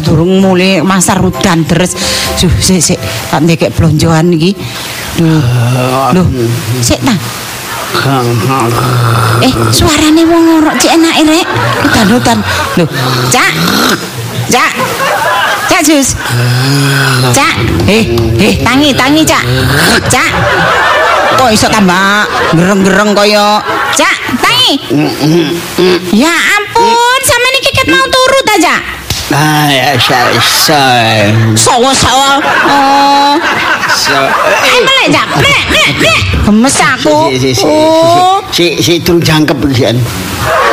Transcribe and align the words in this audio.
pasar 0.00 0.16
durung 0.16 0.40
mulai 0.40 0.80
pasar 0.80 1.20
udan 1.20 1.60
deres. 1.68 1.92
Duh, 2.40 2.48
sik 2.56 2.80
sik 2.80 2.98
tak 3.28 3.44
ndekek 3.44 3.76
blonjoan 3.76 4.32
iki. 4.32 4.56
Duh. 5.20 5.44
Loh, 6.16 6.26
sik 6.80 7.04
ta. 7.04 7.12
Eh, 9.44 9.52
suarane 9.68 10.24
wong 10.24 10.42
ngorok 10.48 10.74
cek 10.80 10.96
enake 10.96 11.22
rek. 11.28 11.46
Udan-udan. 11.84 12.38
Loh, 12.80 12.88
Cak. 13.28 13.52
Cak. 14.48 14.72
Cak 15.68 15.80
Jus. 15.84 16.16
Cak. 17.36 17.54
Eh, 17.84 18.08
eh 18.40 18.54
tangi 18.64 18.96
tangi 18.96 19.22
Cak. 19.28 19.44
Cak. 20.08 20.32
Kok 21.36 21.50
iso 21.52 21.68
tambah 21.68 22.24
gereng-gereng 22.56 23.12
kaya 23.12 23.60
Cak, 23.92 24.16
tangi. 24.40 24.72
Ya 26.16 26.32
ampun, 26.32 27.20
sama 27.28 27.46
niki 27.52 27.70
ket 27.74 27.88
mau 27.92 28.06
turu 28.08 28.40
ta, 28.48 28.54
Cak? 28.60 28.99
Ah, 29.30 29.70
ya 29.70 29.94
iso. 30.34 30.82
Sawa-sawa. 31.54 32.42
Oh. 32.66 33.32
So, 33.90 34.18
Eh, 34.66 34.80
melek, 34.82 35.08
Cak. 35.12 35.26
Melek, 35.38 35.64
melek, 35.70 35.92
melek. 35.96 36.22
Gemes 36.42 36.76
aku. 36.76 37.30
si 37.30 37.36
si 37.38 37.50
si 37.54 37.66
Oh. 37.66 38.42
si 38.50 38.64
si 38.76 38.92
turun 38.98 39.22
jangkep 39.22 39.54
pisan. 39.62 39.96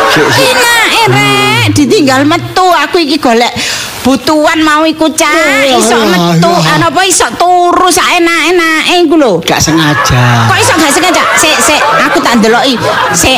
Si 0.09 0.19
si 0.33 0.41
Enak, 0.47 0.85
rek. 1.07 1.65
Ditinggal 1.69 2.25
metu 2.25 2.65
aku 2.65 2.97
iki 2.97 3.17
golek 3.17 3.53
butuhan 4.01 4.63
mau 4.63 4.87
iku 4.87 5.11
cak 5.11 5.67
Oh, 5.67 5.77
iso 5.77 5.99
metu 5.99 6.47
ana 6.47 6.87
apa 6.87 7.03
iso 7.03 7.27
turu 7.35 7.91
sak 7.91 8.07
enak-enake 8.15 9.03
iku 9.03 9.19
lho 9.19 9.43
gak 9.43 9.59
sengaja. 9.59 10.47
kok 10.47 10.55
iso 10.55 10.73
gak 10.73 10.87
sengaja 10.89 11.23
sik 11.35 11.59
sik 11.59 11.81
aku 11.99 12.23
tak 12.23 12.39
ndeloki 12.39 12.79
sik 13.11 13.35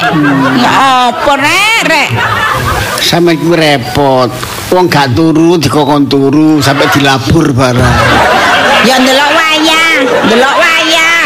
ya 0.61 0.69
apa 1.09 1.31
rek 1.35 1.81
rek 1.89 2.09
Sampe 2.99 3.35
ku 3.35 3.55
repot. 3.55 4.29
Wong 4.69 4.85
gak 4.85 5.15
turu 5.15 5.57
dikokon 5.57 6.05
turu 6.05 6.59
sampai 6.59 6.85
dilabur 6.93 7.49
barang. 7.51 7.97
ya 8.79 8.95
ndelok 8.95 9.29
wayah 9.35 9.91
ndelok 10.23 10.55
wayah 10.55 11.19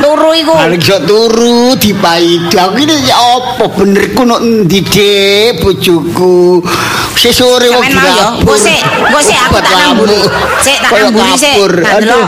turu 0.00 0.30
iku 0.32 0.52
Paling 0.56 0.80
iso 0.80 0.96
turu 1.04 1.74
dipaidi. 1.76 2.54
Aku 2.54 2.78
ini 2.78 3.04
ya 3.04 3.16
apa 3.18 3.64
bener 3.76 4.04
ku 4.14 4.22
nok 4.24 4.40
endi 4.40 4.80
Dik, 4.80 5.60
bojoku. 5.60 6.62
Wong 6.62 7.18
Sampeyan 7.18 7.74
mau 7.74 7.82
ya? 7.82 8.14
dilabur. 8.14 8.56
Sik, 8.56 8.78
engko 8.78 9.18
sik 9.20 9.38
aku 9.42 9.58
tak 9.58 9.74
namburi. 9.74 10.16
lambung. 10.22 10.22
Sik, 10.62 10.76
tak 10.78 10.90
Kayak 10.94 11.02
namburi 11.10 11.32
sik, 11.34 11.56
Aduh. 11.82 12.24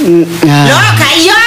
Nah, 0.00 0.64
lho 0.64 0.78
gak 0.96 1.12
iya 1.12 1.44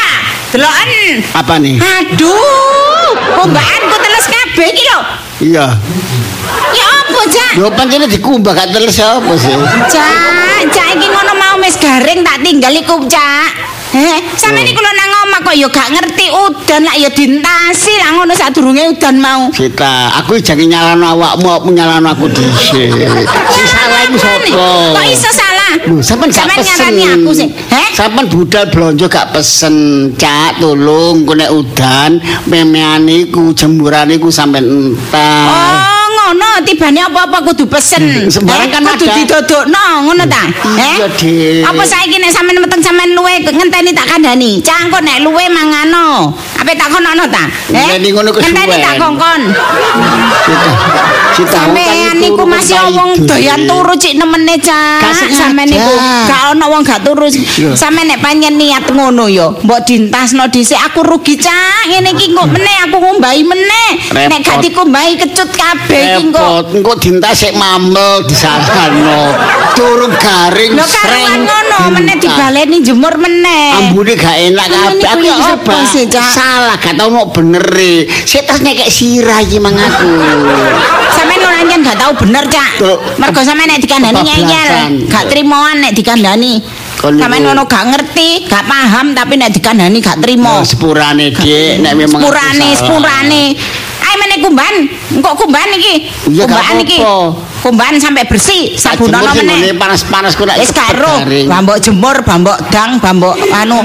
deloken 0.54 1.26
apa 1.34 1.54
nih? 1.58 1.82
aduh 1.82 3.10
kumbahanku 3.34 3.96
teles 3.98 4.26
kabeh 4.30 4.68
iki 4.70 4.84
lho 4.86 5.00
Iya. 5.42 5.66
ya 6.74 6.86
apa 7.06 7.22
cak 7.30 7.52
Yo 7.58 7.66
pancene 7.74 8.06
dikumbah 8.10 8.54
gak 8.54 8.70
teles 8.74 8.98
apa 9.02 9.34
sih? 9.38 9.54
Cak, 9.90 10.62
cak 10.70 10.88
iki 10.98 11.08
ngono 11.10 11.34
mau 11.38 11.56
mes 11.58 11.78
garing 11.78 12.26
tak 12.26 12.42
tinggal 12.42 12.74
iku, 12.74 12.98
Cak. 13.06 13.50
Heh, 13.94 14.26
sampe 14.34 14.66
niku 14.66 14.82
lho 14.82 14.90
nang 14.98 15.30
omah 15.30 15.46
kok 15.46 15.54
ya 15.54 15.70
gak 15.70 15.94
ngerti 15.94 16.26
udan 16.34 16.82
lak 16.82 16.98
ya 16.98 17.14
dintasi 17.14 17.94
lah 18.02 18.10
ngono 18.18 18.34
sadurunge 18.34 18.90
udan 18.90 19.22
mau. 19.22 19.54
Sita, 19.54 20.18
aku 20.18 20.42
jangan 20.42 20.66
nyalano 20.66 21.14
awakmu, 21.14 21.46
aku 21.54 21.70
nyalano 21.70 22.10
aku 22.10 22.26
dhisik. 22.34 22.90
Sing 23.54 23.66
salah 23.70 24.02
iku 24.10 24.18
sapa? 24.18 24.50
Kok 24.98 25.06
iso 25.14 25.30
salah? 25.30 25.53
Lho, 25.84 26.00
sampean 26.00 26.30
gak 26.32 26.46
Sampean 26.48 26.64
pesen. 26.64 26.94
aku 27.26 27.32
sih. 27.36 27.50
Heh? 27.50 27.88
Sampean 27.92 28.26
budal 28.30 28.66
blonjo 28.72 29.06
gak 29.10 29.34
pesen, 29.34 29.76
Cak, 30.16 30.62
tolong 30.62 31.26
ku 31.28 31.34
nek 31.34 31.52
udan 31.52 32.22
memeane 32.48 33.28
iku 33.28 33.52
jemurane 33.52 34.16
iku 34.16 34.30
sampean 34.32 34.64
entar. 34.64 35.50
Oh, 35.50 35.83
ngono 36.34 36.66
tibane 36.66 37.00
apa-apa 37.06 37.38
kudu 37.46 37.70
pesen. 37.70 38.28
Sembarang 38.28 38.66
Eh, 38.66 38.70
kan 38.74 38.82
kudu 38.96 39.06
didodokno, 39.06 39.86
ngono 40.10 40.24
ta? 40.26 40.44
Eh? 40.82 40.98
Apa 41.62 41.84
saiki 41.86 42.18
nek 42.18 42.32
sampean 42.34 42.58
meteng 42.58 42.82
sampean 42.82 43.14
luwe 43.14 43.38
ngenteni 43.44 43.94
tak 43.94 44.10
kandhani. 44.10 44.62
Cangkok 44.66 45.02
nek 45.06 45.22
luwe 45.22 45.46
mangano. 45.52 46.34
Apa 46.58 46.72
tak 46.74 46.90
kono 46.90 47.12
ta? 47.30 47.44
Ngono 47.70 48.30
Ngenteni 48.34 48.76
tak 48.82 48.96
kongkon. 48.98 49.42
Sampean 51.34 52.18
niku 52.22 52.44
masih 52.46 52.78
wong 52.94 53.26
doyan 53.26 53.66
turu 53.66 53.94
cik 53.98 54.18
nemene 54.18 54.56
sengaja. 54.58 55.28
Sampean 55.34 55.70
niku 55.70 55.94
gak 56.30 56.54
ono 56.54 56.66
wong 56.70 56.82
gak 56.86 57.02
turu. 57.06 57.28
Sampeyan 57.74 58.16
nek 58.16 58.20
panjen 58.22 58.56
niat 58.58 58.86
ngono 58.90 59.26
ya, 59.30 59.50
mbok 59.50 59.82
dintasno 59.86 60.46
dhisik 60.50 60.78
aku 60.78 61.02
rugi 61.04 61.38
cak. 61.38 61.90
Ngene 61.90 62.14
iki 62.16 62.34
kok 62.34 62.48
meneh 62.50 62.78
aku 62.86 62.98
ngumbahi 63.02 63.42
meneh. 63.44 63.90
Nek 64.14 64.40
gak 64.46 64.62
Repot. 64.62 64.64
dikumbahi 64.64 65.12
kecut 65.20 65.50
kabeh 65.52 66.04
iki 66.18 66.23
Repot, 66.32 66.66
engko 66.72 66.94
dintas 66.96 67.36
sik 67.36 67.54
mamel 67.60 68.24
disalahno. 68.24 69.36
Turun 69.76 70.14
garing 70.16 70.78
sreng. 70.80 71.44
ngono 71.44 71.78
meneh 72.00 72.16
dibaleni 72.22 72.78
jemur 72.80 73.16
meneh. 73.20 73.92
Ambune 73.92 74.14
gak 74.16 74.36
enak 74.38 74.66
kabeh. 74.70 75.10
Aku 75.10 75.26
iki 75.26 75.32
apa 75.34 75.76
salah, 76.32 76.76
gak 76.80 76.96
tau 76.96 77.10
mau 77.12 77.28
bener 77.28 77.66
e. 77.76 78.08
Sik 78.08 78.48
tas 78.48 78.62
nyekek 78.64 78.90
sirah 78.90 79.42
iki 79.44 79.58
mang 79.60 79.76
aku. 79.76 80.12
Sampeyan 81.14 81.42
ora 81.46 81.60
anjen 81.62 81.80
gak 81.84 81.98
tau 82.00 82.12
bener, 82.16 82.44
Cak. 82.48 82.72
Mergo 83.20 83.42
sampeyan 83.44 83.70
nek 83.76 83.80
dikandani 83.82 84.22
nyeyel, 84.24 84.68
gak 85.10 85.28
trimoan 85.30 85.84
nek 85.84 85.94
dikandani. 85.98 86.54
Sampeyan 87.04 87.52
ngono 87.52 87.68
gak 87.68 87.84
ngerti, 87.92 88.48
gak 88.48 88.64
paham 88.70 89.12
tapi 89.18 89.34
nek 89.36 89.52
dikandani 89.52 89.98
gak 90.00 90.22
trimo. 90.24 90.64
Sepurane 90.64 91.34
Dik, 91.34 91.84
nek 91.84 91.94
memang 91.98 92.20
Sepurane, 92.22 92.70
sepurane. 92.78 93.46
Meneh 94.14 94.38
kumban, 94.46 94.76
engko 95.10 95.32
kumban 95.36 95.70
iki. 95.74 96.10
Kumban 96.30 96.78
iki. 96.86 97.00
Kumban 97.64 97.96
sampai 97.96 98.28
bersih, 98.28 98.76
sabunono 98.76 99.32
meneh. 99.40 99.72
panas-panas 99.74 100.36
nek 100.36 100.58
Wis 100.60 100.72
karo, 100.76 101.24
bambok 101.48 101.80
jemur, 101.80 102.20
bambok 102.28 102.60
dang, 102.68 103.00
bambok 103.00 103.40
anu 103.56 103.80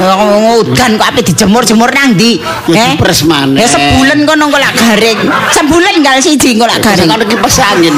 eh, 0.00 0.58
udan 0.64 0.96
kok 0.96 1.08
ape 1.12 1.20
dijemur-jemur 1.20 1.92
nang 1.92 2.16
ndi? 2.16 2.40
Ya 2.72 2.96
dipres 2.96 3.28
maneh. 3.28 3.60
Ya 3.60 3.68
sebulan 3.68 4.24
kono 4.24 4.48
kok 4.48 4.60
lak 4.60 4.72
garing. 4.74 5.18
Sebulan 5.52 5.94
gal 6.00 6.18
siji 6.24 6.56
kok 6.56 6.68
lak 6.72 6.80
garing. 6.80 7.08
Kan 7.08 7.20
iki 7.20 7.36
kipas 7.36 7.56
angin. 7.60 7.94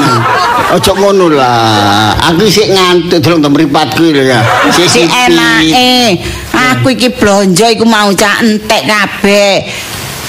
Ojo 0.75 0.91
ngono 0.99 1.25
lah. 1.31 2.11
Aku 2.31 2.47
sik 2.51 2.67
ngantuk 2.75 3.23
delok 3.23 3.51
mripatku 3.55 4.11
lho 4.11 4.23
ya. 4.27 4.43
Sik 4.75 4.87
Si 4.91 5.07
enak 5.07 5.63
eh 5.71 6.19
aku 6.51 6.91
iki 6.91 7.07
blonjo 7.15 7.71
iku 7.71 7.87
mau 7.87 8.11
cak 8.11 8.43
entek 8.43 8.83
kabeh. 8.83 9.55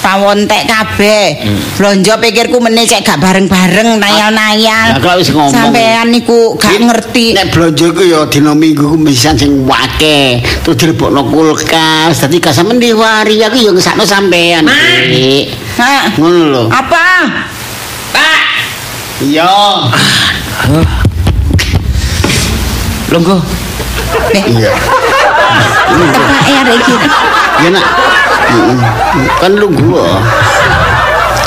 Pawon 0.02 0.44
entek 0.44 0.66
kabeh. 0.66 1.46
Blonjo 1.78 2.18
pikirku 2.18 2.58
meneh 2.58 2.82
cek 2.82 3.06
gak 3.06 3.22
bareng-bareng 3.22 4.02
nayal-nayal. 4.02 4.98
Lah 4.98 5.00
kalau 5.00 5.22
wis 5.22 5.30
ngomong. 5.30 5.54
Sampean 5.54 6.10
niku 6.10 6.58
gak 6.58 6.74
ngerti. 6.74 7.38
Nek 7.38 7.54
blonjo 7.54 7.94
iku 7.94 8.02
ya 8.02 8.20
dina 8.26 8.50
minggu 8.50 8.82
ku 8.82 8.98
misan 8.98 9.38
sing 9.38 9.62
wake. 9.62 10.42
Terus 10.66 10.74
dilebokno 10.74 11.22
kulkas. 11.30 12.18
Dadi 12.18 12.42
gak 12.42 12.50
sampean 12.50 12.82
diwari 12.82 13.38
aku 13.41 13.56
ya 13.56 13.70
ngesakno 13.70 14.02
sampean. 14.02 14.66
Dik. 15.06 15.44
Hah? 15.78 16.10
Ngono 16.18 16.41
lho. 16.50 16.62
Apa? 16.66 17.06
Pak, 18.10 18.42
Iya. 19.22 19.54
Lungguh. 23.08 23.41
eh, 24.34 24.44
Iya. 24.50 24.72
Ya 26.48 26.56
arek 26.64 26.76
iki. 26.80 26.94
Ya 27.62 27.69
nak. 27.72 27.84
Kan 29.41 29.53
lu 29.56 29.69
gua. 29.70 30.20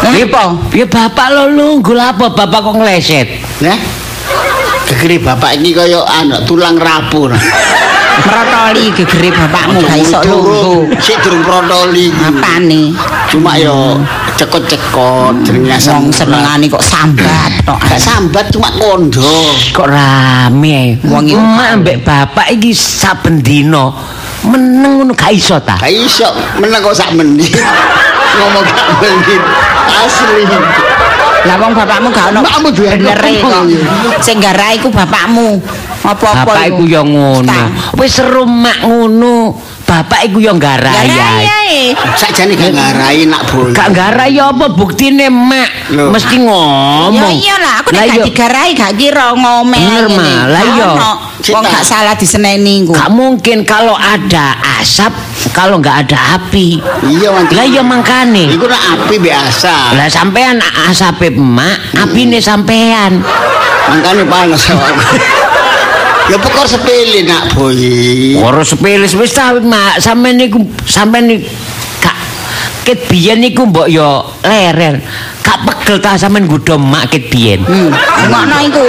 Piye 0.05 0.25
po? 0.29 0.43
Piye 0.69 0.85
bapak 0.85 1.27
lo 1.33 1.49
lungguh 1.49 1.97
apa 1.97 2.29
bapak 2.29 2.59
kok 2.61 2.75
ngleset? 2.77 3.27
Ya. 3.63 3.75
Gegere 4.85 5.17
bapak 5.17 5.57
iki 5.57 5.73
kaya 5.73 6.05
anak 6.05 6.45
tulang 6.45 6.77
rapuh. 6.77 7.33
Merotoli 8.15 8.95
gegere 8.95 9.27
bapakmu 9.27 9.83
gak 9.83 9.97
iso 9.99 10.19
lungguh. 10.23 10.87
Sik 11.03 11.19
durung 11.25 11.43
protoli. 11.43 12.13
Apane? 12.15 12.95
Cuma 13.27 13.59
yo 13.59 13.99
cekot-cekot 14.39 15.43
jenenge 15.43 15.75
Wong 15.91 16.07
senengane 16.11 16.71
kok 16.71 16.79
sambat 16.79 17.51
tok. 17.67 17.75
Gak 17.83 17.99
sambat 17.99 18.45
cuma 18.55 18.71
kondo. 18.77 19.25
Kok 19.75 19.87
rame. 19.89 20.95
Wong 21.03 21.27
iki- 21.27 21.35
emak 21.35 21.67
ambek 21.75 21.97
bapak 22.07 22.47
iki 22.55 22.71
saben 22.71 23.43
dina 23.43 23.91
meneng 24.45 25.01
ngono 25.01 25.13
gak 25.17 25.33
iso 25.33 25.57
ta? 25.61 25.75
Gak 25.81 25.91
iso 25.91 26.29
meneng 26.61 26.79
kok 26.81 26.95
sak 26.95 27.11
menit. 27.17 27.51
Ngomong 28.37 28.63
gak 28.63 28.87
menit. 29.01 29.41
Asli. 29.85 30.43
Lah 31.45 31.55
wong 31.61 31.77
bapakmu 31.77 32.09
gak 32.09 32.33
ono 32.33 32.39
Bapakmu 32.41 32.69
duwe 32.73 32.97
e 32.97 33.33
kok. 33.41 33.63
Sing 34.25 34.41
garai 34.41 34.81
iku 34.81 34.89
bapakmu. 34.89 35.61
Apa-apa 36.05 36.45
Bapak 36.45 36.65
iku 36.69 36.83
ya 36.85 37.01
ngono. 37.01 37.57
Wis 37.97 38.13
seru 38.13 38.45
mak 38.45 38.85
ngono. 38.85 39.53
Bapak 39.85 40.27
iku 40.27 40.41
yo 40.41 40.51
nggarai. 40.57 41.07
Garai. 41.07 41.93
Sakjane 42.17 42.57
gak 42.57 42.73
ngarai 42.73 43.29
nak 43.29 43.45
boy. 43.53 43.69
Gak 43.71 43.93
nggarai 43.93 44.33
apa 44.35 44.65
buktine 44.73 45.29
mak 45.29 45.93
Loh. 45.93 46.09
mesti 46.09 46.35
Ya 46.35 46.43
ngomong. 46.43 47.33
iyalah, 47.37 47.73
aku 47.85 47.89
Lah 47.93 48.03
nek 48.03 48.09
gak 48.09 48.25
digarai 48.25 48.69
gak 48.73 48.93
kira 48.97 49.27
ngomel 49.37 49.77
Bener, 49.77 50.05
ngene. 50.09 50.17
Ma. 50.17 50.29
Lah 50.49 50.63
Gak 50.65 50.75
iya. 50.75 50.89
Wong 51.45 51.63
gak 51.69 51.85
salah 51.85 52.15
diseneni 52.17 52.89
ku. 52.89 52.91
Gak 52.97 53.13
mungkin 53.13 53.61
kalau 53.61 53.93
ada 53.93 54.57
asap, 54.81 55.13
kalau 55.53 55.77
nggak 55.77 56.09
ada 56.09 56.41
api. 56.41 56.81
Iya 57.05 57.29
wanti. 57.29 57.53
Lah 57.53 57.65
iya 57.69 57.85
mangkane. 57.85 58.49
Iku 58.49 58.65
nak 58.65 58.81
api 58.97 59.15
biasa. 59.21 59.93
Lah 59.93 60.09
sampean 60.09 60.57
asape 60.89 61.29
emak, 61.29 61.93
apine 62.01 62.41
sampean. 62.41 63.21
Makane 63.85 64.25
panas 64.25 64.65
awakku. 64.73 65.15
Ya 66.25 66.37
pokok 66.41 66.65
sepele 66.65 67.21
nak 67.21 67.53
boy. 67.53 67.77
Ora 68.41 68.65
sepele 68.65 69.05
wis 69.05 69.33
ta 69.33 69.53
mak, 69.61 70.01
sampean 70.01 70.41
niku 70.41 70.57
sampean 70.89 71.29
niku 71.29 71.45
gak 72.01 72.17
ket 72.81 73.05
biyen 73.05 73.45
niku 73.45 73.69
mbok 73.69 73.85
yo 73.85 74.25
leren. 74.41 75.05
Gak 75.45 75.61
pegel 75.69 76.01
ta 76.01 76.17
sampean 76.17 76.49
nggodho 76.49 76.81
mak 76.81 77.13
ket 77.13 77.29
biyen. 77.29 77.61
Hmm, 77.61 77.93
rungokno 77.93 78.57
iku. 78.65 78.85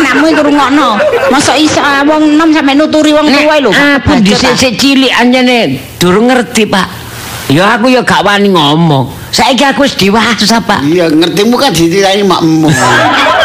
Anakmu 0.00 0.24
iku 0.32 0.40
rungokno. 0.48 0.88
Masa 1.28 1.52
iso 1.60 1.84
wong 1.84 2.40
enom 2.40 2.48
sampe 2.48 2.72
nuturi 2.72 3.12
wong 3.12 3.28
tuwa 3.28 3.60
lho. 3.60 3.70
dhisik 4.24 4.48
ah. 4.48 4.56
sik 4.56 4.74
cilik 4.80 5.12
anjene 5.12 5.76
durung 6.00 6.32
ngerti, 6.32 6.64
Pak. 6.64 6.88
Ya 7.52 7.76
aku 7.76 7.92
ya 7.92 8.00
gak 8.00 8.24
wani 8.24 8.48
ngomong. 8.56 9.12
Saiki 9.28 9.68
aku 9.68 9.84
wis 9.84 10.00
dewasa, 10.00 10.64
Pak. 10.64 10.80
Iya 10.88 11.12
ngertimu 11.12 11.60
kan 11.60 11.76
diceritain 11.76 12.24
makmu. 12.24 12.72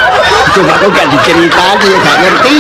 Coba 0.56 0.72
kau 0.80 0.88
gak 0.88 1.12
diceritani 1.12 1.84
ya 1.92 1.98
gak 2.00 2.18
ngerti. 2.24 2.57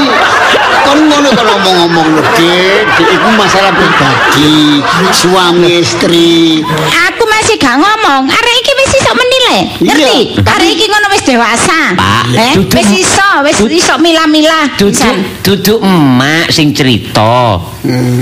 Kon 0.83 0.99
ngono 1.07 1.31
kalau 1.31 1.55
ngomong-ngomong 1.63 2.07
lho, 2.19 2.23
Dik. 2.35 3.07
Iku 3.07 3.29
masalah 3.39 3.71
pribadi, 3.71 4.83
suami 5.15 5.79
istri. 5.79 6.59
Aku 7.07 7.23
masih 7.23 7.55
gak 7.55 7.79
ngomong. 7.79 8.27
Arek 8.27 8.55
iki 8.59 8.71
wis 8.75 8.91
iso 8.99 9.11
menilai. 9.15 9.61
Ngerti? 9.79 10.19
Iya, 10.35 10.43
Arek 10.43 10.69
iki 10.75 10.85
ngono 10.91 11.07
wis 11.15 11.23
dewasa. 11.23 11.81
Pak, 11.95 12.23
eh, 12.35 12.53
wis 12.59 12.89
iso, 12.99 13.29
wis 13.47 13.57
iso 13.63 13.95
milah-milah. 13.95 14.75
Duduk 14.75 15.15
duduk 15.39 15.79
emak 15.79 16.51
sing 16.51 16.75
cerita. 16.75 17.63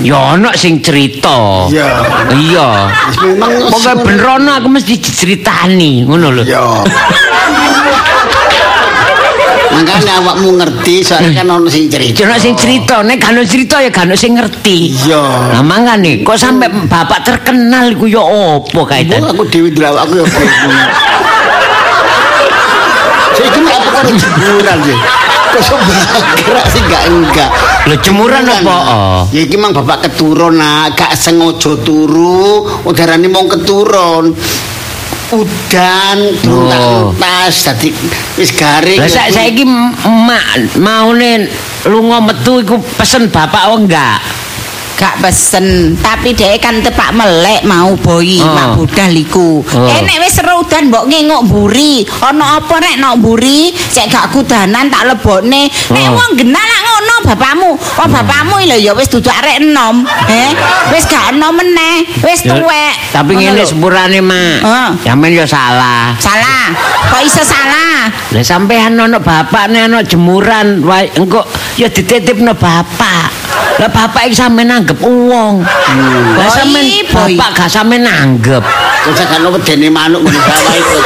Ya 0.06 0.38
ana 0.38 0.54
sing 0.54 0.86
cerita. 0.86 1.66
Iya. 1.74 1.90
Iya. 2.30 2.70
Memang 3.26 3.74
Pokoke 3.74 4.06
bener 4.06 4.62
aku 4.62 4.70
mesti 4.70 5.02
diceritani, 5.02 6.06
ngono 6.06 6.30
lho. 6.30 6.44
Ya. 6.46 6.62
Makanya 9.74 10.14
awakmu 10.22 10.50
ngerti 10.62 11.02
soalnya 11.02 11.42
kan 11.42 11.50
ono 11.50 11.66
sing 11.66 11.90
cerita. 11.90 12.22
Jono 12.22 12.38
sing 12.38 12.54
cerita, 12.54 13.02
nek 13.02 13.18
gak 13.18 13.34
ono 13.34 13.44
cerita 13.44 13.82
ya 13.82 13.90
ono 13.90 14.14
sing 14.14 14.38
ngerti. 14.38 14.78
Iya. 15.10 15.58
Lah 15.58 15.64
mangane 15.66 16.22
kok 16.22 16.38
sampe 16.38 16.70
bapak 16.70 17.26
terkenal 17.26 17.90
iku 17.90 18.06
ya 18.06 18.22
opo 18.22 18.86
kaitan? 18.86 19.26
aku 19.26 19.50
dewi 19.50 19.74
dulu 19.74 19.98
aku 19.98 20.14
ya 20.22 20.26
bingung. 20.30 20.78
Saya 23.34 23.50
itu 23.50 23.60
apa 23.66 23.90
kan 23.90 24.06
jemuran 24.14 24.78
sih? 24.86 24.98
Kok 25.54 25.62
sebelah 25.62 26.22
gerak 26.38 26.66
sih 26.70 26.82
gak 26.86 27.04
enggak. 27.10 27.50
Lho 27.90 27.96
jemuran 27.98 28.46
apa? 28.46 28.78
Oh. 28.94 29.22
Ya 29.34 29.42
iki 29.46 29.58
mang 29.58 29.74
bapak 29.74 30.06
keturun 30.10 30.62
nak 30.62 30.94
gak 30.94 31.18
sengaja 31.18 31.74
turu, 31.82 32.70
udarane 32.86 33.26
mau 33.26 33.50
keturun. 33.50 34.38
Udan, 35.32 36.20
Oh. 36.46 37.16
tuntas, 37.16 37.56
dadi 37.64 37.90
wis 38.36 38.52
garing. 38.52 39.00
Lah 39.00 39.08
sa- 39.08 39.32
saiki 39.32 39.64
emak 39.64 40.44
maune 40.78 41.48
lunga 41.88 42.20
metu 42.20 42.60
iku 42.60 42.76
pesen 43.00 43.32
bapak 43.32 43.72
oh 43.72 43.80
enggak? 43.80 44.20
Gak 44.94 45.26
pesen, 45.26 45.98
tapi 45.98 46.38
dhek 46.38 46.62
kan 46.62 46.78
tepak 46.80 47.18
melek 47.18 47.66
mau 47.66 47.98
boi, 47.98 48.38
Oh. 48.40 48.54
mak 48.54 48.68
budal 48.78 49.10
iku. 49.10 49.60
Oh. 49.66 49.90
Eh 49.90 50.00
nek 50.06 50.22
wis 50.22 50.38
seru 50.38 50.62
mbok 50.64 51.10
ngengok 51.10 51.42
mburi. 51.50 52.06
Ana 52.22 52.62
apa 52.62 52.78
nek 52.78 53.02
nok 53.02 53.18
mburi, 53.20 53.74
cek 53.74 54.08
gak 54.14 54.30
kudanan 54.30 54.94
tak 54.94 55.10
lebokne. 55.10 55.66
Nek 55.68 56.06
Oh. 56.08 56.14
wong 56.14 56.38
genah 56.38 56.62
lak 56.62 56.82
ngono 56.86 57.16
bapakmu. 57.26 57.72
Oh 57.74 58.08
bapakmu 58.08 58.62
lho 58.70 58.78
ya 58.78 58.94
wis 58.94 59.10
duduk 59.10 59.34
arek 59.34 59.66
enom. 59.66 60.06
Eh, 60.30 60.50
wis 60.94 61.10
gak 61.10 61.34
enom 61.34 61.52
meneh, 61.58 62.06
wis 62.22 62.46
tuwek. 62.46 62.94
Tapi 63.12 63.34
ngene 63.34 63.66
sepurane, 63.66 64.22
Mak. 64.22 64.58
Ah. 64.62 64.90
Sampeyan 65.04 65.42
ya 65.42 65.46
salah. 65.50 66.14
Salah. 66.22 66.70
Kok 67.12 67.22
iso 67.26 67.44
salah? 67.44 68.08
Lah 68.32 68.44
sampean 68.46 68.98
ana 68.98 69.18
bapakne 69.20 69.90
ana 69.90 70.06
jemuran, 70.06 70.86
wae 70.86 71.10
engko 71.18 71.44
ya 71.82 71.90
dititipno 71.90 72.54
bapak. 72.56 73.43
Lah 73.82 73.90
bapak 73.90 74.30
iki 74.30 74.36
sampe 74.38 74.62
nanggep 74.64 74.98
wong. 75.02 75.66
Lah 75.66 76.48
Boy, 76.48 76.54
sampean 76.54 76.86
boy. 77.10 77.34
bapak 77.36 77.50
gak 77.58 77.70
sampe 77.70 77.98
nanggep. 77.98 78.64
Terus 79.04 79.22
kan 79.28 79.42
wedene 79.50 79.88
manuk 79.92 80.22
ngene 80.24 80.40
sawah 80.40 80.76
itu. 80.78 80.98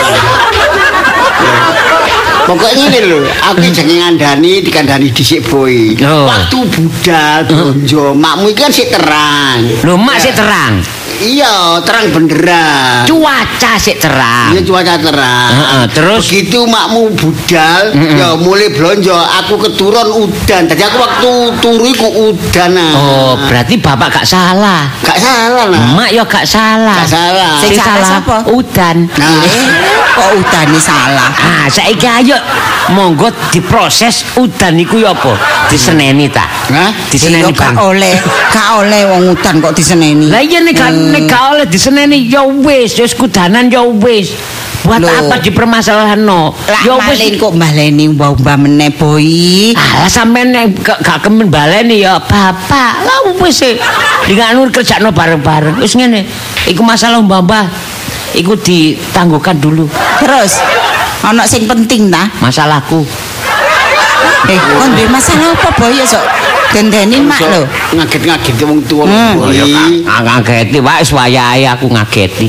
Pokoknya 2.47 2.87
ini 2.87 2.99
lho, 3.11 3.27
aku 3.43 3.59
jangan 3.75 4.15
ngandani, 4.15 4.63
dikandani 4.63 5.11
dhisik 5.11 5.43
boy. 5.51 5.99
Oh. 5.99 6.31
Waktu 6.31 6.57
budal, 6.63 7.43
bonjo, 7.43 8.15
makmu 8.15 8.55
iki 8.55 8.63
kan 8.63 8.71
sik 8.71 8.87
terang. 8.87 9.67
Lho 9.83 9.99
mak 9.99 10.15
sik 10.23 10.31
terang. 10.31 10.79
Iya, 11.17 11.81
terang 11.83 12.13
beneran. 12.13 13.03
Cuaca 13.03 13.75
sik 13.75 13.99
terang. 13.99 14.55
Iya 14.55 14.63
cuaca 14.63 14.95
terang. 14.95 15.49
Heeh, 15.51 15.83
terus? 15.91 16.23
begitu 16.23 16.63
makmu 16.63 17.11
budal, 17.19 17.83
ya 18.15 18.39
mulai 18.39 18.71
belanja, 18.71 19.17
aku 19.43 19.59
keturun 19.67 20.07
udan. 20.23 20.71
Tadi 20.71 20.83
aku 20.87 20.97
waktu 21.03 21.31
turu 21.59 21.83
iku 21.83 22.31
udan. 22.31 22.79
Oh, 22.95 23.35
berarti 23.43 23.75
bapak 23.75 24.23
gak 24.23 24.27
salah. 24.29 24.87
Gak 25.17 25.25
salah 25.25 25.65
lah. 25.65 25.81
Mak 25.97 26.09
ya 26.13 26.23
gak 26.29 26.45
salah. 26.45 26.97
Gak 27.01 27.09
salah. 27.09 27.51
Sing 27.57 27.73
salah 27.73 28.05
sapa? 28.05 28.35
udan. 28.53 28.97
Nah, 29.17 29.41
Eh, 29.41 29.65
kok 30.13 30.29
udane 30.37 30.77
salah? 30.77 31.29
Ah, 31.33 31.65
saiki 31.69 32.05
ayo 32.05 32.37
monggo 32.93 33.29
diproses 33.49 34.25
udan 34.37 34.77
iku 34.77 35.01
ya 35.01 35.13
apa? 35.13 35.33
Diseneni 35.69 36.29
ta? 36.29 36.45
Hah? 36.45 36.93
Diseneni 37.09 37.49
gak 37.53 37.77
oleh, 37.77 38.13
gak 38.53 38.69
oleh 38.81 39.01
wong 39.09 39.33
udan 39.33 39.61
kok 39.61 39.73
diseneni. 39.73 40.29
Lah 40.29 40.41
iya 40.41 40.61
nek 40.61 40.73
gak 40.77 40.91
gak 41.25 41.43
oleh 41.57 41.65
diseneni 41.65 42.29
ya 42.29 42.45
wis, 42.45 42.97
wis 42.97 43.13
kudanan 43.13 43.69
ya 43.69 43.81
wis. 43.81 44.33
Buat 44.87 45.03
Loh. 45.03 45.11
apa 45.11 45.35
dipermasalahno? 45.43 46.55
Lah 46.55 46.81
Ya 46.81 46.95
malin 46.95 47.35
wis. 47.35 47.41
kok 47.43 47.51
baleni 47.53 48.07
mbah-mbah 48.07 48.55
meneh 48.55 48.87
boi. 48.87 49.75
Alah 49.75 50.07
sampean 50.07 50.55
nek 50.55 50.79
gak, 50.79 51.19
kemen 51.19 51.51
baleni 51.51 52.07
ya 52.07 52.15
bapak. 52.15 53.03
Lah 53.03 53.27
wis 53.35 53.67
e. 53.67 53.75
Dengan 54.25 54.63
kerjano 54.71 55.11
bareng-bareng. 55.11 55.83
Wis 55.83 55.91
ngene. 55.91 56.23
Iku 56.63 56.79
masalah 56.87 57.19
mbah-mbah. 57.19 57.67
Iku 58.31 58.53
ditangguhkan 58.53 59.57
dulu 59.57 59.87
Terus 60.19 60.59
ana 61.19 61.41
sing 61.43 61.65
penting 61.65 62.07
ta? 62.07 62.29
masalahku. 62.39 63.01
Eh, 64.47 64.55
kon 64.55 64.93
duwe 64.93 65.07
masalah 65.09 65.51
apa 65.51 65.69
boi 65.75 65.99
sok 66.05 66.21
gendeni 66.69 67.17
mak 67.19 67.41
lho. 67.41 67.63
ngaget-ngaget 67.95 68.55
wong 68.63 68.79
tua 68.85 69.03
Hmm. 69.07 69.49
Ya 69.49 69.63
gak 69.65 70.23
ngageti 70.43 70.79
wae 70.79 71.01
wis 71.01 71.11
wayahe 71.11 71.65
aku 71.65 71.87
ngageti. 71.89 72.47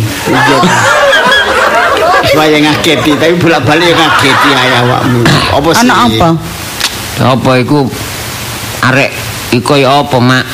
Supaya 2.39 2.55
ngageti, 2.63 3.19
tapi 3.19 3.35
bolak-balik 3.35 3.99
ngageti 3.99 4.51
ayah 4.55 4.87
awakmu. 4.87 5.27
Apa 5.59 5.69
sih? 5.75 5.91
Ana 5.91 6.07
apa? 6.07 6.29
Apa 7.35 7.51
iku 7.59 7.83
arek 8.79 9.11
iku 9.51 9.75
ya 9.75 10.07
apa, 10.07 10.23
Mak? 10.23 10.47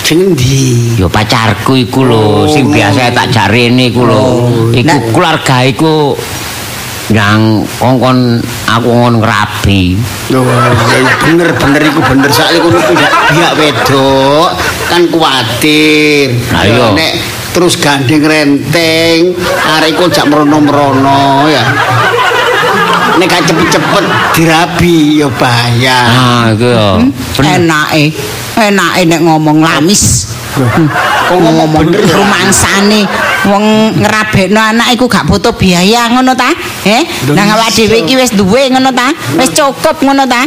Sing 0.00 0.32
endi? 0.32 0.96
Ya 0.96 1.04
pacarku 1.04 1.76
iku 1.76 2.08
lho, 2.08 2.48
sing 2.48 2.72
biasa 2.72 3.12
tak 3.12 3.36
jarene 3.36 3.92
iku 3.92 4.08
lho. 4.08 4.48
Iku 4.72 4.96
Nah. 4.96 5.12
keluarga 5.12 5.56
iku 5.68 6.16
yang 7.12 7.60
kongkon 7.76 8.40
aku 8.64 8.88
ngon. 8.88 9.20
Loh, 9.20 10.40
ya 10.40 11.04
bener 11.20 11.52
bener 11.52 11.82
iku 11.84 12.00
bener 12.00 12.32
sak 12.32 12.48
iku 12.56 12.72
tidak 12.80 13.12
pihak 13.28 13.52
wedok 13.60 14.56
kan 14.88 15.04
kuwatir. 15.12 16.32
Lah 16.48 16.64
iya. 16.64 16.96
Nek 16.96 17.12
terus 17.54 17.78
gandeng 17.78 18.26
renteng, 18.26 19.30
arek 19.78 19.94
iku 19.94 20.10
jak 20.10 20.26
merono-merono 20.26 21.46
ya. 21.46 21.62
Nek 23.14 23.30
gak 23.30 23.46
cepet-cepet 23.46 24.04
dirabi 24.34 25.22
ya 25.22 25.30
bahaya. 25.30 25.98
Ah, 26.10 26.42
iku 26.50 26.66
ya. 26.66 26.88
Bener. 27.38 27.62
Enake, 27.62 28.04
enake 28.58 29.00
nek 29.06 29.20
ngomong 29.22 29.62
lamis. 29.62 30.34
Kok 31.30 31.38
ngomong 31.38 31.70
bener 31.70 32.02
rumangsane 32.10 33.06
wong 33.46 33.94
ngrabekno 34.02 34.58
anak 34.58 34.98
iku 34.98 35.06
gak 35.06 35.26
butuh 35.30 35.54
biaya 35.54 36.10
ngono 36.10 36.34
ta? 36.34 36.50
Eh? 36.82 37.02
Lho, 37.30 37.38
Nang 37.38 37.54
awak 37.54 37.70
dhewe 37.70 38.02
iki 38.02 38.18
wis 38.18 38.34
duwe 38.34 38.66
ngono 38.70 38.90
ta? 38.90 39.14
Wis 39.38 39.54
cukup 39.54 39.94
ngono 40.02 40.26
ta? 40.26 40.42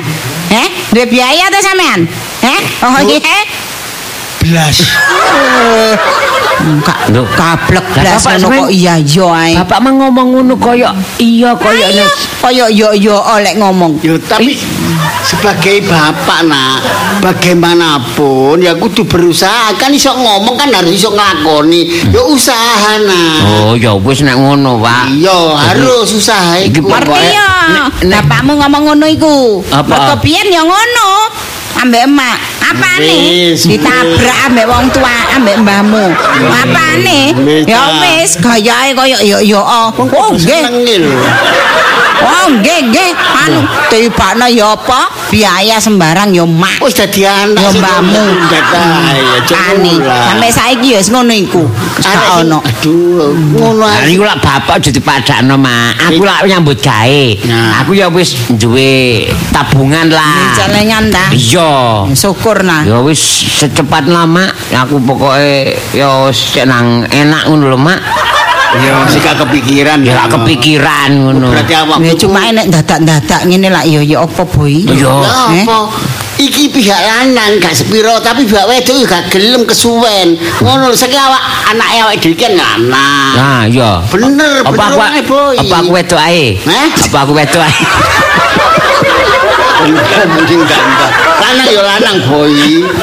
Eh? 0.51 0.67
Duwe 0.91 1.07
biaya 1.07 1.47
ta 1.47 1.59
sampean? 1.63 2.03
Eh? 2.43 2.59
Oh 2.83 2.91
Bu. 2.99 3.15
Blas. 4.47 4.77
Enggak 6.57 6.99
Lho. 7.13 7.21
kablek 7.37 7.85
Lah, 7.93 8.17
blas 8.17 8.23
ngono 8.25 8.65
kok 8.65 8.69
iya 8.73 8.97
yo 8.97 9.29
ae. 9.29 9.53
Bapak 9.61 9.77
mah 9.77 9.93
ngomong 9.93 10.27
ngono 10.33 10.53
koyo 10.57 10.89
iya 11.21 11.53
koyo 11.53 11.85
kaya 12.41 12.65
yo 12.73 12.91
yo 12.97 13.13
oleh 13.13 13.53
ngomong. 13.61 14.01
Yo 14.01 14.17
tapi 14.25 14.57
sebagai 15.21 15.85
bapak 15.85 16.49
nak 16.49 16.81
bagaimanapun 17.21 18.63
ya 18.63 18.73
kudu 18.73 19.05
berusaha 19.05 19.77
kan 19.77 19.93
iso 19.93 20.09
ngomong 20.17 20.57
kan 20.57 20.73
harus 20.73 20.97
iso 20.97 21.13
nglakoni 21.13 22.09
ya 22.09 22.25
usaha 22.25 23.05
nak 23.05 23.37
Oh, 23.45 23.71
ya 23.77 23.93
wis 23.93 24.25
nek 24.25 24.35
ngono, 24.39 24.81
Pak. 24.81 25.13
iya 25.13 25.37
harus 25.55 26.09
usaha 26.09 26.57
Iki. 26.57 26.81
Ngerti 26.81 27.05
Pokoknya, 27.05 27.43
ya. 28.01 28.17
Bapakmu 28.17 28.57
ngomong 28.57 28.81
ngono 28.91 29.05
iku. 29.05 29.61
Apa? 29.69 30.17
Biyen 30.19 30.49
ya 30.49 30.65
ngono. 30.65 31.09
Ambek 31.77 32.09
emak. 32.09 32.56
Apane? 32.67 33.17
Ditabrak 33.55 34.37
ambek 34.51 34.65
wong 34.67 34.85
tua, 34.91 35.15
ambek 35.35 35.55
mbahmu. 35.63 36.05
Apane? 36.51 37.19
Ya 37.63 37.81
wis, 38.03 38.35
gayae 38.39 38.91
koyo 38.91 39.17
ya 39.23 39.39
ya 39.39 39.61
oh. 39.61 39.89
Oh 39.95 40.29
nggih. 40.35 41.03
Oh 42.17 42.45
nggih 42.49 42.79
nggih. 42.91 43.11
Anu 43.15 43.61
tibakno 43.87 44.49
ya 44.49 44.73
apa? 44.73 45.07
Biaya 45.29 45.77
sembarang 45.77 46.33
ya 46.33 46.43
mak. 46.47 46.81
wis 46.81 46.95
dadi 46.97 47.23
anak 47.27 47.61
Ya 47.61 47.69
sing 47.71 47.81
mbahmu. 47.83 48.23
Ani, 49.47 49.93
sampai 50.01 50.51
saiki 50.51 50.95
ya 50.95 50.99
wis 50.99 51.09
ngono 51.13 51.33
iku. 51.35 51.63
Gak 52.01 52.41
ono. 52.43 52.59
aduh 52.63 53.31
ngono 53.35 53.85
Lah 53.85 54.01
ae 54.01 54.09
niku 54.09 54.23
lak 54.25 54.39
bapak 54.41 54.81
dipadakno, 54.81 55.55
Mak. 55.59 56.09
Aku 56.09 56.23
lak 56.25 56.47
nyambut 56.49 56.81
gawe. 56.81 57.25
Nah. 57.45 57.83
Aku 57.83 57.93
ya 57.93 58.09
wis 58.09 58.33
duwe 58.57 59.29
tabungan 59.53 60.09
lah. 60.09 60.57
Celengan 60.57 61.13
ta. 61.13 61.29
Iya. 61.29 62.09
Syukur 62.17 62.56
nah. 62.61 62.81
Ya 62.81 62.97
wis 62.99 63.19
secepat 63.57 64.05
lama 64.05 64.45
aku 64.69 64.97
pokoke 64.99 65.73
ya 65.91 66.25
wis 66.25 66.53
cek 66.53 66.65
nang 66.65 67.03
enak 67.05 67.45
ngono 67.45 67.73
lho, 67.73 67.79
Mak. 67.79 67.99
ya 68.77 69.07
sik 69.07 69.23
gak 69.23 69.39
kepikiran 69.41 70.03
Ya 70.03 70.13
gak 70.19 70.37
kepikiran 70.37 71.09
ngono. 71.15 71.49
berarti 71.49 71.73
awak 71.73 71.97
Ya 71.99 72.13
cuma 72.13 72.39
enek 72.43 72.67
dadak-dadak 72.69 73.41
ngene 73.43 73.67
lah 73.67 73.81
ya 73.81 73.99
ya 73.99 74.21
apa 74.21 74.43
boy. 74.43 74.83
Iya. 74.83 75.07
Lah 75.07 75.49
Eh? 75.55 75.63
apa? 75.63 75.79
Iki 76.37 76.69
pihak 76.69 77.01
lanang 77.01 77.57
gak 77.57 77.73
sepiro 77.73 78.19
tapi 78.19 78.45
pihak 78.45 78.67
wedok 78.67 79.07
gak 79.07 79.23
gelem 79.31 79.65
kesuwen. 79.65 80.37
Ngono 80.61 80.93
saiki 80.93 81.17
awak 81.17 81.41
anake 81.67 81.97
awake 82.03 82.19
dhewe 82.21 82.35
kan 82.35 82.53
lanang. 82.53 83.31
Nah, 83.33 83.61
iya. 83.65 84.03
Bener, 84.05 84.61
apa 84.61 84.69
bener 84.69 85.25
aku 85.25 85.37
apa 85.57 85.75
aku 85.81 85.91
wedok 85.91 86.21
ae? 86.21 86.59
Apa 86.61 87.17
aku 87.25 87.33
wedok 87.33 87.63
ae? 87.63 87.73
Mungkin 89.91 90.59
ganteng. 90.67 91.11
Lanang 91.37 91.67
ya 91.71 91.81
lanang 91.81 92.17
boy. 92.27 92.51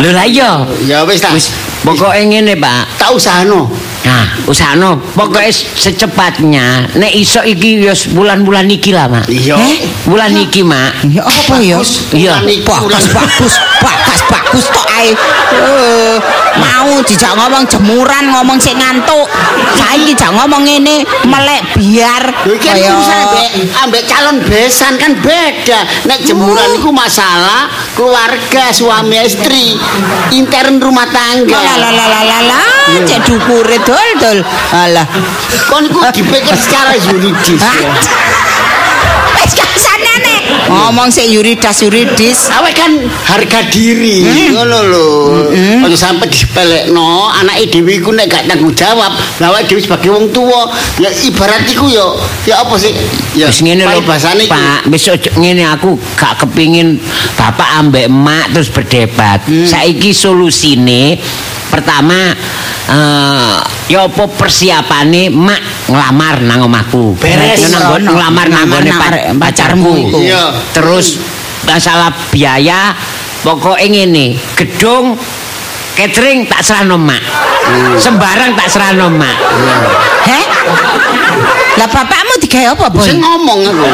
Lho 0.00 0.11
lah 0.12 0.26
iya. 0.29 0.64
Ya 0.85 1.05
wis 1.09 1.21
ta. 1.21 1.33
Wis 1.33 1.50
pokoke 1.85 2.17
ngene, 2.17 2.57
Pak. 2.57 2.97
tak 2.97 3.12
usahno. 3.12 3.69
Nah, 4.05 4.25
usahno 4.45 5.00
pokoke 5.17 5.49
secepatnya 5.53 6.93
nek 6.97 7.12
iso 7.12 7.41
iki 7.45 7.85
ya 7.85 7.93
bulan-bulan 8.12 8.69
iki 8.69 8.93
lah, 8.93 9.09
Mak. 9.09 9.29
Iya. 9.29 9.57
Eh? 9.57 9.88
Bulan 10.09 10.33
iki, 10.37 10.64
Mak. 10.64 11.09
Ya 11.09 11.25
apa 11.25 11.57
ya? 11.61 11.81
Iya. 12.12 12.35
Bagus 12.64 13.05
bagus 13.12 13.55
bagus 13.81 14.21
bagus 14.55 14.71
tok 14.71 14.87
ae. 14.87 15.11
Eh, 15.11 16.17
mau 16.63 17.03
dijak 17.03 17.35
ngomong 17.35 17.67
jemuran 17.67 18.31
ngomong 18.31 18.55
sik 18.63 18.79
ngantuk. 18.79 19.27
Saiki 19.75 20.15
jak 20.15 20.31
ngomong 20.31 20.63
ngene 20.63 21.03
melek 21.27 21.75
biar 21.75 22.23
urusan 22.47 23.27
ambek 23.83 24.07
calon 24.07 24.39
besan 24.47 24.95
kan 24.95 25.19
beda. 25.19 26.07
Nek 26.07 26.23
jemuran 26.23 26.79
iku 26.79 26.95
masalah 26.95 27.67
keluarga 27.99 28.71
suami 28.71 29.19
istri, 29.27 29.75
intern 30.31 30.79
rumah 30.79 31.11
tangga. 31.11 31.59
lah 31.59 31.75
lah 31.75 31.91
lah 31.91 32.23
lah 32.23 32.41
lah 32.47 32.71
cek 33.03 33.27
dukure 33.27 33.79
dol 33.83 34.11
dol. 34.23 34.39
Alah. 34.71 35.07
Kon 35.67 35.83
iku 35.91 35.99
dipikir 36.15 36.55
secara 36.55 36.95
yuridis. 36.95 37.59
Ya. 37.59 37.91
Ngomong 40.75 41.09
sik 41.09 41.31
yuridas 41.31 41.78
yuridis. 41.87 42.50
Awak 42.50 42.73
kan 42.75 42.93
harga 43.31 43.61
diri, 43.71 44.26
ngono 44.50 44.78
lho. 44.90 45.07
Aja 45.87 45.97
sampe 46.11 46.26
dipelekno 46.26 47.31
anake 47.31 47.71
dhewe 47.71 48.02
iku 48.02 48.11
nek 48.11 48.26
gak 48.26 48.45
tanggung 48.50 48.75
jawab. 48.75 49.14
Awake 49.38 49.71
dhewe 49.71 49.81
sebagai 49.81 50.11
wong 50.11 50.35
tua, 50.35 50.66
ya 50.99 51.11
ibarat 51.11 51.62
iku 51.71 51.87
ya 51.87 52.07
ya 52.45 52.54
apa 52.66 52.75
sih? 52.76 52.90
Ya 53.38 53.47
Wis 53.49 53.62
ngene 53.62 53.87
lho, 53.87 54.02
bahasane. 54.02 54.50
Pak. 54.50 54.90
Wis 54.90 55.07
ojo 55.07 55.31
ngene 55.38 55.62
aku 55.71 55.95
gak 56.19 56.43
kepingin 56.43 56.99
bapak 57.38 57.78
ambek 57.78 58.11
emak 58.11 58.50
terus 58.50 58.69
berdebat. 58.75 59.47
Hmm. 59.47 59.66
Saiki 59.66 60.11
solusine 60.11 61.23
pertama 61.75 62.31
eh 62.85 63.57
ya 63.90 64.07
apa 64.07 64.25
persiapane 64.31 65.33
mak 65.35 65.90
ngelamar 65.90 66.38
nang 66.47 66.71
omahku. 66.71 67.19
Beres. 67.19 67.66
Ya, 67.66 67.75
nang 67.75 68.07
ngelamar 68.07 68.47
arek 69.11 69.35
pacarmu. 69.35 70.14
Iya. 70.23 70.54
Terus 70.71 71.19
masalah 71.66 72.14
biaya 72.31 72.95
pokoknya 73.43 74.07
ngene, 74.07 74.38
gedung 74.54 75.19
catering 75.99 76.47
tak 76.47 76.62
serahno 76.62 76.95
mak. 76.95 77.21
Hmm. 77.64 77.97
Sembarang 77.97 78.52
tak 78.54 78.69
serahno 78.71 79.09
mak. 79.11 79.37
Heh? 80.28 80.45
Lah 81.75 81.88
bapakmu 81.90 82.38
digawe 82.38 82.76
apa, 82.78 82.87
Boy? 82.93 83.02
Sing 83.02 83.19
ngomong 83.19 83.61
aku. 83.66 83.88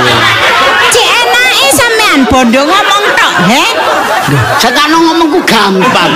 Cek 0.91 1.07
enake 1.07 1.69
sampean 1.73 2.21
bondo 2.29 2.61
ngomong 2.67 3.05
tok, 3.15 3.35
heh? 3.49 3.71
Sakano 4.59 4.97
ngomongku 5.03 5.41
gampang. 5.47 6.13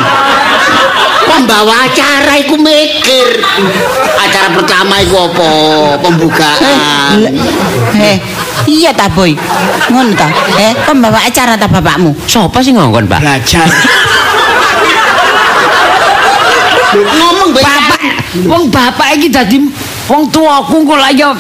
Pembawa 1.24 1.88
acara 1.88 2.36
iku 2.38 2.54
mikir. 2.60 3.40
Acara 4.20 4.48
pertama 4.52 5.00
iku 5.00 5.26
apa? 5.30 5.50
Pembukaan. 5.98 7.18
Heh, 7.96 8.16
iya 8.68 8.92
ta, 8.92 9.08
Boy? 9.08 9.32
Ngono 9.88 10.12
ta? 10.14 10.28
Eh, 10.60 10.72
pembawa 10.84 11.24
acara 11.24 11.56
ta 11.56 11.66
bapakmu? 11.66 12.12
Sopo 12.28 12.60
sih 12.60 12.76
ngongkon, 12.76 13.08
Pak? 13.08 13.20
Belajar. 13.24 13.68
ngomong 16.94 17.50
Bapak, 17.50 18.00
wong 18.46 18.64
bapak 18.70 19.18
iki 19.18 19.26
dadi 19.26 19.58
wong 20.06 20.30
tuaku 20.30 20.86
kok 20.86 20.98
lah 20.98 21.10
ya 21.10 21.34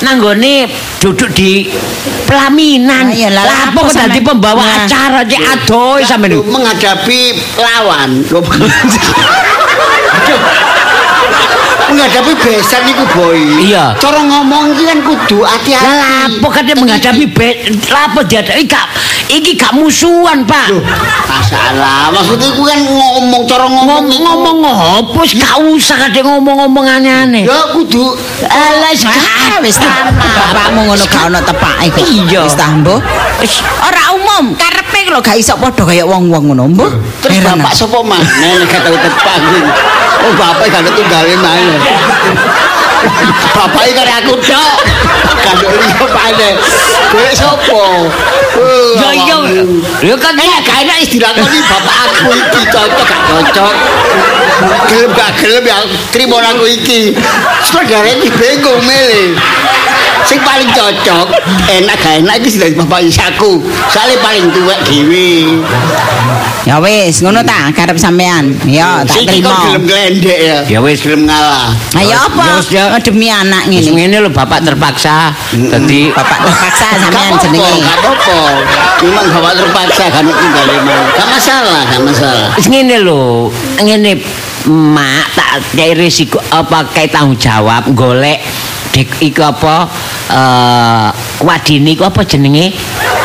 nanggone 0.00 0.70
duduk 0.98 1.30
di 1.32 1.66
pelaminan. 2.24 3.10
Iya, 3.10 3.30
lah, 3.32 3.44
Lah 3.44 3.58
apa 3.70 3.78
kok 3.82 3.94
dadi 3.94 4.20
pembawa 4.20 4.60
Nah. 4.60 4.84
acara 4.84 5.20
cek 5.24 5.42
adoh 5.42 5.98
sampean 6.02 6.42
menghadapi 6.44 7.20
lawan. 7.56 8.10
Menghadapi 11.88 12.32
besan 12.44 12.84
iku 12.84 13.00
boy. 13.16 13.40
Iya. 13.64 13.96
Cara 13.96 14.20
ngomong 14.20 14.76
iki 14.76 14.84
kan 14.84 15.00
kudu 15.00 15.40
Lah 15.40 15.56
hati-hati. 15.56 16.36
apa 16.36 16.46
kan 16.52 16.62
dia 16.68 16.76
menghadapi 16.76 17.24
be, 17.32 17.48
lah 17.88 18.12
apa 18.12 18.20
gak 18.68 18.86
iki 19.28 19.54
gak 19.54 19.76
musuhan, 19.76 20.42
Pak. 20.48 20.72
Loh, 20.72 20.82
masalah. 21.28 22.08
Maksudnya 22.12 22.48
iku 22.48 22.62
kan 22.64 22.80
ngomong 22.80 23.42
cara 23.44 23.66
ngomong 23.68 24.08
Ngomong 24.08 24.56
ngopo 24.64 25.20
sih 25.28 25.38
gak 25.38 25.60
usah 25.60 25.96
kadek 26.08 26.24
ngomong-ngomong 26.24 26.84
aneh-aneh. 26.84 27.44
Ya 27.44 27.72
kudu 27.76 28.16
Ah, 28.48 29.60
wis 29.60 29.76
ta. 29.76 30.08
Bapakmu 30.16 30.88
ngono 30.88 31.04
gak 31.04 31.22
ono 31.28 31.38
tepake 31.44 31.86
kok. 31.92 32.06
Iya. 32.08 32.40
Wis 32.48 32.56
ta, 32.56 32.66
Mbah? 32.72 33.00
Wis 33.44 33.60
Ora 33.84 34.02
umum, 34.16 34.56
karepe 34.56 35.08
lho 35.12 35.20
gak 35.20 35.36
iso 35.36 35.54
padha 35.60 35.84
kaya 35.84 36.04
wong-wong 36.08 36.52
ngono, 36.52 36.64
Mbah. 36.72 36.90
Terus 37.20 37.38
bapak 37.44 37.72
sapa 37.76 37.98
maneh 38.00 38.64
nek 38.64 38.66
gak 38.66 38.80
tau 38.86 38.96
tepak. 38.96 39.40
Oh 40.18 40.32
bapak 40.34 40.66
gak 40.72 40.82
ada 40.82 40.90
tunggale 40.96 41.34
Bapak 43.54 43.82
iki 43.86 43.94
kare 43.94 44.12
aku 44.22 44.34
tok. 44.42 44.76
Ada 45.48 45.66
liya 45.70 46.06
maneh. 46.10 46.54
Kowe 47.08 47.30
sapa? 47.32 47.84
Ya 48.98 49.10
iya. 49.14 49.38
Ya 50.02 50.14
kan 50.18 50.34
Eh, 50.38 50.58
gak 50.66 50.78
enak 50.84 50.98
istilah 51.02 51.30
koni 51.34 51.60
bapak 51.62 51.96
aku 52.10 52.30
iki 52.34 52.62
cocok 52.68 53.04
gak 53.06 53.22
cocok. 53.30 53.74
Gelem 54.90 55.10
gak 55.14 55.30
gelem 55.38 55.64
ya 55.66 55.78
trimo 56.10 56.38
aku 56.42 56.66
iki. 56.66 57.14
Saudara 57.64 58.08
iki 58.10 58.28
bingung 58.34 58.82
milih. 58.82 59.38
Sing 60.26 60.40
paling 60.42 60.68
cocok, 60.74 61.26
enak 61.70 61.96
gak 62.00 62.14
enak 62.24 62.34
iki 62.42 62.58
dari 62.58 62.74
bapak 62.74 63.06
isaku. 63.06 63.62
Soalnya 63.92 64.18
paling 64.18 64.50
tuwek 64.50 64.78
dhewe. 64.82 65.62
Ya 66.66 66.76
wis, 66.82 67.22
ngono 67.24 67.40
ta 67.46 67.70
karep 67.72 67.96
sampean. 67.96 68.52
Ya, 68.68 69.06
tak 69.06 69.24
terima. 69.24 69.72
gelem 69.72 69.84
glendek 69.88 70.38
ya. 70.42 70.58
Ya 70.66 70.78
wis. 70.82 71.00
gelem 71.00 71.24
ngalah. 71.24 71.72
Ayo 71.96 72.16
apa? 72.18 72.60
Ya. 72.68 72.92
Oh, 72.92 73.00
Demi 73.00 73.30
anak 73.30 73.70
ngene. 73.70 73.88
ngene 73.94 74.16
lho 74.20 74.30
bapak 74.34 74.66
terpaksa. 74.66 75.32
Dadi 75.54 76.12
Bapak 76.12 76.38
terpaksa 76.44 76.86
sampean 76.98 77.32
jenenge. 77.40 77.80
gak 77.80 77.96
apa-apa. 78.02 78.40
Memang 79.00 79.26
bapak 79.32 79.52
terpaksa 79.64 80.04
kan 80.12 80.24
tinggal. 80.26 80.66
Gak 81.16 81.28
masalah, 81.30 81.80
gak 81.88 82.02
masalah. 82.04 82.48
Wis 82.58 82.66
ngene 82.68 82.96
lho, 83.00 83.48
ngene 83.80 84.20
mak 84.68 85.32
tak 85.32 85.64
kei 85.72 85.96
risiko 85.96 86.36
apa 86.52 86.84
kayak 86.92 87.14
tanggung 87.14 87.38
jawab 87.40 87.88
golek 87.96 88.42
iku 89.02 89.42
apa 89.44 89.76
eh 90.28 91.08
wadine 91.44 91.94
iku 91.94 92.08
apa 92.08 92.24
jenenge? 92.24 92.72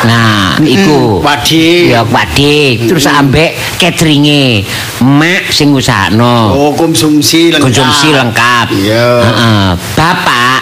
Nah, 0.04 0.60
iku. 0.60 1.24
Wadi. 1.24 1.88
Ya 1.88 2.04
wadi, 2.04 2.84
terus 2.84 3.08
ambek 3.08 3.56
cateringe. 3.80 4.60
Mak 5.00 5.48
sing 5.48 5.72
usahno. 5.72 6.52
Oh, 6.52 6.70
konsumsi 6.76 7.48
lengkap. 7.48 7.64
Konsumsi 7.64 8.08
lengkap. 8.12 8.66
Iya. 8.76 9.08
Heeh. 9.24 9.66
Bapak 9.96 10.60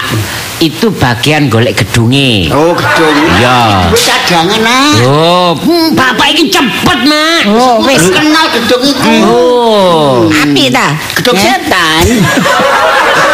itu 0.63 0.87
bagian 0.95 1.51
golek 1.51 1.75
gedunge. 1.83 2.47
Oh, 2.55 2.71
gedung. 2.71 3.17
Iya. 3.35 3.91
Wis 3.91 4.07
cadangan 4.07 4.63
ah. 4.63 4.91
Oh, 5.03 5.49
hmm, 5.59 5.91
bapak 5.91 6.31
iki 6.31 6.47
cepet, 6.47 6.99
Mak. 7.03 7.41
Oh, 7.51 7.83
wis. 7.83 7.99
Kenal 8.15 8.47
gedung 8.47 8.79
iku. 8.79 9.15
Oh. 9.27 10.31
Apik 10.31 10.71
ta? 10.71 10.95
Gedung 11.19 11.35
Eh? 11.35 11.43
setan. 11.43 12.03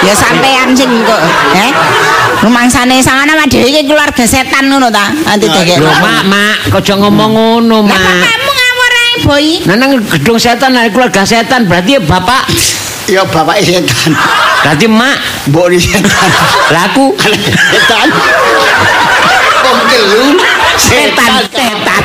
Ya 0.00 0.16
sampean 0.16 0.72
sing 0.72 0.88
kok, 1.04 1.20
eh? 1.52 1.70
Rumangsane 2.40 3.04
sangono 3.04 3.36
awak 3.36 3.52
dhewe 3.52 3.68
iki 3.68 3.84
keluarga 3.84 4.24
setan 4.24 4.72
ngono 4.72 4.88
ta? 4.88 5.12
Nanti 5.12 5.44
dek. 5.44 5.76
Lho, 5.76 5.92
Mak, 5.92 6.22
Mak, 6.24 6.56
kok 6.72 6.88
ngomong 6.96 7.30
ngono, 7.36 7.84
Lah 7.84 7.92
Mak. 7.92 8.00
bapakmu 8.00 8.50
ngawur 8.56 8.92
ae, 8.96 9.12
Boy. 9.20 9.46
Nah, 9.68 9.76
nang 9.76 10.00
gedung 10.00 10.40
setan, 10.40 10.72
nang 10.72 10.88
keluarga 10.88 11.20
setan, 11.28 11.68
berarti 11.68 11.96
ya 11.96 12.00
bapak, 12.00 12.42
Ya 13.12 13.22
bapak 13.28 13.60
setan. 13.60 14.16
berarti 14.64 14.86
mak, 14.88 15.16
Mbok 15.52 15.68
setan. 15.76 16.30
laku, 16.72 17.12
Setan. 17.68 18.08
Telu 19.90 20.38
Setan, 20.80 21.44
setan. 21.50 22.02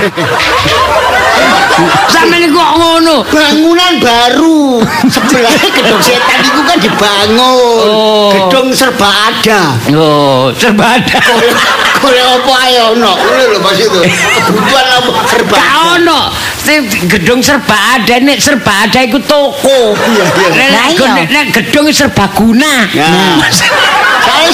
ini 2.28 2.52
kok 2.52 2.72
ngono. 2.76 3.24
bangunan 3.24 3.94
baru 3.98 4.84
sebelah 5.08 5.54
gedung 5.78 6.02
setan 6.02 6.40
itu 6.42 6.62
kan 6.62 6.78
dibangun 6.78 7.88
Oh. 7.88 8.28
gedung 8.34 8.74
serba 8.74 9.08
ada 9.32 9.78
Oh, 9.94 10.52
serba 10.52 11.00
ada. 11.00 11.20
kole 11.96 12.20
apa 12.20 12.54
ayo 12.68 12.92
ono 12.94 13.12
ngono 13.16 13.44
lho 13.48 13.60
Mas 13.62 13.80
itu 13.80 14.00
kebutuhan 14.44 14.86
apa 14.92 15.12
serba 15.26 15.56
ada. 15.56 15.96
ono. 15.96 16.20
Sing 16.58 16.80
gedung 17.08 17.40
serba 17.40 17.78
ada 17.96 18.18
nek 18.20 18.42
serba 18.42 18.84
ada 18.84 19.00
iku 19.00 19.22
toko. 19.22 19.94
Iya, 19.96 20.26
iya. 20.92 21.24
Nek 21.30 21.46
gedung 21.54 21.88
serba 21.90 22.26
guna. 22.34 22.90
Nah. 22.90 23.38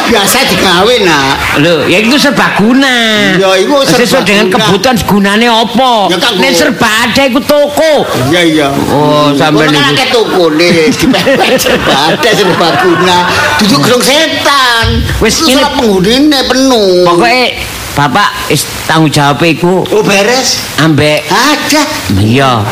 Biasa 0.04 0.38
digawe 0.46 0.96
nak 1.02 1.34
Lho, 1.58 1.84
ya 1.84 2.00
itu 2.00 2.16
serbaguna. 2.16 2.96
Ya, 3.36 3.50
iku 3.56 3.84
Sesuai 3.84 4.24
dengan 4.24 4.46
serbaguna. 4.48 4.66
kebutuhan 4.68 4.98
gunane 5.04 5.48
apa? 5.48 5.92
Nek 6.38 6.52
serba 6.52 6.88
ada 7.04 7.22
iku 7.24 7.40
toko. 7.40 7.94
iya 8.28 8.42
iya 8.42 8.68
Oh, 8.88 9.30
sampean 9.34 9.68
Ngono 9.68 9.78
kan 9.78 9.84
iku. 9.84 9.94
akeh 9.94 10.08
toko 10.10 10.44
dipepet 10.58 11.54
serba 11.58 11.94
ada 12.10 12.30
serba 12.32 12.68
guna 12.80 13.18
duduk 13.58 13.80
gedung 13.82 14.02
setan 14.02 14.86
Wis, 15.20 15.44
ini- 15.44 15.60
ora 15.60 15.70
penghunine 15.72 16.40
penuh 16.44 17.04
Pokoknya 17.04 17.46
Bapak 17.92 18.32
is 18.48 18.64
tanggung 18.88 19.12
jawab 19.12 19.44
iku 19.44 19.84
oh 19.84 20.00
beres 20.02 20.64
ambek 20.80 21.28
ada 21.28 21.84
iya. 22.16 22.64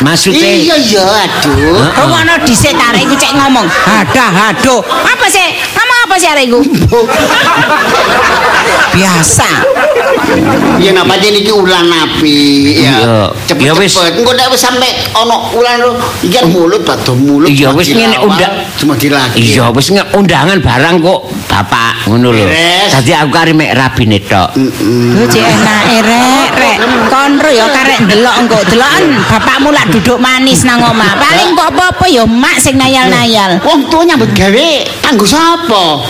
Maksudnya 0.00 0.48
iya 0.48 0.74
iya 0.74 1.04
aduh 1.04 1.76
Rungono 1.92 2.40
dhisik 2.42 2.72
ta 2.72 2.90
arek 2.90 3.04
iku 3.04 3.14
cek 3.14 3.36
ngomong. 3.36 3.68
Hadah 3.68 4.30
haduh. 4.32 4.80
Apa 4.82 5.28
sih? 5.28 5.44
Apa 6.12 6.20
sih 6.20 6.28
arek 6.28 6.44
iku? 6.44 6.60
Biasa. 8.92 9.48
Ya 10.76 10.92
napa 10.92 11.16
jenenge 11.16 11.48
iki 11.48 11.52
ulan 11.56 11.88
api 11.88 12.36
ya. 12.84 13.32
Ya 13.56 13.72
wis. 13.72 13.96
Cepet-cepet. 13.96 14.20
Engko 14.20 14.36
nek 14.36 14.52
wis 14.52 14.60
sampe 14.60 14.84
ana 15.16 15.40
ulan 15.56 15.80
lho, 15.80 15.96
iki 16.20 16.36
kan 16.36 16.52
mulut 16.52 16.84
bado 16.84 17.16
mulut. 17.16 17.48
Iya, 17.48 17.72
cuma 17.72 17.80
wis 17.80 17.96
ngene 17.96 18.20
undang. 18.20 18.52
Cuma 18.76 18.92
dilagi. 19.00 19.40
Iya 19.40 19.72
wis 19.72 19.88
undangan 20.12 20.60
barang 20.60 21.00
kok 21.00 21.20
Bapak 21.48 22.04
ngono 22.12 22.28
lho. 22.28 22.44
Dadi 22.92 23.16
aku 23.16 23.32
kari 23.32 23.56
mek 23.56 23.72
rabine 23.72 24.20
tok. 24.20 24.52
Lho 24.60 25.24
cek 25.32 25.40
enake 25.48 25.96
rek, 26.04 26.48
rek. 26.60 26.76
Konro 27.08 27.48
ya 27.48 27.72
karek 27.72 28.04
ndelok 28.04 28.34
engko. 28.36 28.58
Deloken 28.68 29.16
bapakmu 29.32 29.72
lak 29.72 29.88
duduk 29.88 30.20
manis 30.20 30.60
nang 30.68 30.84
omah. 30.84 31.16
Paling 31.16 31.56
kok 31.56 31.72
apa-apa 31.72 32.04
ya 32.04 32.28
mak 32.28 32.60
sing 32.60 32.76
nayal-nayal. 32.76 33.64
Wong 33.64 33.88
tuwa 33.88 34.04
nyambut 34.04 34.28
gawe 34.36 34.68
kanggo 35.00 35.24
sapa? 35.24 36.01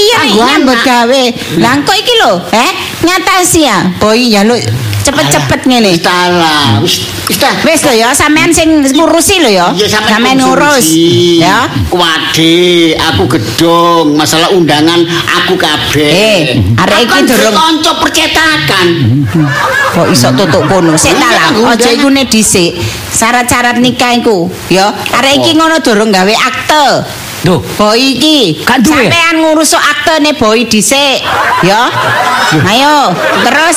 Iya 0.00 0.18
anak. 0.56 0.80
gawe. 0.80 1.22
Lah 1.60 1.72
engko 1.76 1.92
iki 1.92 2.14
lho, 2.16 2.32
eh? 2.56 2.70
Ngatasi 3.04 3.60
ya. 3.64 3.78
Boy 4.00 4.32
ya 4.32 4.40
lu 4.44 4.56
cepet-cepet 5.00 5.60
ngene. 5.64 5.92
Wis 5.96 6.04
tala, 6.04 6.80
wis 6.80 6.94
wis 7.28 7.36
ta. 7.40 7.50
Wis 7.64 7.80
lho 7.84 7.94
ya, 7.96 8.08
sampean 8.12 8.48
sing 8.52 8.80
ngurusi 8.80 9.44
lho 9.44 9.50
ya. 9.50 9.66
Sampean 9.88 10.40
ngurus. 10.40 10.92
Ya. 11.40 11.68
Kuwade, 11.92 12.96
aku 12.96 13.24
gedung, 13.28 14.16
masalah 14.16 14.52
undangan 14.52 15.04
aku 15.40 15.56
kabeh. 15.56 16.08
Eh, 16.08 16.40
arek 16.76 16.96
Aku 17.08 17.16
iki 17.20 17.20
durung- 17.28 17.56
kanca 17.56 17.92
percetakan. 18.00 18.86
Kok 19.90 20.06
iso 20.12 20.28
tutuk 20.32 20.64
kono? 20.68 20.94
Sik 20.96 21.16
ta 21.16 21.28
lah, 21.28 21.76
aja 21.76 21.90
iku 21.90 22.08
ne 22.08 22.24
dhisik. 22.24 22.76
Syarat-syarat 23.10 23.76
nikah 23.82 24.16
iku, 24.16 24.48
ya. 24.70 24.92
Arek 25.18 25.44
iki 25.44 25.58
ngono 25.58 25.80
durung 25.82 26.08
gawe 26.08 26.34
akte. 26.36 26.86
Duh, 27.40 27.56
Boy 27.80 28.20
iki 28.20 28.60
Gak 28.68 28.84
duwe? 28.84 29.08
sampean 29.08 29.34
ngurus 29.40 29.72
aktene 29.72 30.36
boy 30.36 30.68
dhisik, 30.68 31.24
ya. 31.64 31.88
Ayo, 32.68 33.14
terus 33.46 33.76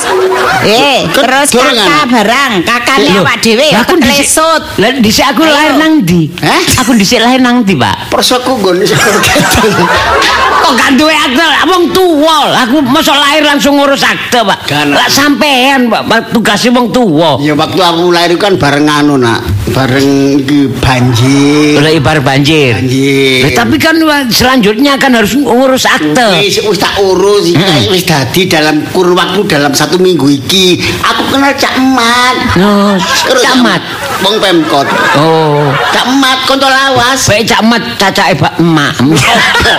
eh 0.68 1.06
Kan 1.08 1.24
terus 1.24 1.48
kakak 1.54 2.04
barang, 2.10 2.52
kakane 2.66 3.08
awak 3.22 3.38
dhewe 3.40 3.64
ya 3.70 3.86
ketlesut. 3.88 4.62
Lah 4.82 4.92
dhisik 5.00 5.24
aku 5.24 5.46
lahir 5.48 5.78
nang 5.80 6.04
ndi? 6.04 6.28
Hah? 6.42 6.84
Aku 6.84 6.98
dhisik 6.98 7.24
lahir 7.24 7.40
nang 7.40 7.64
ndi, 7.64 7.78
Pak? 7.80 8.12
Persoku 8.12 8.60
nggone 8.60 8.84
sekolah 8.84 9.22
Kok 10.64 10.74
gak 10.80 10.92
duwe 10.96 11.12
akte? 11.12 11.44
Wong 11.68 11.92
tuwa. 11.92 12.56
Aku 12.64 12.80
masa 12.84 13.12
lahir 13.16 13.44
langsung 13.44 13.76
ngurus 13.76 14.00
akte, 14.00 14.42
Pak. 14.44 14.60
Kan. 14.68 14.96
Lah 14.96 15.08
sampean, 15.12 15.92
Pak, 15.92 16.32
tugasnya 16.32 16.72
wong 16.72 16.88
tuwa. 16.92 17.36
Ya 17.44 17.52
waktu 17.54 17.80
aku 17.84 18.12
lahir 18.12 18.36
kan 18.40 18.56
bareng 18.56 18.88
anu 18.88 19.20
nak, 19.20 19.44
bareng 19.76 20.40
banjir. 20.80 21.78
Oleh 21.84 22.00
ibar 22.00 22.24
banjir. 22.24 22.80
Banjir. 22.80 23.53
Tapi 23.54 23.76
kan 23.78 23.96
selanjutnya 24.30 24.98
kan 24.98 25.14
harus 25.14 25.34
ngurus 25.38 25.86
akte. 25.86 26.28
Wis 26.42 26.60
wis 26.62 26.80
tak 26.80 26.98
urus 27.00 27.50
iki 27.50 27.90
wis 27.90 28.04
dadi 28.04 28.50
dalam 28.50 28.82
kurun 28.92 29.14
waktu 29.14 29.46
dalam 29.46 29.72
satu 29.72 29.98
minggu 29.98 30.26
iki 30.30 30.78
aku 31.02 31.22
kenal 31.32 31.54
Cak 31.54 31.74
Emat. 31.78 32.36
Oh, 32.60 32.94
Terus 33.00 33.42
camat. 33.42 33.82
Wong 34.22 34.36
Pemkot. 34.40 34.88
Oh, 35.18 35.70
Cak 35.92 36.06
Emat 36.10 36.38
kanca 36.46 36.68
lawas. 36.70 37.26
baik 37.26 37.46
camat 37.48 37.82
cacake 37.98 38.36
Pak 38.38 38.54
emak. 38.60 38.94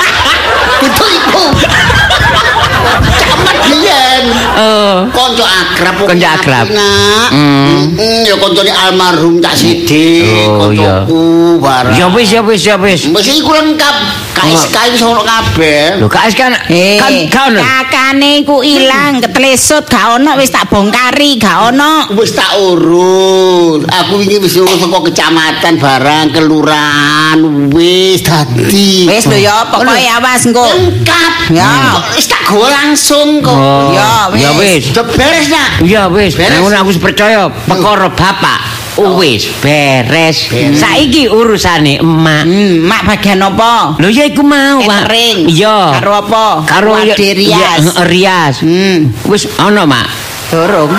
Itu 0.86 1.04
iku. 1.04 1.44
Cak 3.20 3.30
Emat 3.38 3.56
biyen. 3.68 4.24
Oh. 4.58 4.73
Kanca 5.10 5.44
akrab 5.44 5.94
Kanca 6.04 6.28
akrab. 6.36 6.66
Nak. 6.70 7.28
Hmm. 7.30 7.94
Mm, 7.94 8.20
ya 8.24 8.34
kancane 8.36 8.72
almarhum 8.72 9.34
Cak 9.38 9.54
Sidik, 9.54 10.46
Oh, 10.46 10.70
iya. 10.70 11.04
kancaku 11.04 11.22
bareng. 11.58 11.94
Ya 11.94 12.06
wis 12.10 12.28
ya 12.28 12.40
wis 12.40 12.62
ya 12.62 12.76
wis. 12.76 13.00
Wis 13.06 13.26
iku 13.30 13.50
lengkap. 13.50 13.96
KSK 14.34 14.76
iki 14.90 14.98
sono 14.98 15.22
kabeh. 15.22 16.02
Lho 16.02 16.10
KS 16.10 16.34
kan 16.34 16.50
Eh, 16.66 16.98
kan 16.98 17.14
kan 17.30 17.52
kakane 17.54 18.42
iku 18.42 18.60
ilang, 18.60 19.22
ketlesut 19.22 19.86
gak 19.86 20.18
ono 20.18 20.34
wis 20.34 20.50
tak 20.50 20.66
bongkari, 20.66 21.38
gak 21.38 21.70
ono. 21.70 22.10
Wis 22.18 22.34
tak 22.34 22.50
urus. 22.58 23.86
Aku 23.86 24.18
wingi 24.18 24.42
wis 24.42 24.58
urus 24.58 24.74
saka 24.74 24.98
kecamatan 25.06 25.78
barang 25.78 26.26
kelurahan 26.34 27.38
wis 27.70 28.26
dadi. 28.26 29.06
Wis 29.06 29.24
lho 29.30 29.38
ya, 29.38 29.70
pokoke 29.70 30.02
awas 30.02 30.42
engko. 30.44 30.66
lengkap. 30.66 31.32
Ya. 31.54 31.94
Wis 32.18 32.26
tak 32.26 32.42
gawe 32.44 32.68
langsung 32.74 33.38
kok. 33.38 33.54
Oh, 33.54 33.94
Ya, 33.94 34.50
wis. 34.58 34.73
Wis. 34.74 34.90
Beres 34.90 35.46
nak. 35.54 35.86
Ya 35.86 36.10
wis, 36.10 36.34
Beres. 36.34 36.58
ngono 36.58 36.74
aku 36.82 36.90
percaya 36.98 37.46
perkara 37.46 38.10
bapak. 38.10 38.58
Oh, 38.98 39.22
wis 39.22 39.46
beres. 39.62 40.50
Beres. 40.50 40.82
Saiki 40.82 41.30
urusane 41.30 42.02
emak. 42.02 42.42
Hmm, 42.42 42.82
mak 42.82 43.06
bagian 43.06 43.38
apa? 43.38 43.94
Lho 44.02 44.10
ya 44.10 44.26
iku 44.26 44.42
mau, 44.42 44.82
Pak. 44.82 45.14
Iya. 45.46 45.98
Karo 46.02 46.12
apa? 46.26 46.44
Karo 46.66 46.98
rias. 46.98 47.86
ya, 47.86 48.02
rias. 48.02 48.54
Hmm, 48.66 49.14
Wis 49.30 49.46
ana, 49.62 49.86
Mak. 49.86 50.10
dorong. 50.50 50.90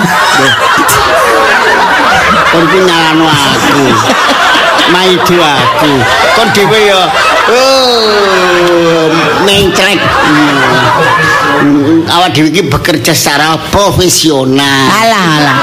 Kon 2.52 2.64
ku 2.64 2.78
nyalano 2.80 3.28
aku. 3.28 3.84
Maidu 4.88 5.36
aku. 5.36 5.92
Kon 6.32 6.48
dhewe 6.56 6.80
ya 6.88 7.00
oh 7.50 9.06
mencrek. 9.46 9.98
Hmm, 11.56 12.04
Awak 12.06 12.28
dhewe 12.36 12.48
iki 12.52 12.62
bekerja 12.68 13.12
secara 13.16 13.56
profesional. 13.72 14.86
Alah, 14.92 15.26
alah. 15.40 15.56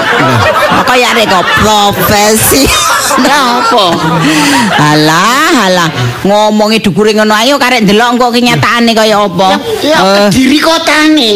Pokoke 0.81 1.03
arek 1.05 1.25
kok 1.29 1.45
profesi. 1.61 2.65
Apa? 3.13 3.93
Alah, 4.81 5.69
alah. 5.69 5.89
Ngomongi 6.25 6.81
dukure 6.81 7.13
ngono 7.13 7.35
ayo 7.37 7.61
karek 7.61 7.85
ndelok 7.85 8.17
engko 8.17 8.33
kenyataane 8.33 8.91
kaya 8.97 9.21
apa. 9.21 9.53
Ya 9.85 9.97
Eh, 10.01 10.33
kediri 10.33 10.57
kotane. 10.57 11.31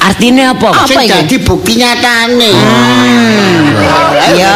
Artine 0.00 0.48
apa? 0.48 0.68
Apa 0.72 1.00
iki? 1.04 1.12
dadi 1.12 1.36
bukti 1.44 1.76
nyatane. 1.76 2.50
Ya. 4.32 4.54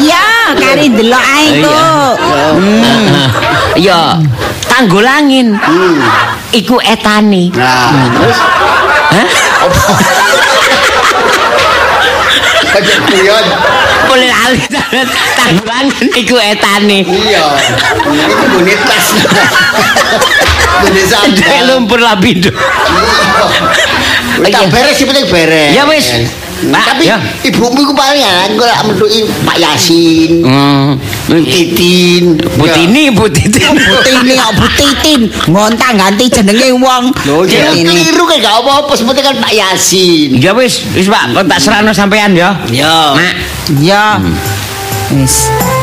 Iya, 0.00 0.26
kari 0.56 0.86
ndelok 0.88 1.20
ae 1.20 1.44
engko. 1.52 1.76
Ya, 3.78 4.18
tanggul 4.66 5.06
angin. 5.06 5.54
Hmm. 5.54 6.02
Iku 6.50 6.82
etane. 6.82 7.54
Nah, 7.54 8.10
terus 8.10 8.38
Hah? 9.08 9.28
Kayak 12.68 13.00
kuyon. 13.08 13.44
Boleh 14.08 14.28
lali. 14.28 14.60
Tanggulangan 15.38 15.86
iku 16.14 16.36
etane. 16.36 17.06
Iya. 17.06 17.44
Iku 18.12 18.44
gune 18.58 18.74
tas. 18.84 19.06
Gune 20.84 21.02
Dek 21.02 21.06
sandal. 21.08 21.62
lumpur 21.70 21.98
lapindo. 22.02 22.50
Tak 24.48 24.64
beres 24.70 24.94
sih 24.98 25.06
penting 25.08 25.26
beres. 25.30 25.72
Ya 25.74 25.86
wis. 25.88 26.06
Pak, 26.58 26.84
Tapi 26.90 27.06
ya. 27.06 27.22
ibumu 27.46 27.78
iku 27.78 27.94
paling 27.94 28.18
engko 28.50 28.66
lak 28.66 28.82
metuki 28.82 29.22
Pak 29.46 29.56
Yasin, 29.62 30.42
Hmm. 30.42 30.98
Titin, 31.28 32.34
Butini, 32.58 33.14
Butini. 33.14 33.62
Butini 33.62 34.32
kok 34.34 34.52
Butitin 34.58 35.20
ngontang 35.46 35.94
ganti 35.94 36.26
jenenge 36.26 36.74
wong. 36.74 37.14
Loh, 37.30 37.46
keliru 37.46 38.24
kan 38.26 38.42
gak 38.42 38.56
apa-apa, 38.58 38.92
sebetulnya 38.92 39.30
kan 39.30 39.36
Pak 39.38 39.52
Yasin. 39.54 40.42
Ya 40.42 40.50
wis, 40.50 40.82
wis 40.98 41.06
Pak, 41.06 41.30
kok 41.30 41.44
tak 41.46 41.62
serano 41.62 41.94
sampean 41.94 42.34
ya. 42.34 42.58
Ya. 42.74 43.14
Mak. 43.14 43.34
Ya. 43.78 44.18
Wis. 45.14 45.46
Lisa, 45.46 45.77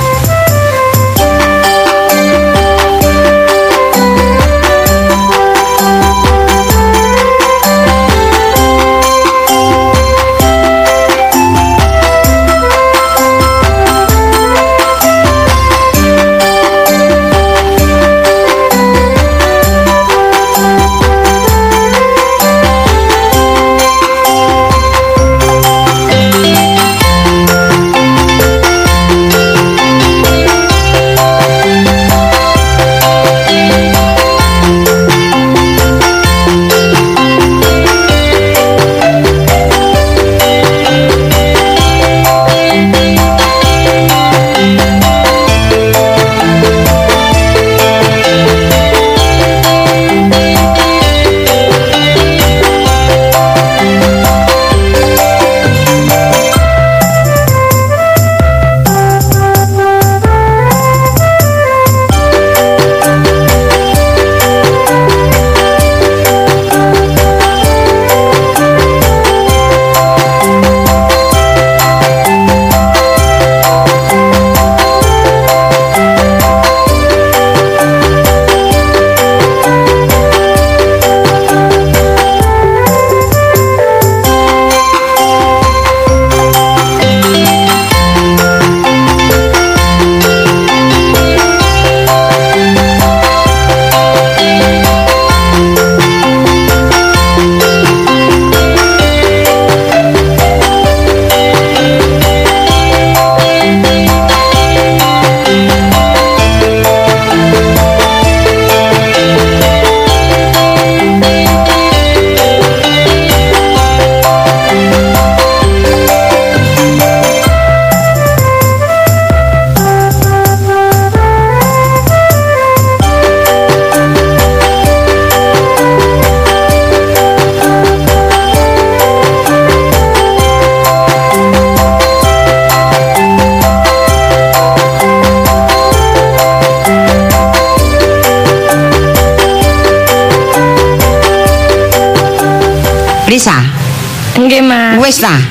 Ta? 145.25 145.41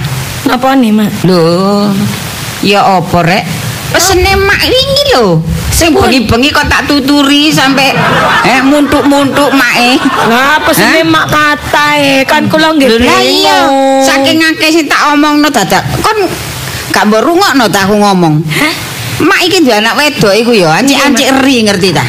Napa 0.47 0.79
nih, 0.79 0.95
Mak? 0.95 1.27
Lho, 1.27 1.91
ya 2.63 3.03
apa 3.03 3.27
rek? 3.27 3.43
Pesene 3.91 4.39
mak 4.39 4.63
wingi 4.63 5.03
lho. 5.15 5.43
Sing 5.75 5.91
bengi-bengi 5.91 6.55
kok 6.55 6.67
tak 6.71 6.87
tuturi 6.87 7.51
sampai 7.51 7.91
eh 8.47 8.63
muntuk-muntuk 8.63 9.51
mae. 9.51 9.99
Lah, 10.31 10.63
pesene? 10.63 11.03
Mak 11.03 11.27
katae 11.27 12.23
kan 12.23 12.47
kula 12.47 12.75
nggih 12.75 13.03
lah 13.03 13.19
iya, 13.23 13.59
saking 14.03 14.39
akeh 14.43 14.71
sing 14.71 14.87
tak 14.87 15.15
omongno 15.15 15.51
dadak. 15.51 15.83
Kon 16.03 16.23
gak 16.95 17.11
mbok 17.11 17.23
rungokno 17.27 17.67
ta 17.67 17.87
aku 17.87 17.99
ngomong. 17.99 18.47
Hah? 18.47 18.75
Mak 19.27 19.41
iki 19.47 19.63
duwe 19.63 19.79
anak 19.79 19.99
wedok 19.99 20.35
iku 20.39 20.55
ya, 20.55 20.75
ancik-ancik 20.75 21.27
eri 21.35 21.67
ngerti 21.67 21.89
ta? 21.95 22.03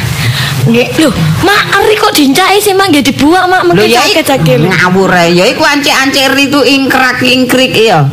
Nggih. 0.65 0.87
Lho, 0.97 1.09
Mak 1.43 1.61
eri 1.77 1.95
kok 1.99 2.13
dincaki 2.15 2.57
sih 2.57 2.73
Mak 2.73 2.89
nggih 2.89 3.03
dibuak 3.05 3.45
Mak 3.45 3.61
iku 3.69 3.85
sakit-sakit. 3.85 4.57
ngawur. 4.65 5.11
Ya 5.29 5.45
iku 5.45 5.61
ancik-ancik 5.61 6.23
eri 6.33 6.49
tu 6.49 6.63
ingkrak-ingkrik 6.63 7.73
ya. 7.75 8.07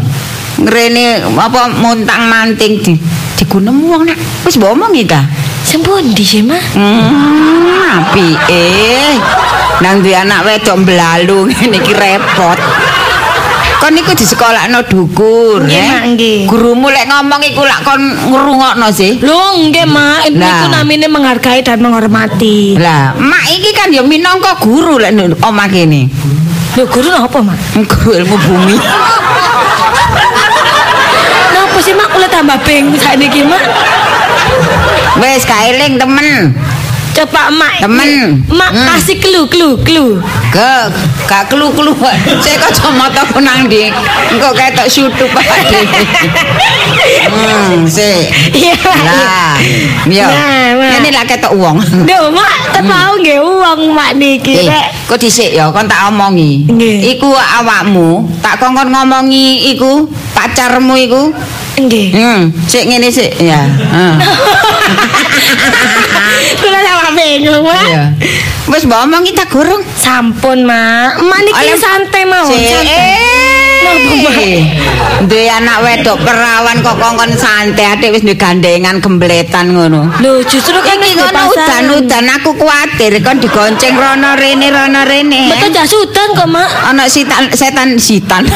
Ngrene 0.60 1.24
apa 1.32 1.72
montang-manting 1.72 2.82
di 2.84 2.92
digunem 3.40 3.74
wong 3.88 4.04
nek 4.06 4.18
wis 4.44 4.60
mbok 4.60 4.76
omongi 4.76 5.02
ta? 5.08 5.24
Sing 5.62 5.80
pundi 5.80 6.22
sih, 6.22 6.42
Mak? 6.44 6.74
Hmm, 6.76 7.82
apike. 7.88 9.16
Nang 9.80 10.02
duwe 10.02 10.14
anak 10.14 10.44
wedok 10.44 10.76
mblalu 10.84 11.48
ngene 11.50 11.78
iki 11.80 11.94
repot. 11.96 12.58
Kon 13.82 13.98
niku 13.98 14.14
di 14.14 14.22
sekolahno 14.22 14.86
dukur, 14.86 15.66
Nggih, 15.66 15.74
eh? 15.74 16.14
Nggih. 16.14 16.38
Gurumu 16.46 16.86
lek 16.86 17.02
ngomong 17.10 17.42
iku 17.42 17.66
lak 17.66 17.82
kon 17.82 17.98
ngrungokno 18.30 18.86
sih. 18.94 19.18
Lho, 19.18 19.58
nggih, 19.58 19.90
Mak. 19.90 20.30
Niku 20.30 20.38
Lah. 20.38 20.70
namine 20.70 21.10
menghargai 21.10 21.66
dan 21.66 21.82
menghormati. 21.82 22.78
Lah, 22.78 23.18
mak 23.18 23.42
iki 23.50 23.74
kan 23.74 23.90
ya 23.90 24.06
minangka 24.06 24.54
guru 24.62 25.02
lek 25.02 25.10
omah 25.42 25.66
kene. 25.66 26.06
Lho, 26.78 26.86
guru 26.86 27.10
napa, 27.10 27.42
Mak? 27.42 27.58
Guru 27.90 28.22
ilmu 28.22 28.36
bumi. 28.38 28.78
Napa 31.52 31.78
sih, 31.82 31.94
Mak? 31.98 32.08
Kula 32.14 32.30
tambah 32.30 32.62
bingung 32.62 32.94
saiki, 32.94 33.42
Mak. 33.42 33.62
Wis 35.18 35.42
kaeling 35.42 35.98
temen. 35.98 36.54
Coba 37.12 37.52
Mak. 37.52 37.84
Temen. 37.84 38.40
Mak 38.48 38.70
Hmm. 38.72 38.86
kasih 38.88 39.20
clue, 39.20 39.44
clue, 39.44 39.76
clue. 39.84 40.12
Ke 40.48 40.88
gak 41.28 41.52
kelu-kelu. 41.52 41.92
Saya 42.44 42.56
kacamata 42.56 43.20
ku 43.28 43.38
nang 43.40 43.68
ndi? 43.68 43.92
Engko 44.32 44.48
ketok 44.56 44.88
syutup 44.88 45.28
ae. 45.36 45.80
Hmm, 47.32 47.84
sik. 47.88 48.30
Iya. 48.54 48.76
Lah, 48.78 49.56
yo. 50.06 50.26
Nah, 50.26 50.61
Ini 50.92 51.08
lah 51.14 51.24
ketok 51.24 51.52
uang. 51.56 51.76
Duh, 52.04 52.26
Mak, 52.28 52.76
tepau 52.76 53.16
nggih 53.16 53.38
uang 53.40 53.80
Mak 53.96 54.10
niki. 54.20 54.66
Eh, 54.66 54.68
Rek. 54.68 54.88
kok 55.08 55.18
dhisik 55.20 55.52
ya 55.52 55.68
kon 55.72 55.88
tak 55.88 56.08
omongi. 56.12 56.68
Iku 57.16 57.32
awakmu, 57.32 58.24
tak 58.44 58.60
kongkon 58.60 58.92
ngomongi 58.92 59.72
iku 59.72 60.04
pacarmu 60.36 60.94
iku. 60.96 61.32
Nggih. 61.80 62.12
Hmm, 62.12 62.40
sik 62.68 62.84
ngene 62.84 63.08
sik 63.08 63.32
ya. 63.40 63.64
Heeh. 63.64 64.12
Kula 66.60 66.78
sama 66.84 67.16
bingung, 67.16 67.64
Mak. 67.64 67.84
Iya. 67.88 68.04
Wis 68.68 68.84
mbok 68.84 69.08
omongi 69.08 69.32
tak 69.32 69.48
gorong. 69.48 69.80
Sampun, 69.96 70.68
Mak. 70.68 71.20
Mak 71.24 71.40
niki 71.48 71.72
santai 71.80 72.24
mawon. 72.28 72.52
Santai. 72.52 73.61
Duwe 75.22 75.46
anak 75.48 75.78
wedok 75.86 76.18
perawan 76.26 76.82
kok 76.82 76.98
kongkon 76.98 77.30
santai 77.34 77.94
adik 77.94 78.10
wis 78.10 78.22
duwe 78.22 78.34
gandengan 78.34 78.98
gembletan 78.98 79.70
ngono. 79.70 80.10
Lho, 80.18 80.42
justru 80.42 80.74
kan 80.82 80.98
Iki 80.98 81.14
ngono 81.18 81.30
pasaran. 81.30 81.86
udan-udan 81.94 82.26
aku 82.34 82.50
kuwatir 82.58 83.12
kon 83.22 83.38
digonceng 83.38 83.94
rono 83.94 84.34
rene 84.34 84.68
rono 84.70 85.00
rene. 85.06 85.50
Betul 85.50 85.70
jas 85.70 85.92
udan 85.94 86.28
kok, 86.34 86.48
Mak. 86.48 86.70
Ana 86.90 87.04
setan 87.06 87.50
setan 87.54 87.88
sitan. 87.98 88.42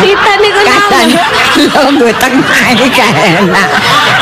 Kita 0.00 0.32
niku 0.40 0.60
Katan. 0.64 1.08
nama. 1.12 1.24
Lho 2.00 2.08
tengah 2.16 2.66
iki 2.74 3.02
enak. 3.04 3.68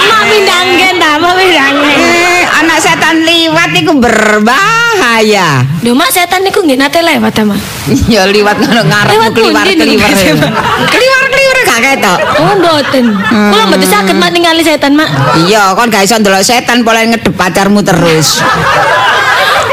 Mak 0.02 0.22
pindanggen 0.26 0.94
ta, 0.98 1.10
mak 1.22 1.32
pindanggen. 1.38 2.21
Anak 2.62 2.78
setan 2.78 3.26
liwat 3.26 3.74
iku 3.74 3.98
berbahaya. 3.98 5.66
Lho, 5.82 5.98
Mak 5.98 6.14
setan 6.14 6.46
niku 6.46 6.62
nggih 6.62 6.78
nate 6.78 7.02
lewat 7.02 7.34
ta, 7.34 7.42
Mak. 7.42 7.58
Ya 8.06 8.22
liwat 8.22 8.54
ngono 8.54 8.86
Lewat 8.86 9.34
pundi 9.34 9.50
kliwar-kliwar. 9.50 10.10
niku? 10.14 10.46
Kliwar-kliwar 10.94 11.56
gak 11.66 11.80
ketok. 11.82 12.18
Oh, 12.38 12.54
mboten. 12.54 13.06
Kula 13.50 13.64
mboten 13.66 13.88
saged 13.90 14.14
Mak 14.14 14.30
ningali 14.30 14.62
setan, 14.62 14.94
Mak. 14.94 15.10
Iya, 15.42 15.74
kon 15.74 15.90
gak 15.90 16.06
iso 16.06 16.14
ndelok 16.22 16.46
setan 16.46 16.86
pola 16.86 17.02
ngedep 17.02 17.34
pacarmu 17.34 17.82
terus. 17.82 18.38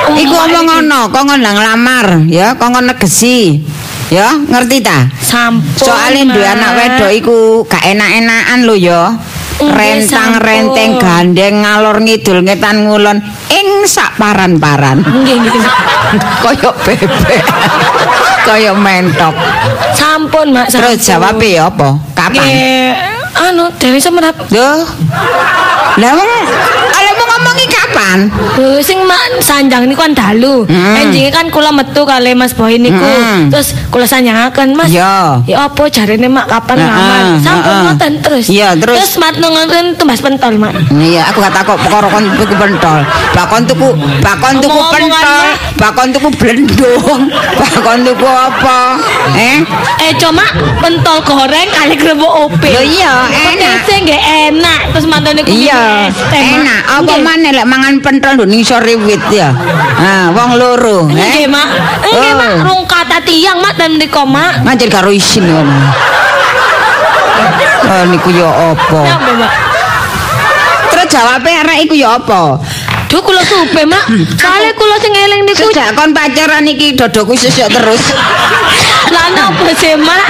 Iku 0.09 0.33
omong 0.33 0.65
ngono, 0.65 1.13
kok 1.13 1.21
ngon 1.29 1.45
nglamar, 1.45 2.25
ya, 2.25 2.57
kok 2.57 2.73
ngon 2.73 2.89
negesi. 2.89 3.61
Ya, 4.09 4.33
ngerti 4.33 4.81
ta? 4.81 5.05
Sampun. 5.21 5.77
Soalnya 5.77 6.33
duwe 6.33 6.41
anak 6.41 6.71
wedok 6.73 7.11
iku 7.13 7.37
gak 7.69 7.85
enak-enakan 7.85 8.65
lho 8.65 8.73
ya. 8.73 9.13
Nggih, 9.59 9.75
Rentang-renteng 9.75 10.91
sampun. 10.95 11.03
gandeng 11.03 11.55
ngalor 11.67 11.97
ngidul 11.99 12.39
ngetan 12.47 12.87
ngulon 12.87 13.19
ing 13.51 13.83
sak 13.83 14.15
paran-paran. 14.15 15.03
Koyok 16.43 16.75
bebek. 16.87 17.43
Koyok 18.47 18.75
mentok. 18.79 19.35
Sampun, 19.91 20.55
Mak. 20.55 20.71
Terus 20.71 21.03
jawabnya 21.03 21.47
ya 21.47 21.63
apa? 21.67 21.89
Kapan? 22.15 22.47
Anu 23.35 23.67
Dewi 23.75 23.99
Semerap. 23.99 24.35
Duh. 24.47 24.87
Lah 25.99 26.11
kapan? 28.09 28.19
Lho, 28.57 28.81
sing 28.81 28.99
mak 29.05 29.21
sanjang 29.41 29.85
niku 29.85 30.01
kan 30.01 30.13
dalu. 30.17 30.65
Hmm. 30.65 30.97
Enjinge 30.97 31.29
kan 31.29 31.45
kula 31.53 31.69
metu 31.69 32.01
kali 32.05 32.33
Mas 32.33 32.53
Boy 32.57 32.81
niku. 32.81 32.97
Hmm. 32.97 33.53
Terus 33.53 33.77
kula 33.93 34.05
sanjangaken, 34.09 34.73
Mas. 34.73 34.89
Iya. 34.89 35.41
Ya 35.45 35.69
apa 35.69 35.85
jarene 35.89 36.25
mak 36.25 36.49
kapan 36.49 36.81
Heeh, 36.81 36.89
ngaman? 36.89 37.25
Sampun 37.43 37.69
heeh. 37.69 37.83
ngoten 37.85 38.13
terus. 38.25 38.45
Iya, 38.49 38.69
terus? 38.77 38.97
Terus 38.97 39.13
mat 39.21 39.35
ngoten 39.37 39.85
tumbas 39.97 40.19
pentol, 40.21 40.53
Mak. 40.57 40.73
Iya, 40.93 41.29
aku 41.29 41.37
gak 41.43 41.53
takut 41.53 41.77
perkara 41.81 42.07
kon 42.09 42.25
tuku 42.33 42.55
pentol. 42.57 42.99
Bakon 43.35 43.61
tuku, 43.69 43.89
bakon 44.25 44.53
tuku 44.59 44.79
pentol, 44.89 45.47
bakon 45.77 46.07
tuku 46.09 46.29
blendung, 46.37 47.21
bakon 47.55 47.97
tuku 48.05 48.27
apa? 48.27 48.79
Eh? 49.37 49.59
Eh, 50.09 50.11
cuma 50.17 50.45
pentol 50.81 51.21
goreng 51.21 51.69
kali 51.69 51.93
kerupuk 51.95 52.31
ope. 52.49 52.69
Lho 52.73 52.83
iya, 52.83 53.29
enak. 53.29 53.85
Nggih 53.99 54.21
enak. 54.49 54.79
Terus 54.95 55.05
mantan 55.11 55.35
niku 55.35 55.51
Iya, 55.51 56.07
Mak. 56.07 56.31
enak. 56.31 56.81
Apa 56.87 57.13
maneh 57.19 57.51
lek 57.51 57.67
mangan 57.67 57.98
pentol 57.99 58.39
lho 58.39 58.45
ning 58.47 58.63
sore 58.63 58.95
wit 58.95 59.21
ya. 59.31 59.51
Nah, 59.99 60.31
wong 60.31 60.55
loro, 60.55 61.05
Nggih, 61.07 61.45
eh. 61.45 61.47
Mak. 61.47 61.67
Nggih, 62.07 62.33
Mak. 62.33 62.51
Oh. 62.51 62.65
Rung 62.71 62.83
kata 62.87 63.19
tiang, 63.23 63.59
Mak, 63.59 63.75
dan 63.75 63.99
mriko, 63.99 64.23
Mak. 64.23 64.63
Ngancil 64.63 64.89
karo 64.89 65.11
isin 65.11 65.45
ngono. 65.45 65.77
Oh, 67.89 68.03
niku 68.11 68.29
ya 68.31 68.49
apa? 68.73 68.99
Mak? 69.37 69.53
Terus 70.89 71.07
jawabe 71.11 71.51
arek 71.51 71.87
iku 71.87 71.95
ya 71.95 72.17
apa? 72.19 72.59
Duh, 73.09 73.21
kula 73.25 73.41
supe, 73.41 73.83
Mak. 73.83 74.05
Soale 74.37 74.69
kula 74.77 74.95
sing 75.01 75.13
eling 75.15 75.41
niku 75.47 75.69
Sejak 75.69 75.97
kon 75.97 76.13
pacaran 76.13 76.65
iki 76.69 76.93
dodoku 76.93 77.33
sesuk 77.33 77.67
terus. 77.69 78.03
Lah 79.09 79.27
napa 79.33 79.73
sih, 79.73 79.97
Mak? 79.97 80.25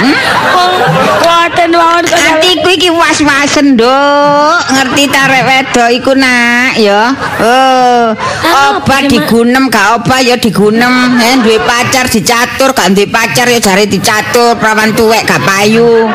Wong 0.56 0.72
waten 1.20 1.70
wae 1.76 2.00
kok 2.08 2.16
Atiku 2.16 2.68
iki 2.72 2.88
was-wasen, 2.88 3.76
Nduk. 3.76 4.56
Ngerti 4.72 5.04
ta 5.12 5.28
rek 5.28 5.44
wedok 5.44 5.90
iku 5.92 6.12
nak, 6.16 6.80
ya. 6.80 7.12
Oh, 7.44 8.16
apa, 8.48 9.04
digunem 9.04 9.68
gak 9.68 10.00
obat 10.00 10.24
ya 10.24 10.40
digunem. 10.40 11.20
Eh 11.20 11.36
duwe 11.44 11.60
pacar 11.60 12.08
dicatur, 12.08 12.72
gak 12.72 12.96
duwe 12.96 13.06
pacar 13.08 13.46
ya 13.52 13.60
jare 13.60 13.84
dicatur, 13.84 14.56
prawan 14.56 14.96
tuwek 14.96 15.28
gak 15.28 15.44
payu. 15.44 16.08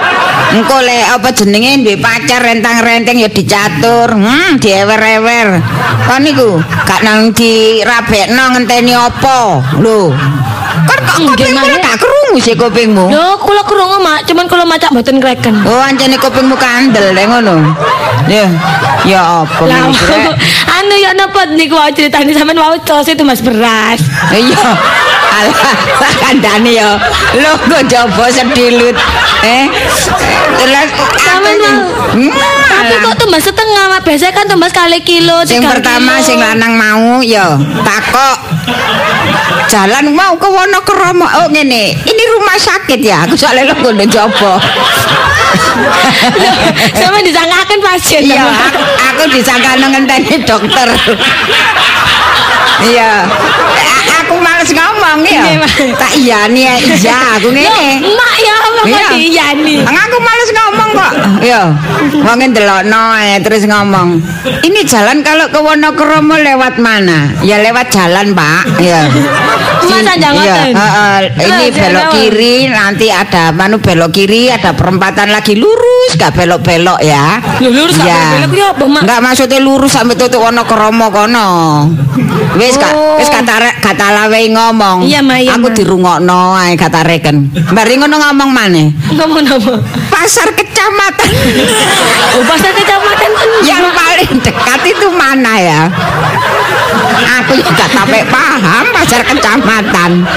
Engko 0.55 0.77
lek 0.81 1.05
apa 1.21 1.29
jenenge 1.37 1.85
duwe 1.85 1.97
pacar 2.01 2.41
rentang-renteng 2.41 3.21
ya 3.21 3.29
dicatur. 3.29 4.09
Hmm, 4.09 4.57
diewer-ewer. 4.57 5.61
Kon 6.09 6.21
niku 6.25 6.57
gak 6.89 7.05
nang 7.05 7.29
dirabekno 7.29 8.43
ngenteni 8.57 8.93
apa? 8.97 9.61
Lho. 9.77 10.09
Kan 10.83 10.99
kok 11.07 11.17
kupingmu 11.31 11.63
krungu 11.95 12.37
sih 12.43 12.55
kupingmu? 12.55 13.05
Lho, 13.07 13.39
kula 13.39 13.63
krungu, 13.63 13.97
Mak. 14.03 14.27
Cuman 14.27 14.45
kula 14.51 14.67
macak 14.67 14.91
mboten 14.91 15.23
kreken. 15.23 15.55
Oh, 15.63 15.79
anjane 15.79 16.19
kupingmu 16.19 16.55
kandel 16.59 17.15
lek 17.15 17.25
ngono. 17.31 17.75
Ya, 18.27 18.49
ya 19.07 19.45
apa 19.45 19.63
ngono, 19.63 20.33
anu 20.75 20.95
ya 20.97 21.13
napa 21.13 21.45
niku 21.53 21.77
wae 21.77 21.93
critane 21.93 22.33
sampean 22.33 22.57
wau 22.57 22.75
tos 22.83 23.07
itu 23.07 23.23
Mas 23.23 23.39
beras. 23.39 24.01
Iya. 24.33 24.65
Alah, 25.35 25.75
tak 25.99 26.13
kandhane 26.21 26.71
ya. 26.75 26.95
Lho 27.35 27.51
kok 27.67 27.83
jaba 27.87 28.25
sedilut. 28.31 28.95
Eh. 29.43 29.65
Terus 30.57 30.89
Sampean. 31.19 31.59
Hmm, 32.15 32.31
Tapi 32.71 32.95
kok 33.03 33.15
tumbas 33.19 33.43
setengah, 33.43 33.83
Mak. 33.91 34.01
Biasanya 34.07 34.33
kan 34.33 34.45
tumbas 34.47 34.71
kali 34.71 34.99
kilo, 35.03 35.43
sing 35.43 35.59
tiga 35.59 35.75
pertama 35.75 36.17
kilo. 36.19 36.25
sing 36.25 36.37
lanang 36.39 36.73
mau 36.79 37.19
ya 37.19 37.59
takok 37.83 38.37
jalan 39.67 40.13
mau 40.13 40.33
ke 40.37 40.47
Wonokromo. 40.47 41.25
Oh 41.41 41.47
ngene. 41.49 41.95
Ini 41.97 42.23
rumah 42.37 42.57
sakit 42.57 42.99
ya? 43.01 43.25
Aku 43.25 43.35
soalnya 43.35 43.71
lo 43.71 43.75
ngono 43.81 44.05
jaba. 44.05 44.55
Loh, 46.35 46.55
Sampean 46.95 47.23
disangkaken 47.23 47.79
pasien. 47.83 48.21
iya 48.23 48.43
aku, 48.47 48.79
aku 48.81 49.23
disangka 49.33 49.75
ngenteni 49.77 50.41
dokter. 50.43 50.87
Iya. 52.85 53.27
Aku 54.25 54.41
males 54.41 54.71
ngomong 54.73 55.21
ya 55.21 55.43
Iya, 55.45 55.67
tak 55.95 56.11
iyani 56.17 56.61
ya. 56.65 56.75
Iya 56.79 57.17
aku 57.39 57.51
ngene. 57.51 58.03
Mak 58.03 58.35
ya 58.41 58.54
Iya. 58.85 59.45
Ang 59.85 59.97
aku 59.97 60.17
males 60.21 60.49
ngomong 60.53 60.89
kok. 60.93 61.11
Yo, 61.41 61.61
wong 62.21 62.39
ndelokno 62.53 63.01
ae 63.17 63.41
terus 63.41 63.65
ngomong. 63.65 64.21
Ini 64.61 64.79
jalan 64.85 65.25
kalau 65.25 65.49
ke 65.49 65.59
Wonokromo 65.59 66.37
lewat 66.37 66.77
mana? 66.77 67.33
Ya 67.41 67.61
lewat 67.61 67.89
jalan, 67.89 68.33
Pak. 68.33 68.81
Ya. 68.81 69.09
Masa 69.85 70.13
jangan 70.17 70.45
Iya. 70.45 70.63
Ini 71.35 71.65
belok 71.71 72.05
kiri, 72.13 72.55
nanti 72.69 73.07
ada 73.09 73.53
manu 73.53 73.77
belok 73.81 74.11
kiri, 74.11 74.49
ada 74.49 74.73
perempatan 74.73 75.29
lagi 75.29 75.57
lurus, 75.57 76.17
gak 76.17 76.33
belok-belok 76.35 76.99
ya. 77.01 77.41
Lurus 77.61 77.97
gak 77.97 78.05
Iya. 78.05 78.45
ya 78.45 78.69
Mak? 78.85 79.01
Enggak 79.05 79.19
maksudnya 79.21 79.59
lurus 79.61 79.93
sampai 79.93 80.17
tutup 80.17 80.41
Wonokromo 80.45 81.09
kono. 81.09 81.49
Wis 82.55 82.77
ka, 82.79 82.87
Oh. 82.95 83.19
wis 83.19 83.27
kata 83.27 83.81
kata 83.81 84.07
lawe 84.15 84.39
ngomong. 84.51 85.03
Iya, 85.05 85.21
iya, 85.37 85.57
Aku 85.57 85.71
dirungokno 85.73 86.55
ae 86.55 86.73
kata 86.77 87.03
reken. 87.03 87.51
Bari 87.73 87.99
ngono 87.99 88.15
ngomong 88.21 88.49
maneh. 88.75 88.91
Ngomong 89.15 89.45
apa? 89.47 89.73
Pasar 90.11 90.51
kecamatan 90.51 91.31
Oh, 92.35 92.43
pasar 92.43 92.71
kecamatan 92.75 93.31
yang 93.63 93.85
paling 93.95 94.31
dekat 94.43 94.81
itu 94.91 95.07
mana 95.15 95.53
ya? 95.55 95.81
Aku 97.41 97.55
juga 97.55 97.85
sampai 97.87 98.27
paham 98.27 98.91
pasar 98.91 99.23
kecamatan. 99.23 100.27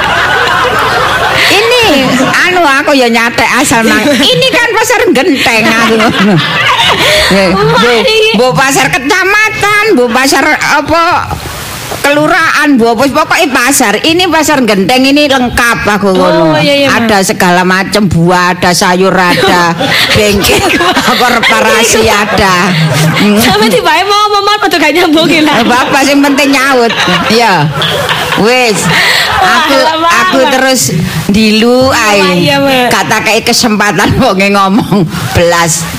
Ini 1.48 2.07
anu 2.46 2.62
aku 2.62 2.94
ya 2.94 3.11
nyatek 3.11 3.48
asal 3.59 3.83
mang. 3.83 4.07
Ini 4.07 4.46
kan 4.55 4.68
pasar 4.70 5.01
genteng 5.11 5.64
aku. 5.66 5.96
Bu, 7.29 7.92
bu 8.38 8.46
pasar 8.57 8.88
kecamatan, 8.88 9.98
bu 9.98 10.07
pasar 10.09 10.44
apa 10.55 11.29
kelurahan, 12.09 12.68
bu 12.81 12.97
apa 12.97 13.05
pokoknya 13.12 13.47
pasar. 13.53 13.94
Ini 14.01 14.25
pasar 14.33 14.64
genteng 14.64 15.05
ini 15.05 15.29
lengkap 15.29 15.85
aku. 15.85 16.11
Oh, 16.16 16.57
iya, 16.57 16.85
iya, 16.85 16.88
Ma. 16.88 17.05
ada 17.05 17.18
segala 17.21 17.62
macam 17.68 18.09
buah, 18.09 18.57
ada 18.57 18.73
sayur 18.73 19.12
ada, 19.12 19.77
bengkel, 20.16 20.64
apa 20.88 21.27
reparasi 21.37 22.09
ada. 22.09 22.57
Hmm. 23.21 23.37
Sampai 23.37 23.68
tiba 23.68 23.92
mau 24.09 24.25
ngomong 24.33 24.57
padha 24.57 24.77
gak 24.81 24.92
nyambung. 24.97 25.29
Bapak 25.68 26.03
sing 26.09 26.25
penting 26.25 26.57
nyaut. 26.57 26.92
Ya. 27.29 27.68
Wis. 28.40 28.79
Aku 29.38 29.79
aku 30.09 30.40
terus 30.55 30.97
dilu 31.29 31.92
ae. 31.92 32.49
Iya. 32.49 32.88
Kata 32.88 33.21
kayak 33.21 33.53
kesempatan 33.53 34.16
wong 34.16 34.40
ngomong 34.55 35.05
belas 35.37 35.98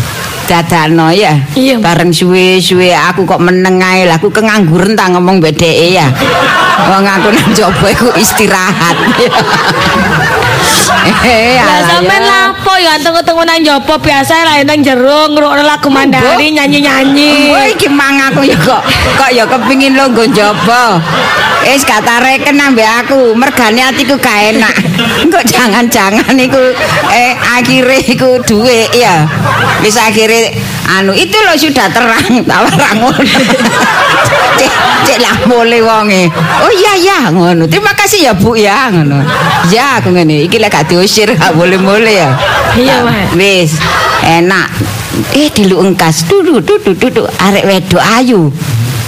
dadano 0.49 1.13
ya. 1.13 1.37
Iya. 1.53 1.77
Bareng 1.77 2.09
suwe-suwe 2.09 2.89
aku 2.97 3.29
kok 3.29 3.37
meneng 3.37 3.77
ae 3.77 4.09
lah 4.09 4.17
aku 4.17 4.33
kengangguran 4.33 4.97
tak 4.97 5.13
ngomong 5.13 5.37
bedeke 5.37 5.93
ya. 5.93 6.09
Wong 6.89 7.05
aku 7.05 7.29
nang 7.29 7.49
jopo 7.53 7.85
iku 7.85 8.09
istirahat. 8.17 8.97
Eh, 11.29 11.53
Lah 11.61 11.85
alah, 11.85 11.85
sampean 11.85 12.23
ya. 12.79 12.95
kok 12.95 12.97
ya 12.97 13.03
tengok-tengok 13.03 13.45
nang 13.45 13.59
jopo 13.59 13.93
biasa 13.99 14.35
lah 14.47 14.55
nang 14.63 14.79
jero 14.79 15.27
ngrungokno 15.27 15.63
lagu 15.67 15.89
Mandari 15.91 16.47
nyanyi-nyanyi. 16.55 17.51
Oh 17.51 17.65
iki 17.67 17.91
mang 17.91 18.15
aku 18.31 18.47
ya 18.47 18.55
kok 18.55 18.81
kok 19.19 19.29
ya 19.35 19.43
kepengin 19.43 19.99
longgo 19.99 20.23
njaba. 20.23 21.03
Wis 21.67 21.83
kata 21.83 22.23
reken 22.23 22.55
ambek 22.55 22.87
aku, 23.03 23.35
mergane 23.35 23.83
atiku 23.83 24.15
gak 24.17 24.55
enak. 24.55 24.73
Kok 25.33 25.43
jangan-jangan 25.43 26.33
iku 26.39 26.73
eh 27.13 27.35
akhire 27.35 27.99
iku 28.09 28.39
duwe 28.41 28.87
ya. 28.95 29.27
Wis 29.83 29.99
akhire 29.99 30.55
anu 30.89 31.13
itu 31.13 31.37
loh 31.37 31.53
sudah 31.53 31.85
terang 31.93 32.41
tawarang 32.49 32.97
cek 34.59 34.73
cek 35.05 35.17
lah 35.21 35.35
boleh 35.45 35.79
wonge. 35.85 36.27
Oh 36.65 36.71
iya 36.73 36.93
ya 36.97 37.19
ngono. 37.29 37.69
Terima 37.69 37.93
kasih 37.93 38.29
ya 38.29 38.33
Bu 38.33 38.57
ya 38.57 38.89
ngono. 38.89 39.21
Ya 39.69 40.01
aku 40.01 40.09
ngene 40.11 40.49
iki 40.49 40.57
lek 40.57 40.73
gak 40.73 40.89
diusir 40.89 41.29
gak 41.37 41.53
boleh-boleh 41.53 42.13
ya. 42.13 42.29
Iya, 42.75 43.05
Mas. 43.05 43.29
Wis 43.37 43.71
enak. 44.25 44.67
Eh 45.35 45.47
dilu 45.53 45.83
engkas 45.83 46.25
duduk 46.27 46.63
duduk 46.65 46.95
duduk 46.97 47.27
arek 47.39 47.63
wedok 47.69 48.03
ayu. 48.19 48.49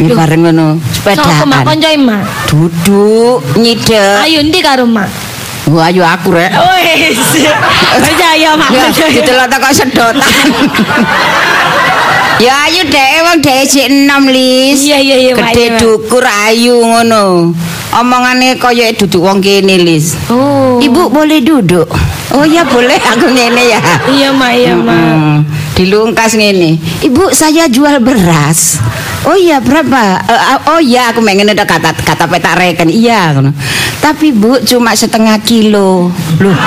Ini 0.01 0.17
bareng 0.17 0.41
ngono 0.49 0.67
Sopo 0.97 1.13
mak 1.13 1.17
sepedaan. 1.17 1.65
koncoe 1.67 1.97
mak? 1.97 2.21
Duduk 2.49 3.37
nyidek. 3.57 4.21
Ayo 4.25 4.39
ndi 4.41 4.59
karo 4.63 4.85
mak? 4.87 5.09
Wah 5.69 5.93
ayu 5.93 6.01
aku 6.01 6.33
rek. 6.33 6.49
Wis. 6.49 7.19
Percaya 8.05 8.57
mak. 8.57 8.69
Ya, 8.73 8.89
percaya. 8.89 9.13
didelok 9.13 9.47
kok 9.61 9.73
sedotan. 9.75 10.45
ya 12.41 12.54
ayu 12.65 12.82
dek 12.89 13.10
wong 13.21 13.38
dek 13.45 13.62
sik 13.69 13.86
enom 13.86 14.25
lis. 14.25 14.82
Iya, 14.82 14.97
iya, 14.97 15.17
iya, 15.30 15.34
Gede 15.38 15.65
iya, 15.69 15.77
dukur 15.77 16.25
ayu 16.25 16.82
ngono. 16.82 17.54
Omongane 17.91 18.58
kaya 18.58 18.89
duduk 18.97 19.21
wong 19.21 19.43
kene 19.43 19.77
lis. 19.77 20.17
Oh. 20.32 20.82
Ibu 20.82 21.13
boleh 21.13 21.43
duduk? 21.43 21.86
Oh 22.32 22.47
ya 22.47 22.63
boleh 22.65 22.97
aku 22.97 23.27
ngene 23.30 23.63
ya. 23.69 23.80
Iya 24.10 24.30
mak, 24.32 24.51
iya 24.56 24.73
mak. 24.73 24.95
Hmm, 24.95 25.38
dilungkas 25.75 26.34
ngene. 26.39 26.80
Ibu 27.04 27.30
saya 27.36 27.67
jual 27.67 27.99
beras. 28.01 28.80
Oh 29.27 29.38
iya 29.38 29.62
berapa? 29.62 30.23
Eh, 30.25 30.60
oh 30.71 30.80
iya 30.82 31.13
aku 31.13 31.21
pengen 31.21 31.51
ada 31.51 31.67
kata 31.67 31.93
kata 31.93 32.25
petak 32.25 32.58
reken. 32.58 32.89
Iya 32.89 33.38
ngono. 33.38 33.51
Tapi 34.01 34.34
Bu 34.34 34.58
cuma 34.65 34.97
setengah 34.97 35.38
kilo. 35.45 36.10
Loh. 36.41 36.58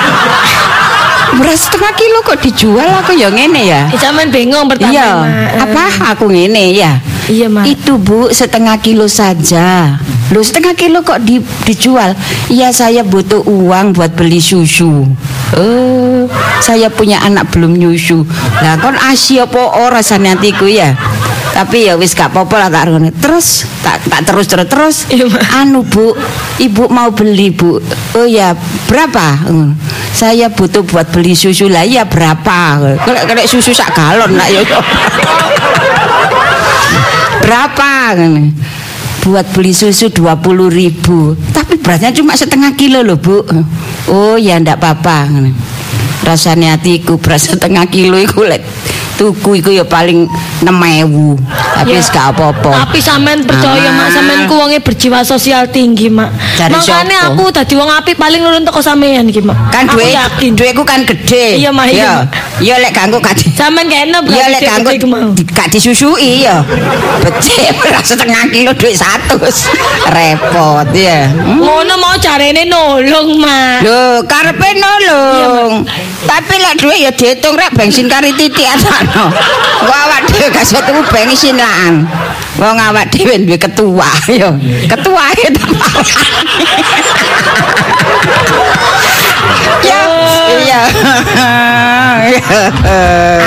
Beras 1.35 1.65
setengah 1.65 1.93
kilo 1.93 2.17
kok 2.21 2.37
dijual 2.39 2.89
aku 2.95 3.11
ya 3.11 3.27
ngene 3.27 3.61
ya. 3.65 3.81
Eh, 3.89 3.97
Zaman 3.97 4.29
bingung 4.29 4.65
pertama 4.65 4.91
Iya. 4.91 5.09
Eh, 5.25 5.59
apa 5.59 5.83
aku 6.11 6.29
ngene 6.29 6.71
ya? 6.71 7.01
Iya 7.25 7.49
mak. 7.49 7.65
Itu 7.65 7.97
Bu 7.97 8.29
setengah 8.29 8.77
kilo 8.77 9.09
saja. 9.09 9.97
Loh 10.29 10.41
setengah 10.41 10.73
kilo 10.73 11.01
kok 11.01 11.21
di- 11.21 11.41
dijual? 11.63 12.13
Iya 12.47 12.69
saya 12.69 13.01
butuh 13.01 13.41
uang 13.41 13.93
buat 13.93 14.13
beli 14.13 14.37
susu. 14.37 15.05
Oh, 15.53 16.25
saya 16.59 16.89
punya 16.89 17.21
anak 17.21 17.49
belum 17.49 17.73
nyusu. 17.73 18.25
Lah 18.59 18.77
kon 18.77 18.97
asi 18.99 19.37
apa 19.37 19.57
ora 19.77 20.01
sanyantiku 20.01 20.65
ya? 20.65 20.97
Tapi 21.55 21.87
ya 21.87 21.95
wis 21.95 22.11
gak 22.11 22.35
apa-apa 22.35 22.67
lah 22.67 22.69
tak 22.69 22.91
ngono. 22.91 23.15
Terus 23.15 23.63
tak 23.79 24.03
tak 24.11 24.27
terus 24.27 24.45
terus 24.51 24.67
terus. 24.67 24.95
Iya. 25.07 25.31
Anu 25.55 25.87
Bu, 25.87 26.11
Ibu 26.59 26.91
mau 26.91 27.15
beli 27.15 27.55
Bu. 27.55 27.79
Oh 28.19 28.27
ya, 28.27 28.51
berapa? 28.91 29.47
Hmm. 29.47 29.71
Saya 30.11 30.51
butuh 30.51 30.83
buat 30.83 31.07
beli 31.15 31.31
susu 31.31 31.71
lah 31.71 31.87
ya 31.87 32.03
berapa? 32.03 32.83
Kalau 32.99 33.21
kalau 33.23 33.43
susu 33.47 33.71
sak 33.71 33.95
galon 33.95 34.35
lah 34.35 34.47
ya. 34.51 34.59
berapa 37.45 38.17
buat 39.21 39.45
beli 39.53 39.69
susu 39.69 40.09
20 40.09 40.69
ribu 40.69 41.37
tapi 41.53 41.77
beratnya 41.77 42.09
cuma 42.09 42.33
setengah 42.33 42.73
kilo 42.73 43.05
loh 43.05 43.21
bu 43.21 43.41
oh 44.09 44.37
ya 44.37 44.57
ndak 44.57 44.81
apa-apa 44.81 45.29
rasanya 46.25 46.77
hatiku 46.77 47.21
berat 47.21 47.45
setengah 47.45 47.85
kilo 47.85 48.17
lek 48.21 48.61
tuku 49.15 49.59
iku 49.59 49.71
ya 49.71 49.83
paling 49.83 50.27
6000 50.59 51.39
tapi 51.75 51.91
wis 51.93 52.07
gak 52.07 52.31
apa-apa 52.31 52.71
Tapi 52.83 52.99
sampean 52.99 53.39
percaya 53.41 53.89
mak, 53.89 54.05
Ah. 54.05 54.11
sampean 54.11 54.39
ku 54.45 54.55
wonge 54.55 54.79
berjiwa 54.79 55.19
sosial 55.21 55.67
tinggi 55.67 56.07
mak. 56.07 56.31
Siapa? 56.55 57.31
aku 57.31 57.47
dadi 57.49 57.73
wong 57.73 57.87
apik 57.89 58.15
paling 58.15 58.39
nurun 58.39 58.61
teko 58.61 58.79
sampean 58.79 59.23
iki 59.25 59.39
mak. 59.39 59.55
kan 59.69 59.87
duit 59.87 60.11
yakin. 60.11 60.51
duitku 60.53 60.83
kan 60.83 61.03
gede 61.03 61.57
Iya, 61.57 61.71
Mak, 61.71 61.87
iya, 61.89 62.27
Ya. 62.63 62.75
Lek 62.79 62.95
ganggu 62.95 63.19
gak 63.19 63.35
di 63.35 63.51
Sampean 63.51 63.87
kene 63.91 64.19
Ya 64.31 64.47
lek 64.47 64.63
ganggu 64.63 64.95
gak 65.51 65.67
disusui 65.71 66.43
ya. 66.47 66.63
Becik 67.23 67.75
beras 67.83 68.05
setengah 68.07 68.47
kilo 68.51 68.71
duit 68.75 68.95
satu. 68.95 69.35
Repot 70.11 70.87
ya. 70.95 71.27
Hmm. 71.31 71.59
Ngono 71.59 71.93
mau 71.99 72.15
carane 72.19 72.63
nolong 72.67 73.29
mak. 73.39 73.83
Lho, 73.83 74.23
karepe 74.23 74.69
nolong. 74.79 75.83
Tapi 76.25 76.55
lek 76.57 76.73
dhuwit 76.79 76.99
ya 77.03 77.11
diitung 77.11 77.55
rek 77.59 77.75
bensin 77.75 78.07
kari 78.07 78.31
titik 78.35 78.65
asano. 78.65 79.29
Wong 79.87 79.99
awak 80.07 80.25
dhewe 80.31 80.47
gak 80.49 80.63
iso 80.63 80.79
tuku 80.81 81.01
bensin 81.11 81.59
lan. 81.59 82.07
Wong 82.57 82.75
awak 82.79 83.11
dhewe 83.11 83.35
duwe 83.43 83.57
ketua 83.59 84.09
ya. 84.39 84.49
Ketua 84.89 85.23
e 85.35 85.47
Ya, 89.85 90.14
iya. 90.61 90.81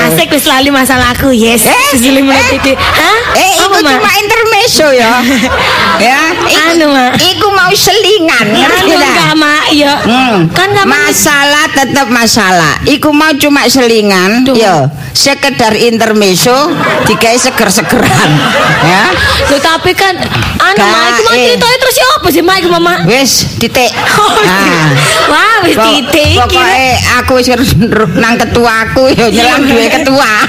Asik 0.09 0.29
wis 0.33 0.47
lali 0.49 0.71
masalahku, 0.71 1.31
yes. 1.35 1.67
Eh, 1.67 1.75
Sesili 1.97 2.23
mulai 2.23 2.41
eh. 2.41 2.49
titik. 2.57 2.77
Hah? 2.79 3.19
Eh, 3.37 3.55
Mak? 3.79 3.95
cuma 3.95 4.11
intermezzo 4.19 4.89
ya. 4.91 5.23
ya, 6.09 6.19
iku, 6.51 6.67
Anu, 6.75 6.87
Mak. 6.91 7.13
iku 7.21 7.47
mau 7.55 7.71
selingan, 7.71 8.47
ngerti 8.59 8.91
Anu 8.91 8.95
tak? 8.99 9.07
enggak 9.07 9.33
mak, 9.39 9.65
ya. 9.71 9.95
Hmm. 10.03 10.39
Kan 10.51 10.75
masalah 10.83 11.71
tetap 11.71 12.11
masalah. 12.11 12.75
Iku 12.83 13.15
mau 13.15 13.31
cuma 13.39 13.71
selingan, 13.71 14.43
ya. 14.57 14.91
Sekedar 15.15 15.79
intermezzo, 15.79 16.75
digawe 17.07 17.39
seger-segeran, 17.39 18.31
ya. 18.91 19.05
Loh, 19.51 19.61
tapi 19.63 19.95
kan 19.95 20.15
anu 20.59 20.83
mak, 20.83 21.07
iku 21.15 21.23
mau 21.23 21.35
eh. 21.39 21.45
ceritanya 21.55 21.79
terus 21.79 21.97
ya 21.97 22.07
apa 22.19 22.29
sih 22.35 22.43
mak 22.43 22.57
iku 22.59 22.69
mama? 22.75 22.95
Wis, 23.07 23.47
titik. 23.63 23.91
Oh, 24.19 24.27
Nah. 24.39 24.95
Wah, 25.29 25.57
wis 25.67 25.77
titik 25.77 26.41
iki. 26.41 26.57
Pokoke 26.99 27.17
aku 27.19 27.33
wis 27.39 27.49
nang 28.23 28.35
ketuaku 28.35 29.11
ya 29.15 29.27
nyelam 29.31 29.61
duwe 29.67 29.87
ketua. 29.87 30.33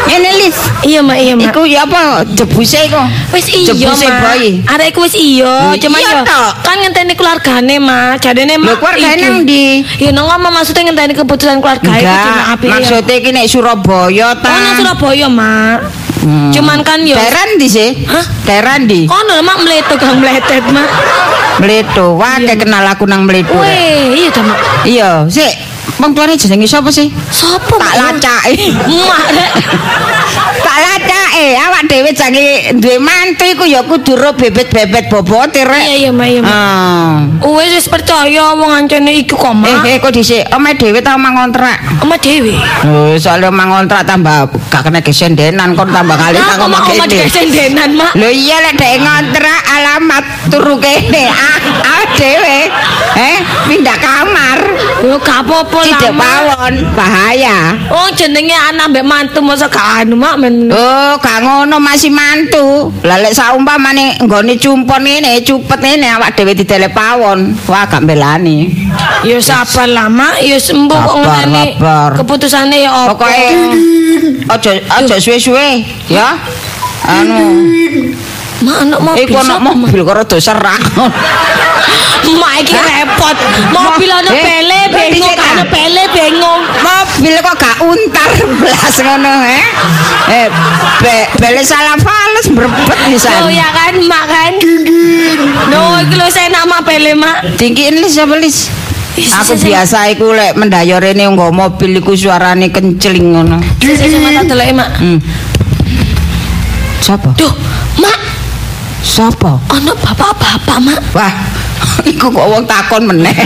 Ngene 0.00 0.30
Lis, 0.42 0.56
Iya 0.82 1.04
mak, 1.04 1.18
iya 1.22 1.34
mak. 1.38 1.52
iku 1.52 1.62
ya 1.68 1.84
apa 1.86 2.24
jebuse 2.26 2.82
iku? 2.88 2.98
Wis 3.30 3.46
iya 3.52 3.70
Jebuse 3.70 4.08
boy. 4.08 4.42
Arek 4.66 4.90
iku 4.90 5.06
wis 5.06 5.14
iya, 5.14 5.70
cuma 5.78 6.00
iya 6.02 6.24
ya 6.24 6.26
toh. 6.26 6.50
kan 6.66 6.76
ngenteni 6.82 7.14
keluargane 7.14 7.76
mak. 7.78 8.18
Jadene 8.18 8.58
mak. 8.58 8.80
keluargane 8.80 9.22
nang 9.22 9.46
ndi? 9.46 9.84
Ya 10.02 10.10
nang 10.10 10.26
ngomong 10.26 10.50
maksudnya 10.50 10.90
ngenteni 10.90 11.14
keputusan 11.14 11.62
keluarga 11.62 11.90
iku 11.94 12.10
cuma 12.26 12.42
ya. 12.58 12.70
maksudnya 12.74 13.14
iki 13.22 13.30
nek 13.30 13.46
Surabaya 13.46 14.28
ta. 14.40 14.50
Oh 14.50 14.58
nang 14.58 14.74
Surabaya 14.82 15.26
mak. 15.30 15.78
Hmm. 16.20 16.50
Cuman 16.52 16.78
kan 16.82 17.00
yo 17.06 17.14
Daerah 17.16 17.44
ndi 17.54 17.66
sih? 17.70 17.90
Hah? 18.04 18.24
Daerah 18.48 18.74
ndi? 18.82 19.06
Kono 19.06 19.36
mak 19.46 19.56
meletet 19.62 20.64
mak. 20.74 20.88
Wah, 22.16 22.36
Iya. 22.56 22.56
kenal 22.56 22.84
aku 22.88 23.04
nang 23.04 23.28
Mleto. 23.28 23.52
rek. 23.52 23.60
Weh, 23.60 24.16
iya 24.16 24.28
ta 24.32 24.40
mak. 24.40 24.58
Iya, 24.84 25.10
sik. 25.28 25.52
Wong 26.00 26.16
tuane 26.16 26.32
jenenge 26.34 26.64
sapa 26.64 26.88
sih? 26.88 27.12
Sopo 27.28 27.76
Tak 27.76 27.94
lacake. 27.96 28.72
Mak 28.88 29.26
rek. 29.36 29.52
tak 30.64 30.76
lacake. 30.80 31.09
Awak 31.30 31.86
dhewe 31.86 32.10
jange 32.12 32.74
duwe 32.76 32.98
mantu 32.98 33.46
iku 33.46 33.64
ya 33.64 33.86
kudu 33.86 34.18
ro 34.18 34.34
bebet-bebet 34.34 35.06
bobote 35.06 35.62
rek. 35.62 35.82
Iya 35.86 36.10
iya 36.10 36.10
iya 36.10 36.40
mak. 36.42 36.50
Ah. 36.50 37.24
Wis 37.46 37.70
wis 37.78 37.86
percaya 37.86 38.52
wong 38.58 38.68
ancene 38.68 39.14
iku 39.14 39.38
kok 39.38 39.54
mak. 39.54 39.86
Eh, 39.86 39.94
eh 39.94 40.02
kok 40.02 40.10
dhisik 40.10 40.44
omahe 40.50 40.74
dhewe 40.74 40.98
tau 40.98 41.16
mangontrak. 41.16 41.78
Oma 42.02 42.18
Dewi. 42.18 42.58
Oh, 42.84 43.14
soalnya 43.16 43.54
mangontrak 43.54 44.02
tambah 44.02 44.50
gak 44.68 44.82
kena 44.88 45.00
gesendenan 45.00 45.78
kon 45.78 45.88
tambah 45.94 46.16
kali 46.18 46.36
tak 46.42 46.56
kok 46.58 46.68
mak 46.68 46.82
oma 46.90 47.04
dikendenan 47.06 47.90
mak. 47.94 48.12
Lho 48.18 48.28
iya 48.28 48.56
lek 48.66 48.74
dhek 48.74 48.98
ngontrak 48.98 49.60
alamat 49.70 50.24
turu 50.50 50.76
kene. 50.82 51.30
Ah, 51.30 51.58
ah 51.86 52.04
dhewe. 52.18 52.58
Eh, 53.10 53.38
pindah 53.68 53.98
kamar. 54.00 54.58
Yo 55.06 55.16
gak 55.20 55.44
apa-apa 55.46 55.78
lah. 55.86 55.98
Tidak 56.00 56.12
Mak. 56.12 56.24
pawon, 56.28 56.74
bahaya. 56.92 57.58
Oh 57.90 58.08
jenenge 58.12 58.54
anak 58.54 58.92
mbek 58.92 59.04
mantu 59.04 59.40
masa 59.40 59.66
gak 59.68 60.04
anu 60.04 60.16
mak 60.16 60.36
men. 60.40 60.68
Oh, 60.72 61.19
gak 61.20 61.38
ngono 61.44 61.76
masih 61.78 62.10
mantu. 62.10 62.90
Lah 63.04 63.20
lek 63.20 63.36
saumpamane 63.36 64.18
nggone 64.24 64.56
cumpon 64.56 65.04
ngene, 65.04 65.44
cupet 65.44 65.80
ngene 65.80 66.06
awak 66.16 66.34
dhewe 66.34 66.56
didelek 66.56 66.96
pawon. 66.96 67.54
Wah, 67.68 67.84
gak 67.86 68.02
mbelani. 68.02 68.72
Ya 69.22 69.36
sabar 69.38 69.86
lah 69.86 70.08
mak, 70.08 70.40
ya 70.40 70.56
sembuh 70.56 70.96
kok 70.96 71.16
ngene. 71.20 71.64
Keputusane 72.16 72.76
ya 72.80 72.90
apa? 72.90 73.12
Pokoke 73.14 73.48
aja 74.48 74.72
aja 74.96 75.16
suwe-suwe, 75.20 75.84
ya. 76.08 76.34
Anu, 77.06 77.64
mak 78.60 78.76
anak 78.84 79.00
mobil. 79.00 79.24
iku 79.24 79.36
ana 79.40 79.56
sapa, 79.56 79.72
Mak? 79.72 79.74
mobil 79.76 80.02
karo 80.04 80.22
serak. 80.36 80.80
Mak 82.30 82.49
iki 82.60 82.76
repot. 82.76 83.36
Mobil 83.72 84.10
ana 84.10 84.30
pele 84.30 84.80
ah? 84.92 85.50
ana 85.52 85.64
pele 85.66 86.02
bingung. 86.12 86.62
mobil 86.80 87.34
kok 87.40 87.56
gak 87.60 87.76
untar 87.84 88.30
blas 88.60 88.94
ngono 89.00 89.32
eh. 89.44 89.66
Eh, 90.30 90.46
be, 91.02 91.14
bele 91.40 91.62
salah 91.64 91.96
fales 91.98 92.46
mbrebet 92.52 92.98
pisan. 93.08 93.44
Oh 93.44 93.50
ya 93.50 93.68
kan 93.72 93.94
mak 94.06 94.24
kan. 94.28 94.52
No 95.72 95.98
iki 96.00 96.14
lho 96.16 96.26
saya 96.28 96.48
nama 96.52 96.80
pele 96.84 97.16
mak. 97.16 97.56
Tinggiin 97.56 97.98
lis 98.00 98.16
apa 98.20 98.36
lis? 98.38 98.70
Aku 99.20 99.58
biasa 99.58 100.08
iku 100.14 100.32
lek 100.32 100.54
mendayo 100.56 100.96
rene 101.02 101.26
nggo 101.28 101.50
mobil 101.50 101.98
iku 101.98 102.14
suarane 102.14 102.70
kencling 102.70 103.36
ngono. 103.36 103.58
Sik 103.82 104.06
tak 104.06 104.46
deloki 104.46 104.72
mak. 104.72 104.90
Hmm. 104.96 105.18
Sapa? 107.00 107.32
Duh, 107.34 107.50
mak, 107.96 108.20
Sapa? 109.02 109.56
ana 109.72 109.92
bapak-bapak 109.98 110.78
mak. 110.84 111.00
Wah, 111.16 111.32
iku 112.04 112.26
kok 112.28 112.46
wong 112.46 112.64
takon 112.64 113.04
meneh. 113.04 113.34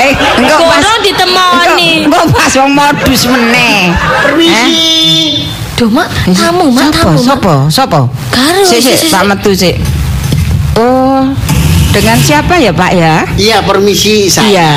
eh, 0.00 0.10
engko 0.36 0.56
pas 0.66 0.86
ditemoni. 1.00 1.90
engko 2.06 2.20
pas 2.30 2.52
wong 2.56 2.70
modus 2.72 3.22
meneh. 3.26 3.92
Permisi. 4.22 5.46
Duh 5.74 5.88
mak, 5.88 6.08
Eh, 6.28 6.36
tamu 6.36 6.68
mak, 6.68 6.92
tamu. 6.92 7.16
Sapa? 7.16 7.54
Sapa? 7.66 8.04
Karo, 8.28 8.60
Sik, 8.62 8.84
sik, 8.84 9.08
tak 9.08 9.24
sik. 9.24 9.28
metu 9.28 9.50
sik. 9.50 9.76
Oh, 10.76 11.24
dengan 11.90 12.20
siapa 12.20 12.60
ya, 12.60 12.68
Pak 12.70 12.90
ya? 12.92 13.24
Iya, 13.34 13.64
permisi 13.64 14.28
saya. 14.28 14.48
Iya. 14.52 14.72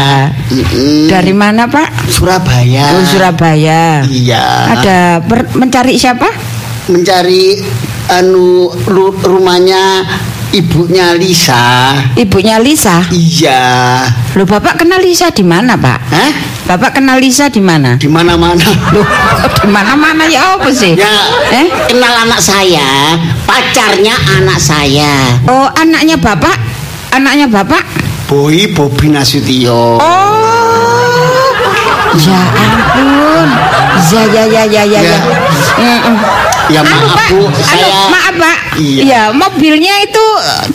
Mm-mm. 0.50 1.12
Dari 1.12 1.36
mana, 1.36 1.68
Pak? 1.68 2.08
Surabaya. 2.08 2.88
Oh, 2.96 3.04
Surabaya. 3.04 4.08
Iya. 4.08 4.44
Ada 4.74 4.98
per- 5.22 5.52
mencari 5.54 6.00
siapa? 6.00 6.32
Mencari 6.88 7.60
anu 8.10 8.68
ru- 8.84 9.16
rumahnya 9.18 10.08
ibunya 10.54 11.18
Lisa. 11.18 11.94
Ibunya 12.14 12.62
Lisa. 12.62 13.02
Iya. 13.10 13.62
Loh, 14.38 14.46
Bapak 14.46 14.86
kenal 14.86 15.02
Lisa 15.02 15.34
di 15.34 15.42
mana, 15.42 15.74
Pak? 15.74 16.00
Hah? 16.14 16.32
Bapak 16.64 16.96
kenal 17.02 17.20
Lisa 17.20 17.50
di 17.50 17.60
mana? 17.60 17.98
Di 18.00 18.08
mana-mana. 18.08 18.64
Loh, 18.94 19.04
di 19.60 19.68
mana-mana 19.68 20.30
ya 20.30 20.56
apa 20.56 20.70
sih? 20.72 20.94
Ya, 20.96 21.12
Eh? 21.52 21.68
kenal 21.92 22.14
anak 22.24 22.40
saya, 22.40 23.18
pacarnya 23.44 24.16
anak 24.40 24.62
saya. 24.62 25.42
Oh, 25.50 25.68
anaknya 25.76 26.16
Bapak? 26.16 26.56
Anaknya 27.12 27.50
Bapak? 27.50 27.84
Boy 28.30 28.72
Bobi 28.72 29.12
Nasution. 29.12 30.00
Oh. 30.00 31.50
Ya 32.14 32.42
ampun. 32.54 33.48
Ya 34.14 34.22
ya 34.30 34.44
ya 34.46 34.64
ya 34.70 34.84
ya. 34.86 35.02
ya. 35.02 35.02
Ya. 35.02 35.20
Mm-mm. 35.82 36.43
Ya 36.72 36.80
Anu, 36.80 36.96
maaf 36.96 37.12
Pak. 37.12 37.30
Bu, 37.34 37.40
Anu, 37.44 37.60
saya 37.60 37.88
maaf 38.08 38.36
Pak. 38.40 38.58
Iya. 38.80 39.02
Ya, 39.04 39.22
mobilnya 39.36 39.94
itu 40.00 40.26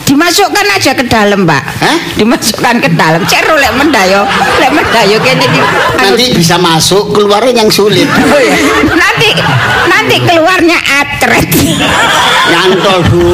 dimasukkan 0.05 0.67
aja 0.77 0.93
ke 0.93 1.05
dalam, 1.09 1.49
Pak. 1.49 1.63
Hah? 1.81 1.97
Dimasukkan 2.21 2.75
ke 2.85 2.89
dalam. 2.93 3.25
Cero 3.25 3.57
lek 3.57 3.73
mendayo, 3.73 4.29
lek 4.61 4.73
mendayo 4.75 5.17
kene 5.25 5.47
di 5.49 5.59
anu, 5.59 6.13
nanti 6.13 6.25
bisa 6.37 6.61
masuk, 6.61 7.17
keluarnya 7.17 7.65
yang 7.65 7.71
sulit. 7.73 8.09
Oh, 8.29 8.37
ya. 8.37 8.55
nanti 8.93 9.29
nanti 9.89 10.17
keluarnya 10.21 10.79
atret. 11.01 11.49
Nyantol 12.53 13.01
Bu. 13.09 13.25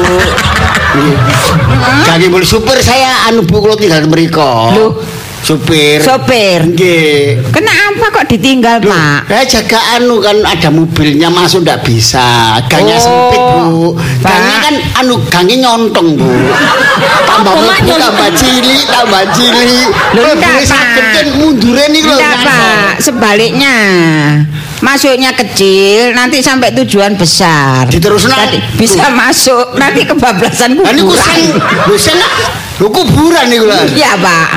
Jadi 2.07 2.25
mulai 2.31 2.47
supir 2.47 2.79
saya 2.79 3.27
anu 3.27 3.43
Bu 3.43 3.59
kalau 3.59 3.75
tinggal 3.75 4.07
mereka. 4.07 4.71
Loh. 4.71 5.03
Supir. 5.45 6.01
Sopir. 6.01 6.65
Nggih. 6.65 7.53
Kenapa 7.53 8.09
kok 8.09 8.25
ditinggal, 8.25 8.81
Loh, 8.81 8.89
Pak? 8.89 9.29
saya 9.29 9.45
jaga 9.45 9.77
anu 9.93 10.17
kan 10.17 10.41
ada 10.41 10.73
mobilnya 10.73 11.29
masuk 11.29 11.61
ndak 11.61 11.85
bisa. 11.85 12.57
Gangnya 12.65 12.97
Oh, 12.97 13.05
sempit, 13.05 13.37
Bu. 13.37 13.93
Pak. 14.25 14.33
Gangnya 14.33 14.57
kan 14.57 14.75
anu 14.97 15.15
gangnya 15.29 15.55
nyontong, 15.61 16.17
Bu. 16.17 16.25
tambah 17.29 17.53
nyontong? 17.61 18.01
tambah 18.01 18.29
cilik, 18.33 18.83
tambah 18.89 19.23
cilik. 19.37 19.85
Loh, 20.17 20.23
Kalau 20.25 20.33
enggak, 20.33 20.57
Pak. 20.65 20.85
kan 21.13 21.27
mundurin 21.37 21.89
nih 21.93 22.01
loh. 22.01 22.17
Enggak, 22.17 22.35
Pak. 22.41 22.85
Sebaliknya. 23.05 23.75
Masuknya 24.81 25.29
kecil, 25.31 26.13
nanti 26.13 26.41
sampai 26.41 26.73
tujuan 26.73 27.13
besar. 27.15 27.85
Diterusno. 27.85 28.33
Tadi 28.33 28.57
bisa 28.75 29.13
masuk, 29.13 29.77
nanti 29.77 30.09
kebablasan 30.09 30.73
kuburan. 30.73 31.37
Lu 32.75 32.87
kuburan 32.91 33.47
nih 33.47 33.59
lah. 33.63 33.87
Iya, 33.87 34.11
Pak. 34.19 34.47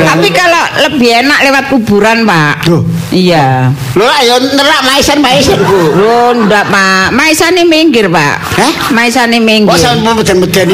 Tapi 0.00 0.28
kalau 0.32 0.64
lebih 0.88 1.10
enak 1.24 1.38
lewat 1.44 1.64
kuburan, 1.68 2.24
Pak. 2.24 2.64
Duh. 2.64 2.82
Iya. 3.12 3.70
Lo 3.94 4.08
ayo 4.08 4.40
nerak 4.40 4.80
maisan 4.84 5.20
maisan 5.20 5.60
bu. 5.60 5.80
Loh, 5.96 6.32
enggak, 6.32 6.66
Pak. 6.72 7.12
Maisane 7.12 7.62
minggir, 7.68 8.08
Pak. 8.08 8.36
Hah? 8.40 8.72
Maisane 8.96 9.38
minggir. 9.38 9.76
Oh 9.76 10.14
beden 10.16 10.38
beden. 10.40 10.68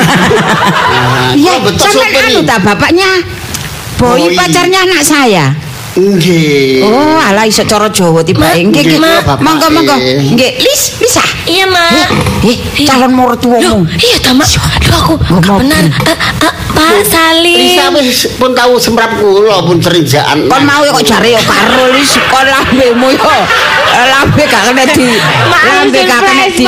Iya, 1.35 1.55
betul 1.65 1.89
supir 1.91 2.23
anu 2.29 2.41
ta 2.47 2.57
bapaknya. 2.63 3.11
Boy 3.99 4.31
Boy. 4.31 4.35
pacarnya 4.35 4.83
anak 4.87 5.03
saya. 5.03 5.55
Nggih. 5.93 6.81
Oh, 6.83 7.21
alah 7.21 7.45
iso 7.45 7.61
cara 7.63 7.85
Jawa 7.87 8.25
tiba. 8.25 8.41
Ma, 8.41 8.57
Nggih, 8.57 8.83
nggih. 8.83 8.97
Ma. 8.97 9.21
Bapak, 9.21 9.45
Monggo, 9.45 9.69
monggo. 9.69 9.93
eh. 9.95 10.25
Nggih, 10.33 10.53
Lis, 10.57 10.83
Lisa. 10.99 11.21
Iya 11.45 11.69
mak. 11.69 12.09
Eh, 12.43 12.57
calon 12.87 13.13
mertuamu. 13.13 13.61
Loh, 13.61 13.81
iya 13.99 14.17
ta 14.19 14.33
mak. 14.33 14.49
Aduh 14.49 14.95
aku 14.95 15.15
Ngomong. 15.21 15.43
gak 15.43 15.57
benar. 15.61 15.85
Eh, 15.85 16.17
eh, 16.49 16.53
Pak 16.73 17.05
Salim. 17.05 17.59
Lisa 17.59 17.85
wis 17.93 18.19
pun 18.41 18.57
tahu 18.57 18.81
semrap 18.81 19.13
kula 19.21 19.61
pun 19.61 19.77
cerinjaan. 19.77 20.49
Kon 20.49 20.63
mau 20.65 20.81
kok 20.81 21.05
jare 21.05 21.29
yo 21.29 21.43
karo 21.45 21.93
li 21.93 22.01
sekolah 22.01 22.73
lambemu 22.73 23.09
yo. 23.13 23.37
Eh, 23.93 24.07
Lambe 24.09 24.43
gak 24.49 24.63
kena 24.73 24.85
di. 24.89 25.05
Lambe 25.51 26.01
gak 26.01 26.21
kena 26.25 26.47
di. 26.49 26.65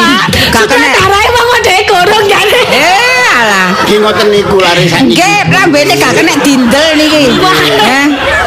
Gak 0.52 0.64
kena. 0.68 0.84
Sutradara 0.92 1.18
emang 1.24 1.46
mau 1.48 1.58
dek 1.64 1.80
gorong 1.88 2.24
jane. 2.28 2.60
Eh, 2.68 3.24
alah. 3.32 3.68
Ki 3.88 3.96
ngoten 3.96 4.28
niku 4.28 4.60
lari 4.60 4.84
sakniki. 4.84 5.16
Nggih, 5.16 5.40
lambene 5.48 5.92
gak 5.96 6.12
kena 6.12 6.34
dindel 6.44 6.88
niki. 7.00 7.22
Wah. 7.40 7.56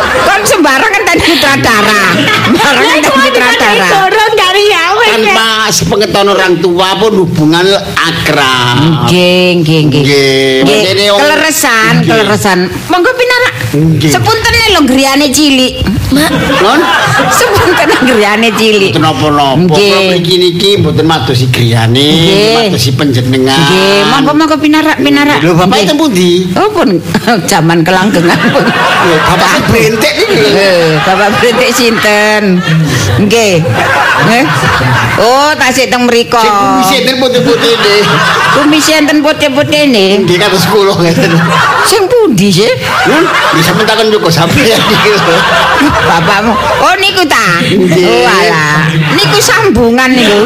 Kon 0.08 0.42
sembarangan 0.44 1.02
tadi 1.04 1.22
sutradara. 1.24 2.02
Sembarangan 2.48 2.98
tadi 3.04 3.20
sutradara. 3.28 3.88
Gorong 3.92 4.34
dari 4.36 4.64
yawe. 4.68 5.08
Tanpa 5.08 5.48
sepengetahuan 5.70 6.30
orang 6.34 6.54
tua 6.60 6.90
pun 7.00 7.14
hubungan 7.24 7.66
akrab. 7.96 9.08
Nggih, 9.08 9.64
nggih, 9.64 9.80
nggih. 9.88 10.04
Nggih. 10.64 10.82
Keleresan, 11.16 12.04
Nggih. 12.04 12.10
keleresan. 12.12 12.60
Monggo 12.90 13.12
pinarak. 13.14 13.37
Nggih. 13.76 14.10
Sepuntene 14.16 14.60
lho 14.76 14.82
griyane 14.88 15.28
cilik. 15.28 15.84
Mak, 16.16 16.32
Non? 16.64 16.80
Sepuntene 17.28 17.96
griyane 18.08 18.50
cilik. 18.56 18.92
Mboten 18.96 19.04
napa-napa. 19.04 19.76
Kula 19.76 20.00
mriki 20.08 20.36
niki 20.40 20.70
mboten 20.80 21.06
madosi 21.08 21.46
griyane, 21.52 22.08
madosi 22.56 22.96
panjenengan. 22.96 23.60
Nggih, 23.60 24.00
monggo 24.08 24.32
monggo 24.38 24.56
pinarak, 24.56 24.98
pinarak. 25.04 25.44
Lho 25.44 25.52
bapak 25.56 25.84
itu 25.84 25.94
pundi? 26.00 26.32
Oh 26.56 26.72
pun 26.72 26.96
zaman 27.52 27.84
kelanggengan 27.84 28.40
pun. 28.56 28.64
Lho 28.64 29.18
bapak 29.28 29.50
itu 29.52 29.62
brentek 29.68 30.14
iki. 30.16 30.40
Eh, 30.48 30.88
Bapak 31.04 31.30
Brentik 31.40 31.70
sinten? 31.72 32.60
Nggih. 33.20 33.64
Nggih. 34.28 34.44
Oh, 35.18 35.50
tasik 35.58 35.90
teng 35.90 36.06
mriku. 36.06 36.38
Sing 36.38 37.04
kumis 37.10 37.18
putih-putih 37.18 37.74
ini. 37.74 37.96
Kumis 38.54 38.86
enten 38.92 39.18
putih-putih 39.26 39.82
nih. 39.90 40.10
Nggih 40.22 40.38
kados 40.38 40.66
kula 40.70 40.94
ngeten. 41.02 41.32
Sing 41.90 42.06
pundi 42.06 42.54
sih? 42.54 42.70
Bisa 43.58 43.74
mentakan 43.74 44.08
juga 44.14 44.30
sampeyan 44.30 44.78
iki. 44.78 45.14
Bapakmu. 46.06 46.54
Oh 46.86 46.96
niku 47.02 47.26
ta. 47.26 47.58
Oh 47.66 48.26
alah. 48.30 48.86
Niku 49.18 49.38
sambungan 49.42 50.14
niku. 50.14 50.46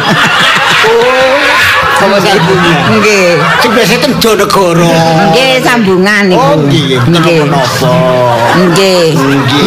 Oh, 0.82 1.36
sama 2.00 2.18
ibunya. 2.24 2.74
Nggih. 2.98 3.28
Sing 3.62 3.72
biasa 3.76 3.94
ten 4.00 4.12
Jonegoro. 4.18 4.90
Nggih 5.36 5.60
sambungan 5.62 6.32
niku. 6.32 6.42
Oh, 6.42 6.58
nggih, 6.66 6.98
bener 7.04 7.22
Nggih. 8.72 9.08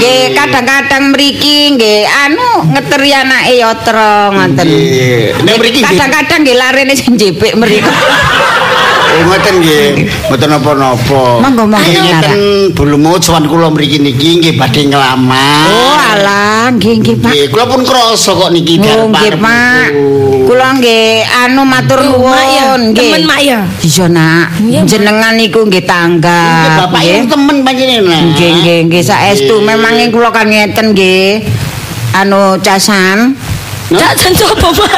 Nggih. 0.01 0.23
Kadang-kadang 0.35 1.13
mriki 1.13 1.77
nggih 1.77 2.09
anu 2.09 2.65
ngeteri 2.73 3.11
anake 3.13 3.61
ngoten. 3.61 4.67
Nggih. 4.67 5.45
Nek 5.45 5.55
mriki 5.61 5.81
kadang-kadang 5.85 6.39
nggih 6.43 6.57
larene 6.57 6.95
sing 6.97 7.15
jepik 7.21 7.55
mriku. 7.61 7.93
Oh, 9.15 9.23
ngoten 9.31 9.55
nggih, 9.63 10.11
mboten 10.27 10.49
napa-napa. 10.51 11.23
Monggo, 11.39 11.65
Ngeten 11.71 12.75
bulmu 12.75 13.15
sowan 13.23 13.47
kula 13.47 13.71
mriki 13.71 14.03
niki 14.03 14.43
nggih 14.43 14.59
badhe 14.59 14.91
nglamar. 14.91 15.71
Oh 15.71 15.95
alah, 15.95 16.75
nggih 16.75 16.99
nggih 16.99 17.17
Pak. 17.23 17.31
Nggih, 17.31 17.47
kula 17.55 17.65
pun 17.71 17.81
krasa 17.87 18.35
kok 18.35 18.51
niki 18.51 18.83
Oh 18.83 19.07
nggih 19.15 19.39
Pak. 19.39 19.89
Kula 20.51 20.69
nggih 20.83 21.23
anu 21.47 21.63
matur 21.63 22.03
nuwun 22.03 22.91
nggih. 22.91 23.15
temen 23.15 23.23
Mak 23.23 23.41
ya. 23.47 23.61
Iya 23.87 24.07
nak, 24.11 24.47
jenengan 24.83 25.33
niku 25.39 25.63
nggih 25.63 25.87
tangga. 25.87 26.43
Bapak 26.83 27.03
yang 27.07 27.31
temen 27.31 27.63
panjenengan. 27.63 28.35
Nggih 28.35 28.51
nggih 28.59 28.79
nggih 28.91 29.03
saestu 29.07 29.63
memang 29.63 29.95
kula 30.11 30.35
kan 30.35 30.51
ngeten 30.51 30.91
nggih. 30.91 31.47
Anu 32.19 32.59
casan. 32.59 33.39
Cak 33.95 34.17
jan 34.17 34.33
sapa 34.33 34.69
mak? 34.75 34.97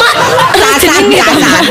Mak, 0.00 0.14
Casan 0.54 1.02
casan. 1.12 1.62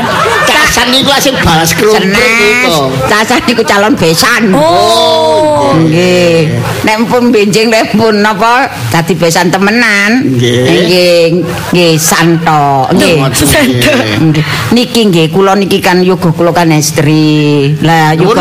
Casan 0.64 0.88
niku 0.88 1.12
asing 1.12 1.36
balas 1.44 1.76
kerupuk 1.76 2.00
Senes. 2.00 2.16
niku. 2.16 2.88
Casan 3.04 3.40
niku 3.44 3.62
calon 3.68 3.92
besan. 4.00 4.48
Oh. 4.56 5.76
Nggih. 5.76 6.56
Nek 6.88 7.04
pun 7.04 7.28
benjing 7.28 7.68
nek 7.68 7.92
pun 7.92 8.24
napa 8.24 8.72
dadi 8.88 9.12
besan 9.12 9.52
temenan. 9.52 10.24
Nggih. 10.24 10.64
Nggih, 10.64 11.20
nggih 11.68 11.92
santo. 12.00 12.88
Nggih. 12.96 13.28
Nggih. 13.28 14.32
Nggih. 14.32 14.44
Niki 14.72 15.00
nggih 15.12 15.26
kula 15.36 15.52
niki 15.52 15.84
kan 15.84 16.00
yoga 16.00 16.32
kula 16.32 16.56
kan 16.56 16.72
estri. 16.72 17.76
Lah 17.84 18.16
kula 18.16 18.40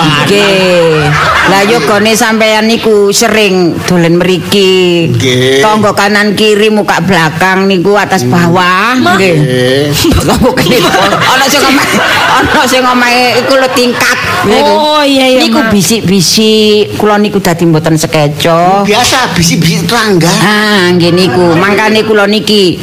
lah. 0.00 0.24
Nggih. 0.24 1.12
Lah 1.52 1.62
yogane 1.68 2.16
sampean 2.16 2.72
niku 2.72 3.12
sering 3.12 3.76
dolen 3.84 4.16
mriki. 4.16 5.12
Nggih. 5.12 5.60
Tangga 5.60 5.92
kanan 5.92 6.32
kiri 6.32 6.72
muka 6.72 7.04
belakang 7.04 7.68
niku 7.68 8.00
atas 8.00 8.24
bawah 8.24 8.96
nggih. 8.96 9.92
Kelipon. 10.56 11.17
Ana 11.18 11.44
sing 11.50 11.60
ngomong 11.62 11.88
ana 12.30 12.62
sing 12.68 12.80
ngomong 12.84 13.12
iku 13.42 13.52
lho 13.58 13.68
tingkat. 13.74 14.18
niku. 14.46 14.70
Oh, 14.70 15.02
iya, 15.02 15.26
iya, 15.34 15.38
Niku 15.42 15.58
bisik-bisik 15.68 16.94
kula 16.94 17.18
niku 17.18 17.42
dadi 17.42 17.66
mboten 17.66 17.98
sekeco. 17.98 18.86
biasa 18.86 19.34
bisi-bisi 19.34 19.82
terangga. 19.82 20.30
Ah, 20.40 20.86
nggih 20.94 21.10
niku. 21.10 21.58
Mangkane 21.58 22.06
kula 22.06 22.30
niki 22.30 22.78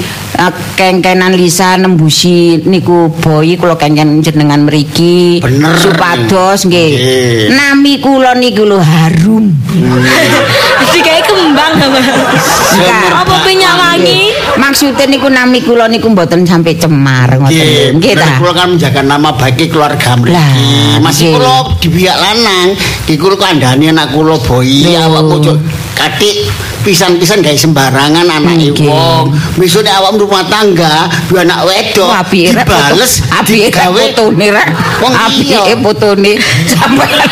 kengkenan 0.75 1.33
Lisa 1.33 1.75
nembusi 1.75 2.59
niku 2.63 3.09
boy 3.09 3.55
kula 3.55 3.75
kengken 3.75 4.19
jenengan 4.19 4.63
mriki 4.63 5.39
Bener. 5.39 5.75
supados 5.75 6.67
nggih. 6.67 6.93
Nami 7.51 7.99
kula 7.99 8.35
niku 8.35 8.63
lho 8.63 8.79
harum. 8.79 9.51
Digawe 10.95 11.21
kembang 11.27 11.73
apa? 11.75 11.99
Enggak. 11.99 13.11
Apa 13.25 13.35
minyak 13.43 13.73
wangi? 13.75 14.31
Maksudnya 14.55 15.05
niku 15.07 15.27
nami 15.27 15.59
kula 15.59 15.91
niku 15.91 16.07
mboten 16.07 16.47
sampai 16.47 16.79
cemar 16.79 17.35
ngoten. 17.35 17.99
Nggih 17.99 18.13
ta. 18.15 18.39
Kula 18.39 18.51
kan 18.55 18.67
menjaga 18.75 19.01
nama 19.03 19.35
baik 19.35 19.67
keluarga 19.67 20.15
mriki. 20.15 20.35
Lah, 20.35 21.03
Masih 21.03 21.35
nggih. 21.35 21.35
kula 21.35 21.55
di 21.83 21.87
pihak 21.91 22.17
lanang, 22.17 22.67
iki 23.03 23.15
kula 23.19 23.35
kandhani 23.35 23.91
anak 23.91 24.15
kula 24.15 24.39
boy 24.39 24.63
Lho. 24.63 25.55
Katik 25.95 26.51
pisan-pisan 26.83 27.39
gawe 27.39 27.55
sembarangan 27.55 28.27
Nggih. 28.75 28.83
wong. 28.85 29.31
Misune 29.55 29.87
awak 29.89 30.13
rumah 30.15 30.43
tangga, 30.45 31.07
dua 31.25 31.41
anak 31.41 31.65
wedok 31.65 32.05
Wah, 32.05 32.21
apike 32.21 32.51
rek 32.51 32.67
dibales 32.67 33.23
foto- 33.23 33.31
apike 33.41 33.63
rek 33.63 33.71
digawe 33.73 34.01
fotone 34.11 34.45
rek. 34.51 34.67
Wong 35.01 35.13
iya. 35.15 35.25
Apike 35.25 35.73
fotone 35.81 36.31
sampean. 36.67 37.29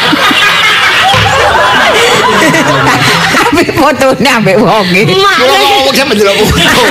Apike 3.44 3.72
fotone 3.76 4.26
ambek 4.28 4.58
wonge. 4.58 5.02
Mak. 5.14 5.36
Kula 5.38 5.58
kok 5.86 5.94
sampe 5.94 6.14
delok 6.18 6.34
foto. 6.42 6.82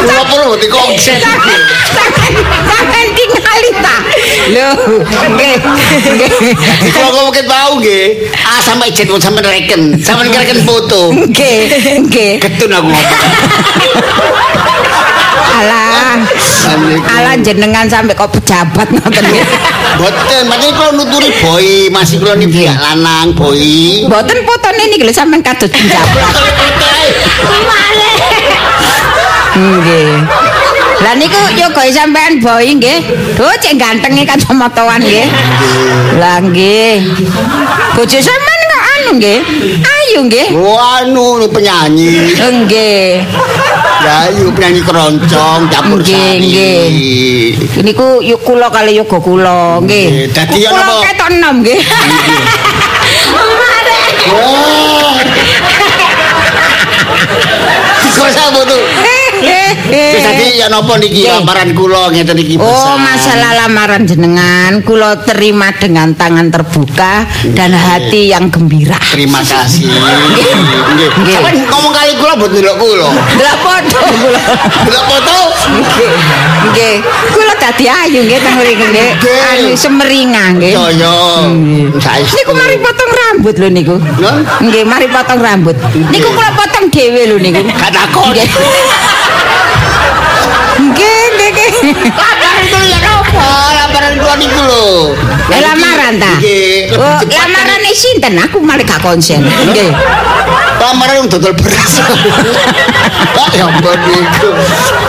Kula 0.00 0.24
perlu. 0.24 0.56
Sampeyan 0.56 0.58
tingali 0.62 0.96
ta. 2.64 2.80
Lho, 4.48 4.68
nggih. 5.36 5.54
Kalau 6.90 7.08
kau 7.12 7.22
mungkin 7.28 7.44
tahu 7.44 7.70
nggih, 7.84 8.32
ah 8.40 8.60
sampai 8.64 8.88
jet 8.88 9.06
pun 9.06 9.20
sampai 9.20 9.44
reken, 9.44 10.00
sampai 10.00 10.32
reken 10.32 10.64
foto. 10.64 11.12
Nggih, 11.12 11.60
nggih. 12.08 12.32
Ketun 12.40 12.72
aku 12.72 12.88
ngomong. 12.88 13.20
Alah. 15.60 16.16
Alah 17.04 17.34
jenengan 17.44 17.84
sampai 17.84 18.16
kok 18.16 18.32
pejabat 18.32 18.88
ngoten 18.88 19.24
nggih. 19.28 19.46
Boten, 20.00 20.48
makanya 20.48 20.72
kalau 20.72 20.92
nuturi 20.96 21.30
boy, 21.44 21.92
masih 21.92 22.16
kalau 22.16 22.40
nih 22.40 22.48
pihak 22.48 22.78
lanang 22.80 23.36
boy. 23.36 23.60
Mboten 24.08 24.38
fotone 24.48 24.82
niki 24.88 25.04
lho 25.04 25.12
sampean 25.12 25.44
kados 25.44 25.68
pejabat. 25.68 26.24
Nggih. 29.60 30.49
Lah 31.00 31.16
niku 31.16 31.40
yo 31.56 31.66
gawe 31.72 31.88
sampean 31.88 32.38
boy 32.38 32.66
nggih. 32.76 33.00
Duh 33.32 33.54
cek 33.56 33.74
gantenge 33.74 34.22
kacamataan 34.22 35.00
nggih. 35.00 35.26
Lah 36.16 36.38
nggih. 36.40 37.00
Bojo 37.96 38.18
sampean 38.20 38.60
kok 38.68 38.82
anu 38.94 39.10
nggih. 39.16 39.38
Ayu 39.80 40.18
nggih. 40.28 40.48
Anu 40.60 41.24
penyanyi, 41.48 42.36
Nggih. 42.36 43.24
ya 44.00 44.32
yuk 44.32 44.56
penyanyi 44.56 44.80
keroncong, 44.80 45.68
campur 45.68 46.00
Nggih, 46.00 46.16
sari. 46.16 46.40
nggih. 46.40 46.88
Niku 47.80 48.20
yuk 48.20 48.40
kula 48.40 48.68
kali 48.68 48.96
yoga 48.96 49.18
kula 49.18 49.80
nggih. 49.80 50.28
Dadi 50.30 50.64
Kula 50.64 50.84
apa? 50.84 50.96
ketok 51.06 51.28
enom 51.32 51.54
nggih. 51.64 51.80
Wah. 54.30 55.16
Kok 58.10 58.28
sama 58.30 58.60
tuh? 58.64 58.82
Terus 59.90 60.22
tadi 60.24 60.44
ya 60.60 60.66
nopo 60.68 60.96
niki 60.98 61.26
lamaran 61.26 61.70
kula 61.72 62.10
ngeten 62.12 62.38
iki 62.38 62.54
Oh, 62.60 62.96
masalah 62.98 63.66
lamaran 63.66 64.04
jenengan 64.04 64.82
kula 64.84 65.22
terima 65.24 65.72
dengan 65.74 66.12
tangan 66.14 66.50
terbuka 66.52 67.24
dan 67.56 67.72
hati 67.72 68.30
yang 68.30 68.50
gembira. 68.52 68.98
Terima 69.12 69.40
kasih. 69.40 69.88
Nggih. 71.20 71.34
Sampeyan 71.36 71.66
ngomong 71.70 71.92
kali 71.94 72.12
kula 72.18 72.32
buat 72.36 72.50
ndelok 72.52 72.76
kula. 72.76 73.08
Delok 73.38 73.56
foto 73.62 73.98
kula. 74.20 74.42
Delok 74.86 75.04
foto. 75.08 75.38
Nggih. 75.70 76.10
Nggih. 76.70 76.94
Kula 77.34 77.54
dadi 77.56 77.84
ayu 77.88 78.20
nggih 78.26 78.38
teng 78.40 78.54
mriki 78.58 78.84
nggih. 78.90 79.08
Anu 79.50 79.70
semeringah 79.76 80.48
nggih. 80.58 80.72
Yo 80.74 81.14
Saestu. 82.00 82.36
Niku 82.36 82.52
mari 82.56 82.76
potong 82.80 83.10
rambut 83.12 83.54
lho 83.56 83.68
niku. 83.70 83.96
Nggih, 84.60 84.82
mari 84.86 85.06
potong 85.08 85.40
rambut. 85.40 85.76
Niku 86.10 86.28
kula 86.32 86.50
potong 86.54 86.86
dhewe 86.92 87.22
lho 87.30 87.36
niku. 87.38 87.60
Gak 87.70 87.92
takut. 87.92 88.34
Nggih. 90.92 91.24
Nggih. 91.50 91.72
Lamaran 92.14 92.62
itu 92.66 92.78
ya 92.90 92.98
apa? 93.02 93.48
Lamaran 93.74 94.12
kula 94.18 94.34
niku 94.38 94.60
lho. 94.62 94.86
Eh, 95.50 95.60
lamaran 95.62 96.12
ta? 96.18 96.32
Nggih. 96.38 96.94
Oh, 96.94 97.18
lamaran 97.22 97.80
sinten? 97.90 98.34
Aku 98.38 98.62
malah 98.62 98.86
gak 98.86 99.02
konsen. 99.02 99.42
Nggih. 99.42 99.90
Lamaran 100.80 101.28
dodol 101.28 101.54
beras. 101.54 101.92
Ya 103.50 103.66
ampun 103.66 103.98
niku. 104.06 104.48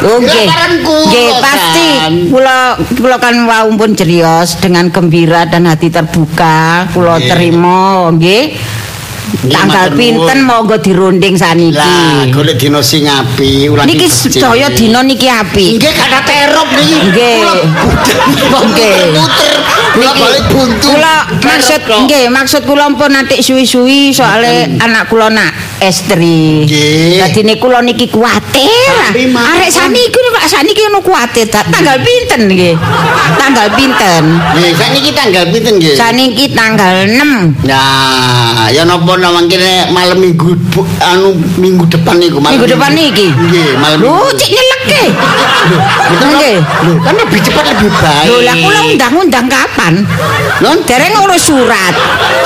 Oh, 0.01 0.17
nggih. 0.17 0.47
Nggih, 0.81 1.29
pasti 1.45 1.89
kula 2.33 2.73
kula 2.97 3.17
kan 3.21 3.37
wau 3.45 3.69
pun 3.77 3.93
jerios 3.93 4.57
dengan 4.57 4.89
gembira 4.89 5.45
dan 5.45 5.69
hati 5.69 5.93
terbuka. 5.93 6.89
Kula 6.89 7.21
terima, 7.21 8.09
nggih. 8.09 8.57
Tanggal 9.41 9.93
pinten 9.97 10.39
monggo 10.45 10.77
dirunding 10.77 11.33
saniki. 11.37 11.77
Lah, 11.77 12.29
golek 12.29 12.61
dino 12.61 12.81
sing 12.85 13.09
api 13.09 13.69
ulang 13.69 13.89
Niki 13.89 14.05
sedaya 14.05 14.69
dina 14.69 15.01
niki 15.01 15.25
apik. 15.25 15.81
Nggih 15.81 15.91
gak 15.97 16.07
ada 16.09 16.19
terop 16.25 16.69
niki. 16.77 16.97
Nggih. 17.09 17.39
Nggih. 18.69 18.97
Kula 19.91 20.11
balik 20.15 20.45
buntu. 20.51 20.87
Kula 20.93 21.15
maksud 21.41 21.81
nggih, 21.83 22.25
maksud 22.31 22.61
kula 22.63 22.85
pun 22.95 23.11
nanti 23.11 23.43
suwi-suwi 23.43 24.15
soalnya 24.15 24.77
anak 24.79 25.11
kula 25.11 25.27
nak 25.27 25.51
estri. 25.81 26.63
Dadi 27.17 27.41
niku 27.43 27.67
kula 27.67 27.81
niki 27.81 28.07
kuwatir. 28.07 28.93
Arek 29.15 29.71
saniki 29.73 30.07
kok 30.51 30.59
saniki 30.59 30.81
ono. 30.83 30.99
Ta- 31.47 31.63
Tanggal 31.63 31.97
pinten 32.03 32.41
nggih? 32.51 32.75
Tanggal 33.39 33.67
pinten? 33.71 34.23
Nggih, 34.51 34.71
sakniki 34.75 35.11
tanggal 35.15 35.43
pinten 35.47 35.73
nggih? 35.79 35.95
Saniki 35.95 36.45
tanggal 36.51 37.07
6. 37.07 37.63
Nah, 37.63 38.67
ya 38.67 38.83
napa 38.83 39.15
namang 39.15 39.47
kene 39.47 39.87
malam 39.89 40.19
minggu 40.19 40.51
anu 40.99 41.31
minggu 41.55 41.87
depan 41.87 42.19
niku 42.19 42.43
malam 42.43 42.59
Minggu 42.59 42.67
depan 42.67 42.91
niki. 42.91 43.27
Nggih, 43.31 43.69
malam 43.79 43.97
Lho, 44.03 44.27
cek 44.35 44.49
nyeleke. 44.51 45.03
Betul, 46.11 46.27
Nggih. 46.35 46.57
Lho, 46.59 46.93
kan 46.99 47.13
lebih 47.15 47.39
cepat 47.39 47.65
lebih 47.71 47.89
baik. 47.95 48.27
Lho, 48.27 48.35
lah 48.43 48.55
kula 48.59 48.79
undang-undang 48.91 49.47
kapan? 49.47 49.93
Non? 50.59 50.77
Dereng 50.83 51.15
ngurus 51.15 51.47
surat. 51.47 51.95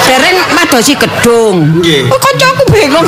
Dereng 0.05 0.37
madosi 0.53 0.93
gedung. 0.93 1.81
Nggih. 1.81 2.05
Oh, 2.13 2.19
kancaku 2.21 2.63
bingung. 2.69 3.05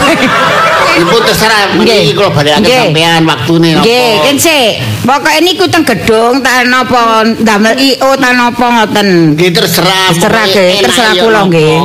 Ibu 0.97 1.17
terserah 1.21 1.77
Nggih. 1.77 2.17
kula 2.17 2.33
balik 2.33 2.57
sampean 2.57 3.21
waktune 3.23 3.69
napa. 3.77 3.83
Nggih, 3.85 4.09
kan 4.25 4.35
sik. 4.35 4.73
Pokoke 5.07 5.39
niku 5.39 5.63
teng 5.71 5.87
gedung 5.87 6.43
ta 6.43 6.67
napa 6.67 7.23
ndamel 7.23 7.79
IO 7.79 8.19
ta 8.19 8.35
napa 8.35 8.65
ngoten. 8.67 9.39
Nggih 9.39 9.51
terserah. 9.55 10.11
Terserah 10.11 10.45
nggih, 10.51 10.67
enak 10.67 10.83
terserah 10.83 11.13
kula 11.15 11.41
nggih. 11.47 11.77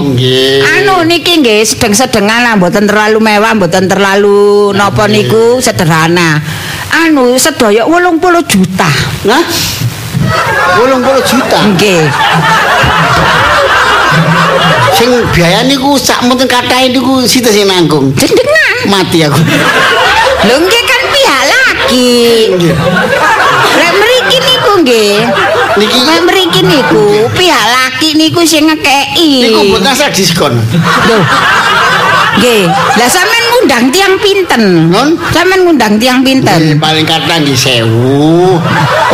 Anu 0.66 1.07
niki 1.07 1.38
nggih 1.38 1.62
sedeng-sedengan 1.62 2.42
lah 2.42 2.59
mboten 2.59 2.90
terlalu 2.90 3.22
mewah, 3.22 3.55
mboten 3.55 3.86
terlalu 3.86 4.74
napa 4.74 5.07
niku 5.07 5.62
sederhana. 5.62 6.42
Anu 6.92 7.38
sedaya 7.38 7.86
80 7.86 8.18
juta. 8.50 8.90
Nah. 9.22 9.42
80 10.82 11.30
juta. 11.30 11.59
Nggih. 11.78 12.03
Sing 14.98 15.11
biaya 15.30 15.62
niku 15.62 15.94
sak 15.94 16.26
mboten 16.26 16.50
kathahe 16.50 16.90
niku 16.90 17.22
sita 17.22 17.55
sing 17.55 17.70
nanggung. 17.70 18.11
Jenengan. 18.18 18.90
Mati 18.90 19.22
aku. 19.24 19.38
Lho 20.42 20.57
nggih 20.59 20.82
Nggih. 21.93 22.72
Lek 23.76 23.93
mriki 24.01 24.38
niku 24.40 24.72
nggih. 24.80 25.16
Niki 25.76 25.99
Lek 26.09 26.20
mriki 26.24 26.61
niku 26.64 27.28
pihak 27.36 27.64
laki 27.68 28.09
niku 28.16 28.40
sing 28.49 28.68
ngekeki. 28.68 29.30
niku 29.49 29.61
mboten 29.68 29.93
asal 29.93 30.09
diskon. 30.12 30.57
Loh. 31.09 31.22
Nggih. 32.40 32.64
Lah 32.97 33.09
sampean 33.12 33.41
ngundang 33.62 33.94
tiang 33.94 34.14
pinten? 34.18 34.90
Non? 34.90 35.14
Sampean 35.30 35.62
ngundang 35.62 35.94
tiang 36.02 36.18
Nggih, 36.26 36.42
pinten? 36.42 36.82
paling 36.82 37.06
kathah 37.06 37.38
nggih 37.38 37.54
1000. 37.54 37.86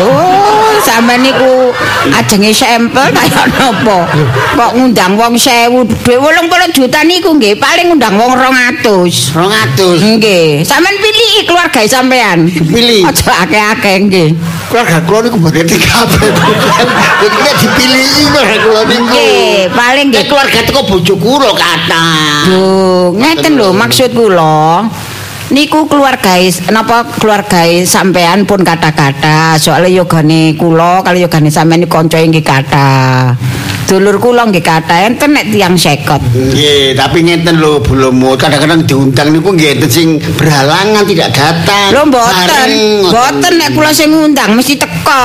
Oh, 0.00 0.72
sampean 0.80 1.20
niku 1.20 1.68
ajenge 2.08 2.56
sampel 2.56 3.12
kaya 3.12 3.44
napa? 3.52 4.08
Kok 4.56 4.72
ngundang 4.72 5.20
wong 5.20 5.36
1000 5.36 5.68
dhuwit 5.84 6.32
80 6.48 6.72
juta 6.72 7.04
niku 7.04 7.36
nggih 7.36 7.60
paling 7.60 7.92
ngundang 7.92 8.16
wong 8.16 8.32
200. 8.32 9.36
200. 9.36 10.16
Nggih, 10.16 10.64
sampean 10.64 10.96
pilih 10.96 11.44
keluarga 11.44 11.84
sampean. 11.84 12.48
Pilih. 12.48 13.04
Aja 13.12 13.44
akeh-akeh 13.44 13.96
nggih. 14.08 14.28
Keluarga 14.72 14.98
kula 15.04 15.18
niku 15.28 15.36
mboten 15.36 15.64
kabeh. 15.68 16.28
Kita 17.20 17.50
dipilih 17.60 18.32
keluarga 18.32 18.56
kula 18.64 18.80
niku. 18.88 19.04
Nggih, 19.12 19.52
paling 19.76 20.06
Nggih 20.08 20.24
nggih 20.24 20.24
keluarga 20.24 20.58
teko 20.64 20.80
bojo 20.88 21.14
kula 21.20 21.50
kata. 21.52 22.06
Duh, 22.48 23.12
ngeten 23.12 23.60
lho 23.60 23.74
maksud 23.74 24.10
kula. 24.14 24.37
Niku 25.48 25.88
keluarga 25.88 26.36
napa 26.68 27.08
keluarga 27.16 27.64
sampean 27.88 28.44
pun 28.44 28.60
kata-kata. 28.60 29.56
Soalnya 29.56 30.04
yogane 30.04 30.54
kula 30.56 31.00
kali 31.00 31.24
yogane 31.24 31.48
sampean 31.48 31.84
iki 31.84 31.90
kanca 31.90 32.18
inggih 32.20 32.44
kata. 32.44 33.32
Dulur 33.88 34.20
kula 34.20 34.44
nggih 34.44 34.60
kata 34.60 35.08
enten 35.08 35.32
nek 35.32 35.48
tiyang 35.48 35.72
sekot. 35.72 36.20
Nggih, 36.20 36.92
tapi 36.92 37.24
ngeten 37.24 37.56
lho 37.56 37.80
belum 37.80 38.20
kadang-kadang 38.36 38.84
diundang 38.84 39.32
niku 39.32 39.56
nggih 39.56 39.80
enten 39.80 39.88
sing 39.88 40.08
berhalangan 40.36 41.08
tidak 41.08 41.32
datang. 41.32 41.96
lho 41.96 42.02
mboten 42.04 42.68
mboten 43.08 43.52
nek 43.56 43.72
kula 43.72 43.90
sing 43.96 44.12
ngundang 44.12 44.52
mesti 44.52 44.76
teko 44.76 45.24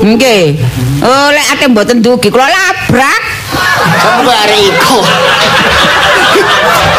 nggih. 0.00 0.56
Oh 1.04 1.28
lek 1.28 1.46
ate 1.52 1.68
mboten 1.68 2.00
dugi 2.00 2.32
kula 2.32 2.48
labrak. 2.48 3.22
Sampai 4.00 4.32
hari 4.32 4.58
iku. 4.72 4.98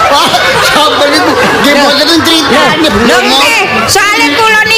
Wah, 0.09 0.29
sampai 0.73 1.07
niku 1.13 1.31
nggih 1.61 1.73
mboten 1.77 2.17
critane 2.25 2.81
Lho 2.81 2.89
belum. 2.89 3.21
nggih, 3.29 3.61
soalnya 3.85 4.08
kula 4.08 4.08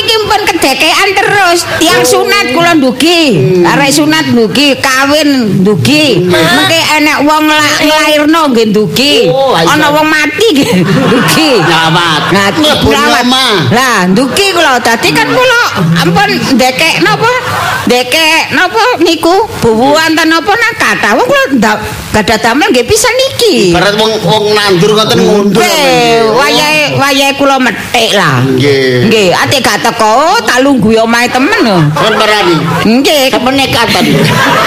niki 0.02 0.16
pun 0.26 0.42
kedekean 0.50 1.10
terus. 1.14 1.60
Tiang 1.78 2.02
sunat 2.02 2.46
kula 2.58 2.74
ndugi. 2.74 3.22
Arek 3.62 3.92
sunat 3.94 4.34
ndugi, 4.34 4.74
kawin 4.82 5.62
ndugi. 5.62 6.26
Mengke 6.26 6.80
enek 6.98 7.22
wong 7.22 7.46
la- 7.46 7.80
nglairno 7.86 8.42
nggih 8.50 8.68
ndugi. 8.74 9.14
Oh. 9.30 9.54
Ana 9.54 9.94
wong 9.94 10.08
mati 10.10 10.48
nggih 10.58 10.70
ndugi. 11.10 11.52
Nyawat. 11.62 12.22
Nah. 12.34 12.50
Lah, 13.70 14.00
ndugi 14.10 14.46
kula. 14.52 14.82
Dadi 14.82 15.10
kan 15.14 15.30
kula 15.30 15.62
ampun 16.02 16.30
ndekek 16.58 17.06
napa? 17.06 17.30
Ndekek 17.86 18.58
napa 18.58 18.82
niku? 19.06 19.46
Bubuhan 19.62 20.18
ta 20.18 20.26
napa 20.26 20.50
nang 20.50 20.74
kata. 20.76 21.10
Wong 21.14 21.28
kula 21.30 21.44
ndak 21.62 21.78
gadah 22.12 22.38
damel 22.42 22.68
nggih 22.74 22.88
pisan 22.90 23.14
niki. 23.14 23.78
Barat 23.78 23.94
wong 24.02 24.12
wong 24.26 24.46
nandur 24.58 24.98
ngoten. 24.98 25.20
Weh, 25.54 26.26
wayahe 26.34 26.98
wayahe 26.98 27.34
kula 27.38 27.62
metik 27.62 28.18
lah. 28.18 28.42
Nggih. 28.42 29.06
Nggih, 29.08 29.28
ate 29.36 29.62
gak 29.62 29.84
teko, 29.92 30.40
tak 30.48 30.64
lungguh 30.64 30.96
omahe 31.04 31.28
temen 31.28 31.60
lho. 31.68 31.80
Kan 31.92 32.14
parani. 32.16 32.56
Nggih, 32.88 33.28
Kepenekatan. 33.32 34.06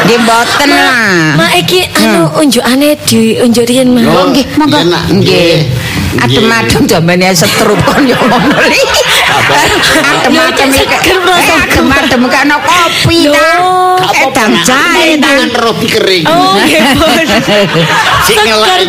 nggih 0.05 0.19
mboten 0.21 0.69
lah. 0.69 1.41
Mak 1.41 1.53
iki 1.65 1.81
anu 1.97 2.29
unjukane 2.37 2.93
diunjuk 3.09 3.65
riyen 3.65 3.89
mah. 3.97 4.05
Oh, 4.05 4.29
nggih, 4.29 4.45
monggo. 4.61 4.81
Nggih. 5.09 5.65
Adem-adem 6.15 6.87
jamane 6.87 7.35
setruk 7.35 7.81
kon 7.83 8.07
yo 8.07 8.15
ngomeli. 8.15 8.79
Adem-adem 9.35 10.69
Ya, 10.71 10.83
iki. 10.85 11.13
Adem-adem 11.15 12.21
gak 12.31 12.43
ono 12.47 12.57
kopi 12.63 13.19
ta. 13.31 13.49
Edang 14.15 14.53
jahe 14.63 15.19
ta. 15.19 15.27
tangan 15.27 15.51
roti 15.59 15.89
kering. 15.91 16.25
Oh, 16.29 16.55
nggih. 16.61 16.81
Sik 18.27 18.39
ngelak. 18.47 18.87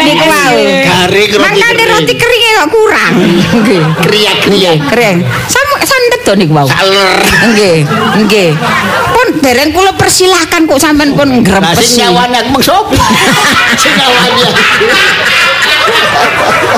Niku 0.00 0.24
wae. 0.26 0.86
Garing 0.86 1.30
roti 1.34 1.42
Mangkane 1.44 1.84
roti 1.92 2.14
kering 2.14 2.42
kok 2.56 2.68
kurang. 2.72 3.14
Nggih. 3.60 3.82
Kriak-kriak. 4.06 4.76
Kering. 4.90 5.18
Sam 5.50 5.68
sandet 5.82 6.20
to 6.24 6.32
niku 6.38 6.52
wau. 6.56 6.66
Saler. 6.68 7.20
Nggih, 7.52 7.76
nggih. 8.26 8.50
Pun 9.12 9.26
dereng 9.42 9.70
kula 9.74 9.92
persilahkan 9.94 10.64
kok 10.66 10.80
sampean 10.80 11.12
pun 11.14 11.28
Lah 11.28 11.40
ngrempes. 11.42 11.78
sing 11.84 12.06
nyawane 12.06 12.40
mung 12.50 12.62
sop. 12.62 12.90
Sing 13.76 13.92
nyawane. 13.94 14.50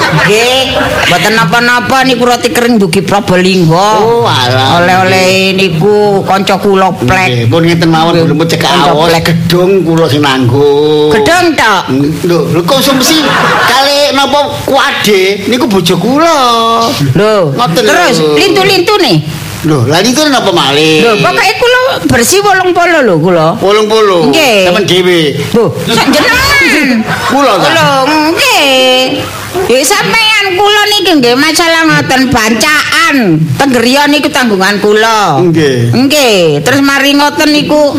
Nggih, 0.09 0.77
mboten 1.09 1.33
napa-napa 1.37 2.05
niku 2.05 2.25
roti 2.29 2.49
kering 2.53 2.81
dugi 2.81 3.01
Probolinggo. 3.05 3.77
Oh, 3.77 4.25
alah. 4.25 4.81
Oleh-oleh 4.81 5.53
niku 5.57 6.25
kanca 6.25 6.61
kula 6.61 6.93
plek. 6.93 7.29
Nggih, 7.29 7.49
pun 7.49 7.63
ngeten 7.65 7.89
mawon 7.89 8.17
belum 8.17 8.45
cekak 8.45 8.93
plek. 8.93 9.25
gedung 9.25 9.85
kula 9.85 10.09
sing 10.09 10.21
nanggung. 10.25 11.13
Gedeng 11.13 11.57
tok. 11.57 11.83
Lho, 12.29 12.39
lho 12.53 12.61
konsumsi 12.65 13.25
kali 13.69 14.13
napa 14.17 14.53
kuade 14.69 15.49
niku 15.49 15.65
bojo 15.69 15.95
kula. 15.97 16.41
Lho, 17.17 17.53
terus 17.77 18.17
lintu-lintu 18.37 18.95
Lho, 19.67 19.83
lha 19.91 19.99
niku 20.07 20.23
napa 20.31 20.55
malih? 20.55 21.03
Lho, 21.03 21.19
pokoke 21.19 21.53
kula 21.59 21.81
bersih 22.07 22.39
80 22.39 23.03
lho 23.03 23.15
kula. 23.19 23.59
Wolung-wolung. 23.59 24.31
Nggih. 24.31 24.71
Sampeyan 24.71 24.87
dhewe. 24.87 25.21
Lho, 25.51 25.65
sak 25.91 26.07
jenengan. 26.15 27.03
Kula 27.27 27.53
ta. 27.59 27.69
Lho, 27.75 27.91
nggih. 28.39 29.19
Ya 29.67 29.81
sampean 29.83 30.55
kula 30.55 30.83
niki 30.95 31.11
nggih 31.19 31.35
masalah 31.35 31.91
ngoten 31.91 32.31
bancaan. 32.31 33.17
Tenggeriya 33.59 34.07
niku 34.07 34.31
tanggungan 34.31 34.79
kula. 34.79 35.43
Nggih. 35.43 35.91
Nggih, 36.07 36.63
terus 36.63 36.79
mari 36.79 37.19
ngoten 37.19 37.51
niku 37.51 37.99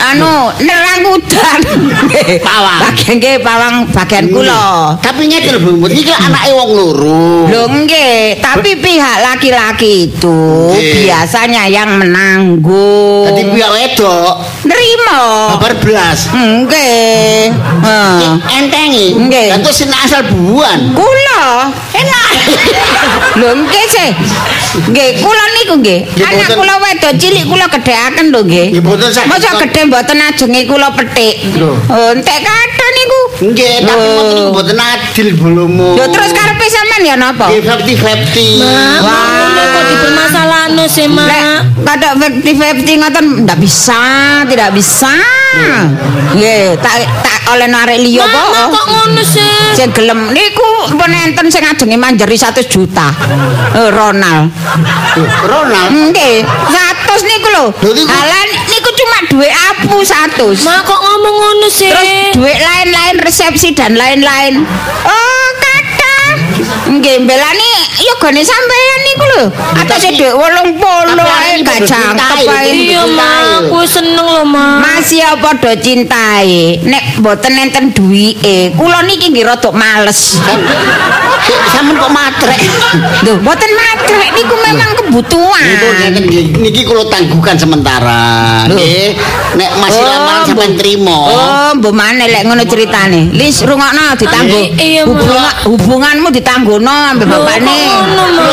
anu 0.00 0.52
nerang 0.62 1.02
udan. 1.14 1.60
Pawang. 2.40 2.80
Bagian 2.84 3.14
nggih 3.20 3.36
pawang 3.44 3.74
bagian 3.90 4.24
kula. 4.30 4.96
Tapi 5.00 5.22
ngeten 5.28 5.60
Bu. 5.60 5.86
Iki 5.86 6.02
kan 6.06 6.30
anake 6.30 6.50
wong 6.54 6.70
loro. 6.74 7.46
Lho 7.48 7.62
nggih, 7.68 8.40
tapi 8.40 8.76
pihak 8.78 9.16
laki-laki 9.24 10.10
itu 10.10 10.40
biasanya 10.76 11.66
yang 11.68 11.98
menanggung. 12.00 13.28
Dadi 13.30 13.42
pihak 13.52 13.70
wedok 13.70 14.34
nerima. 14.66 15.20
babar 15.56 15.74
blas. 15.82 16.30
Nggih. 16.32 17.52
Entengi. 18.48 19.16
Nggih. 19.16 19.48
Terus 19.60 19.76
sing 19.84 19.90
asal 19.92 20.24
buan. 20.30 20.94
Kula 20.96 21.70
enak. 21.94 22.30
Lho 23.38 23.50
nggih 23.64 23.84
sih. 23.90 24.10
Nggih, 24.90 25.18
kula 25.18 25.44
niku 25.58 25.74
nggih. 25.82 26.00
Anak 26.22 26.48
kula 26.54 26.74
wedok 26.78 27.12
cilik 27.18 27.44
kula 27.46 27.66
gedheaken 27.68 28.26
lho 28.30 28.40
nggih. 28.46 28.66
Nggih, 28.78 28.82
gedhe 29.70 29.86
mboten 29.86 30.18
ajenge 30.18 30.66
kula 30.66 30.90
petik. 30.98 31.38
Lho. 31.54 31.78
Oh, 31.86 32.10
entek 32.10 32.42
kata 32.42 32.86
niku. 32.98 33.20
Nggih, 33.54 33.74
tapi 33.86 34.02
mboten 34.02 34.34
niku 34.34 34.50
mboten 34.50 34.78
adil 34.82 35.28
belum. 35.38 35.70
Lho 35.94 36.04
terus 36.10 36.30
karepe 36.34 36.66
sampean 36.66 37.02
ya 37.06 37.14
napa? 37.14 37.46
Nggih, 37.54 37.62
50-50. 37.62 38.58
Mak, 38.58 38.98
Wah. 39.06 39.70
kok 39.70 39.84
dipermasalahno 39.86 40.84
sih, 40.90 41.06
Lek 41.06 41.14
Mak. 41.14 41.86
kada 41.86 42.08
fifty 42.42 42.92
ngoten 42.98 43.46
ndak 43.46 43.58
bisa, 43.62 44.02
tidak 44.50 44.74
bisa. 44.74 45.14
Nggih, 46.34 46.74
tak 46.82 46.94
tak 47.22 47.40
oleh 47.54 47.66
arek 47.70 47.98
liya 48.02 48.26
Mak, 48.26 48.34
Mak, 48.34 48.46
kok. 48.50 48.68
kok 48.74 48.86
ngono 48.90 49.22
sih? 49.22 49.54
Sing 49.78 49.88
gelem 49.94 50.34
niku 50.34 50.90
pun 50.90 51.10
enten 51.10 51.46
sing 51.46 51.62
ajenge 51.62 51.94
manjeri 51.94 52.34
100 52.34 52.66
juta. 52.66 53.14
Eh, 53.78 53.88
Ronald. 53.94 54.50
Ronald. 55.46 55.90
Nggih, 55.94 56.42
100 56.42 57.22
niku 57.30 57.48
lho. 57.54 57.64
Halan 58.10 58.49
niku 58.70 58.90
cuma 58.94 59.18
duit 59.28 59.52
apu 59.74 59.98
100. 60.00 60.62
Mak 60.62 60.80
kok 60.86 61.00
ngomong 61.02 61.36
ngono 61.36 61.68
sih? 61.68 61.90
Terus 61.90 62.38
duit 62.38 62.58
lain-lain 62.58 63.16
resepsi 63.20 63.74
dan 63.74 63.98
lain-lain. 63.98 64.62
Oh, 65.04 65.48
kata. 65.58 65.79
Nggih, 66.90 67.16
belani 67.24 67.72
yo 68.00 68.12
gone 68.18 68.40
sampean 68.40 68.98
niku 69.04 69.24
lho. 69.26 69.44
Atase 69.76 70.08
duit 70.14 70.32
80 70.32 70.76
Tapi 71.10 71.22
ae 71.22 71.52
gak 71.62 71.78
cintai, 71.84 72.44
ae. 72.46 72.70
Iya, 72.90 73.02
aku 73.60 73.78
seneng 73.84 74.26
loh, 74.26 74.44
Mak. 74.44 74.80
Masih 74.80 75.20
ya 75.20 75.36
padha 75.36 75.72
cintai. 75.76 76.80
Nek 76.82 77.20
mboten 77.20 77.52
enten 77.56 77.84
duwike, 77.92 78.72
kula 78.74 79.04
niki 79.04 79.30
nggih 79.30 79.44
rada 79.44 79.70
males. 79.72 80.36
Sampeyan 81.72 81.96
kok 81.98 82.12
matrek. 82.12 82.60
Lho, 83.24 83.32
mboten 83.40 83.70
matrek 83.72 84.28
niku 84.34 84.54
memang 84.60 84.90
kebutuhan. 84.98 85.64
Niku 85.64 85.86
ngeten 85.98 86.24
niki 86.60 86.82
kula 86.84 87.04
tangguhkan 87.08 87.56
sementara. 87.56 88.20
Lho. 88.68 88.76
Nggih, 88.76 89.16
nek 89.56 89.70
masih 89.78 89.98
Oh, 90.00 90.06
lamaran 90.08 90.42
sampeyan 90.46 90.72
Bu. 90.72 90.78
trimo. 90.80 91.18
Oh, 91.28 91.70
mbok 91.76 91.92
maneh 91.92 92.26
lek 92.28 92.42
ngono 92.46 92.62
ceritane. 92.64 93.28
Lis 93.34 93.60
rungokno 93.60 94.16
ditanggo. 94.16 94.60
Iya, 94.78 95.02
Mak. 95.04 95.68
Ditanggono 96.50 96.90
ambek 97.14 97.30
Lho, 97.30 97.46
bapakne. 97.46 97.78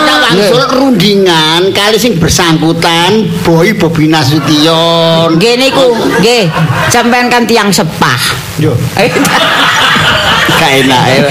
tak 0.06 0.18
wangsul 0.22 0.62
rundingan 0.70 1.74
kali 1.74 1.98
sing 1.98 2.22
bersangkutan 2.22 3.26
Boy 3.42 3.74
Bobi 3.74 4.06
Nasution. 4.06 5.34
Nggih 5.34 5.58
niku, 5.58 5.98
nggih. 6.22 6.46
Sampean 6.94 7.26
kan 7.26 7.50
tiang 7.50 7.74
sepah. 7.74 8.22
Yo, 8.62 8.78
gak 10.62 10.72
enak 10.86 11.04
ya. 11.10 11.22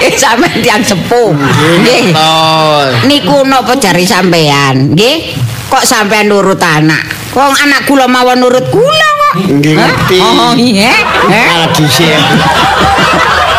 Eh 0.08 0.16
sampean 0.16 0.64
tiang 0.64 0.80
sepuh. 0.80 1.36
Nggih. 1.84 2.16
Niku 3.04 3.44
napa 3.44 3.76
jari 3.76 4.08
sampean? 4.08 4.96
Nggih. 4.96 5.36
Kok 5.68 5.84
sampean 5.84 6.32
nurut 6.32 6.64
anak? 6.64 7.04
Wong 7.36 7.52
anak 7.60 7.84
kula 7.84 8.08
mawon 8.08 8.40
nurut 8.40 8.72
kula 8.72 9.08
kok. 9.20 9.34
Nggih, 9.52 9.76
ngerti. 9.76 10.16
Oh 10.24 10.56
iya. 10.56 10.96
Malah 11.28 11.68
dhisik. 11.76 12.08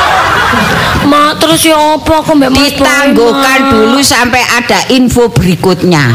Mak, 1.05 1.41
terus 1.41 1.65
ya 1.65 1.77
apa 1.97 2.21
aku 2.21 2.37
mbak 2.37 2.53
Ditangguhkan 2.53 3.59
dulu 3.73 3.99
sampai 4.05 4.43
ada 4.45 4.85
info 4.93 5.29
berikutnya. 5.33 6.13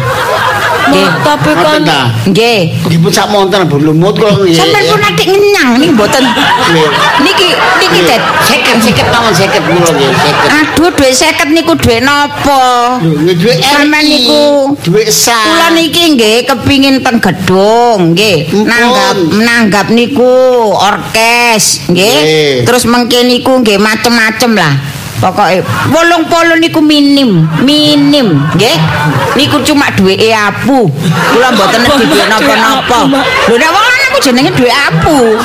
Nggih. 0.91 1.09
Tapi 1.27 1.51
kan 1.59 1.83
ta? 1.83 2.01
Nggih. 2.31 2.61
Nggih 2.87 2.99
pun 3.03 3.11
sak 3.11 3.27
monten 3.31 3.67
belum 3.67 3.97
mut 3.99 4.15
kok 4.19 4.31
nggih. 4.39 4.55
Sampeyan 4.55 4.85
pun 4.95 5.03
adik 5.03 5.27
ngenyang 5.27 5.71
nih 5.83 5.91
mboten. 5.91 6.25
Niki 7.23 7.49
niki. 7.83 8.01
Dad. 8.07 8.23
Seket 8.47 8.77
seket 8.85 9.07
mawon 9.11 9.33
seket 9.35 9.63
kula 9.67 9.91
nggih 9.91 10.11
seket. 10.15 10.49
Aduh 10.53 10.91
duit 10.95 11.15
50 11.17 11.57
niku 11.57 11.73
duit 11.75 12.01
napa? 12.05 12.63
Lho, 13.03 13.33
duwe 13.35 13.55
Sampeyan 13.59 14.05
niku 14.07 14.43
duwe 14.85 15.03
sah. 15.11 15.43
Kula 15.43 15.69
niki 15.75 16.03
nggih 16.15 16.37
kepingin 16.47 17.03
teng 17.03 17.19
gedung 17.19 18.15
nggih. 18.15 18.53
Nanggap 18.63 19.17
nanggap 19.33 19.87
niku 19.91 20.31
orkes. 20.77 21.89
Nggih. 21.91 22.63
Terus 22.63 22.87
mengke 22.87 23.27
niku 23.27 23.59
nggih 23.65 23.81
macem-macem 23.81 24.55
lah. 24.55 24.75
Pokoke 25.21 25.63
80 25.93 26.61
niku 26.61 26.81
minim, 26.81 27.49
minim, 27.65 28.43
nggih. 28.55 28.79
Niku 29.37 29.61
cuma 29.65 29.91
duweke 29.97 30.35
apu. 30.35 30.91
Kula 31.33 31.53
mboten 31.53 31.81
nedhi 31.83 32.05
duwe 32.07 32.25
napa-napa. 32.29 32.99
Lho 33.49 33.55
nek 33.59 33.71
wong 33.73 34.06
ku 34.17 34.25
jenenge 34.25 34.49
duwe 34.57 34.73
apu. 34.73 35.37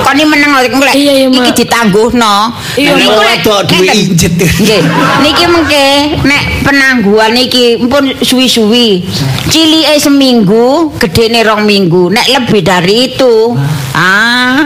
Koni 0.00 0.24
meneng 0.24 0.56
lek 0.56 0.72
iki 0.96 1.28
ditangguhno. 1.52 2.56
Niku 2.80 3.20
lek- 3.20 3.44
duwe 3.44 3.60
ngeten. 3.68 3.92
injet. 3.92 4.32
Nggih. 4.32 4.80
Niki 5.20 5.44
mengke 5.44 5.84
nek 6.24 6.64
penangguhan 6.64 7.36
iki 7.36 7.84
pun 7.84 8.16
suwi-suwi. 8.24 9.04
Cilike 9.52 10.00
seminggu, 10.00 10.96
gedene 10.96 11.44
rong 11.44 11.68
minggu. 11.68 12.08
Nek 12.08 12.32
lebih 12.32 12.64
dari 12.64 13.12
itu, 13.12 13.52
ah 13.92 14.64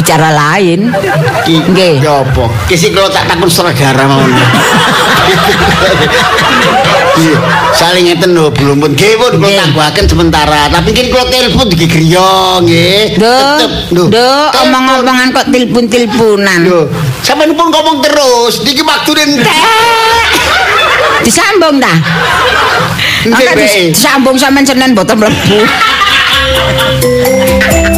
bicara 0.00 0.32
lain. 0.32 0.96
Nggih. 1.44 2.00
ya 2.00 2.24
apa? 2.24 2.48
Ki 2.64 2.72
sik 2.72 2.96
kula 2.96 3.12
tak 3.12 3.28
takon 3.28 3.52
seragara 3.52 4.08
mawon. 4.08 4.32
Saling 7.76 8.08
ngeten 8.08 8.32
lho 8.36 8.52
belum 8.52 8.80
pun 8.80 8.92
nggih 8.92 9.16
pun 9.16 9.32
kula 9.40 9.52
tangguhaken 9.56 10.04
sementara. 10.08 10.68
Tapi 10.68 10.92
kini 10.92 11.08
kula 11.12 11.24
telepon 11.28 11.66
iki 11.72 11.86
griya 11.88 12.60
nggih. 12.60 13.16
Tetep, 13.16 13.70
Telepon. 13.92 14.52
omong-omongan 14.64 15.28
kok 15.32 15.46
tilpun-tilpunan. 15.48 16.60
Lho, 16.64 16.88
sampeyan 17.24 17.56
pun 17.56 17.68
ngomong 17.72 18.04
terus, 18.04 18.60
niki 18.64 18.84
waktune 18.84 19.22
entek. 19.24 19.56
Disambung 21.26 21.80
dah. 21.80 21.98
Nggih, 23.26 23.90
disambung 23.90 24.36
sampean 24.38 24.64
Senin 24.68 24.92
mboten 24.94 25.16
mlebu. 25.18 25.58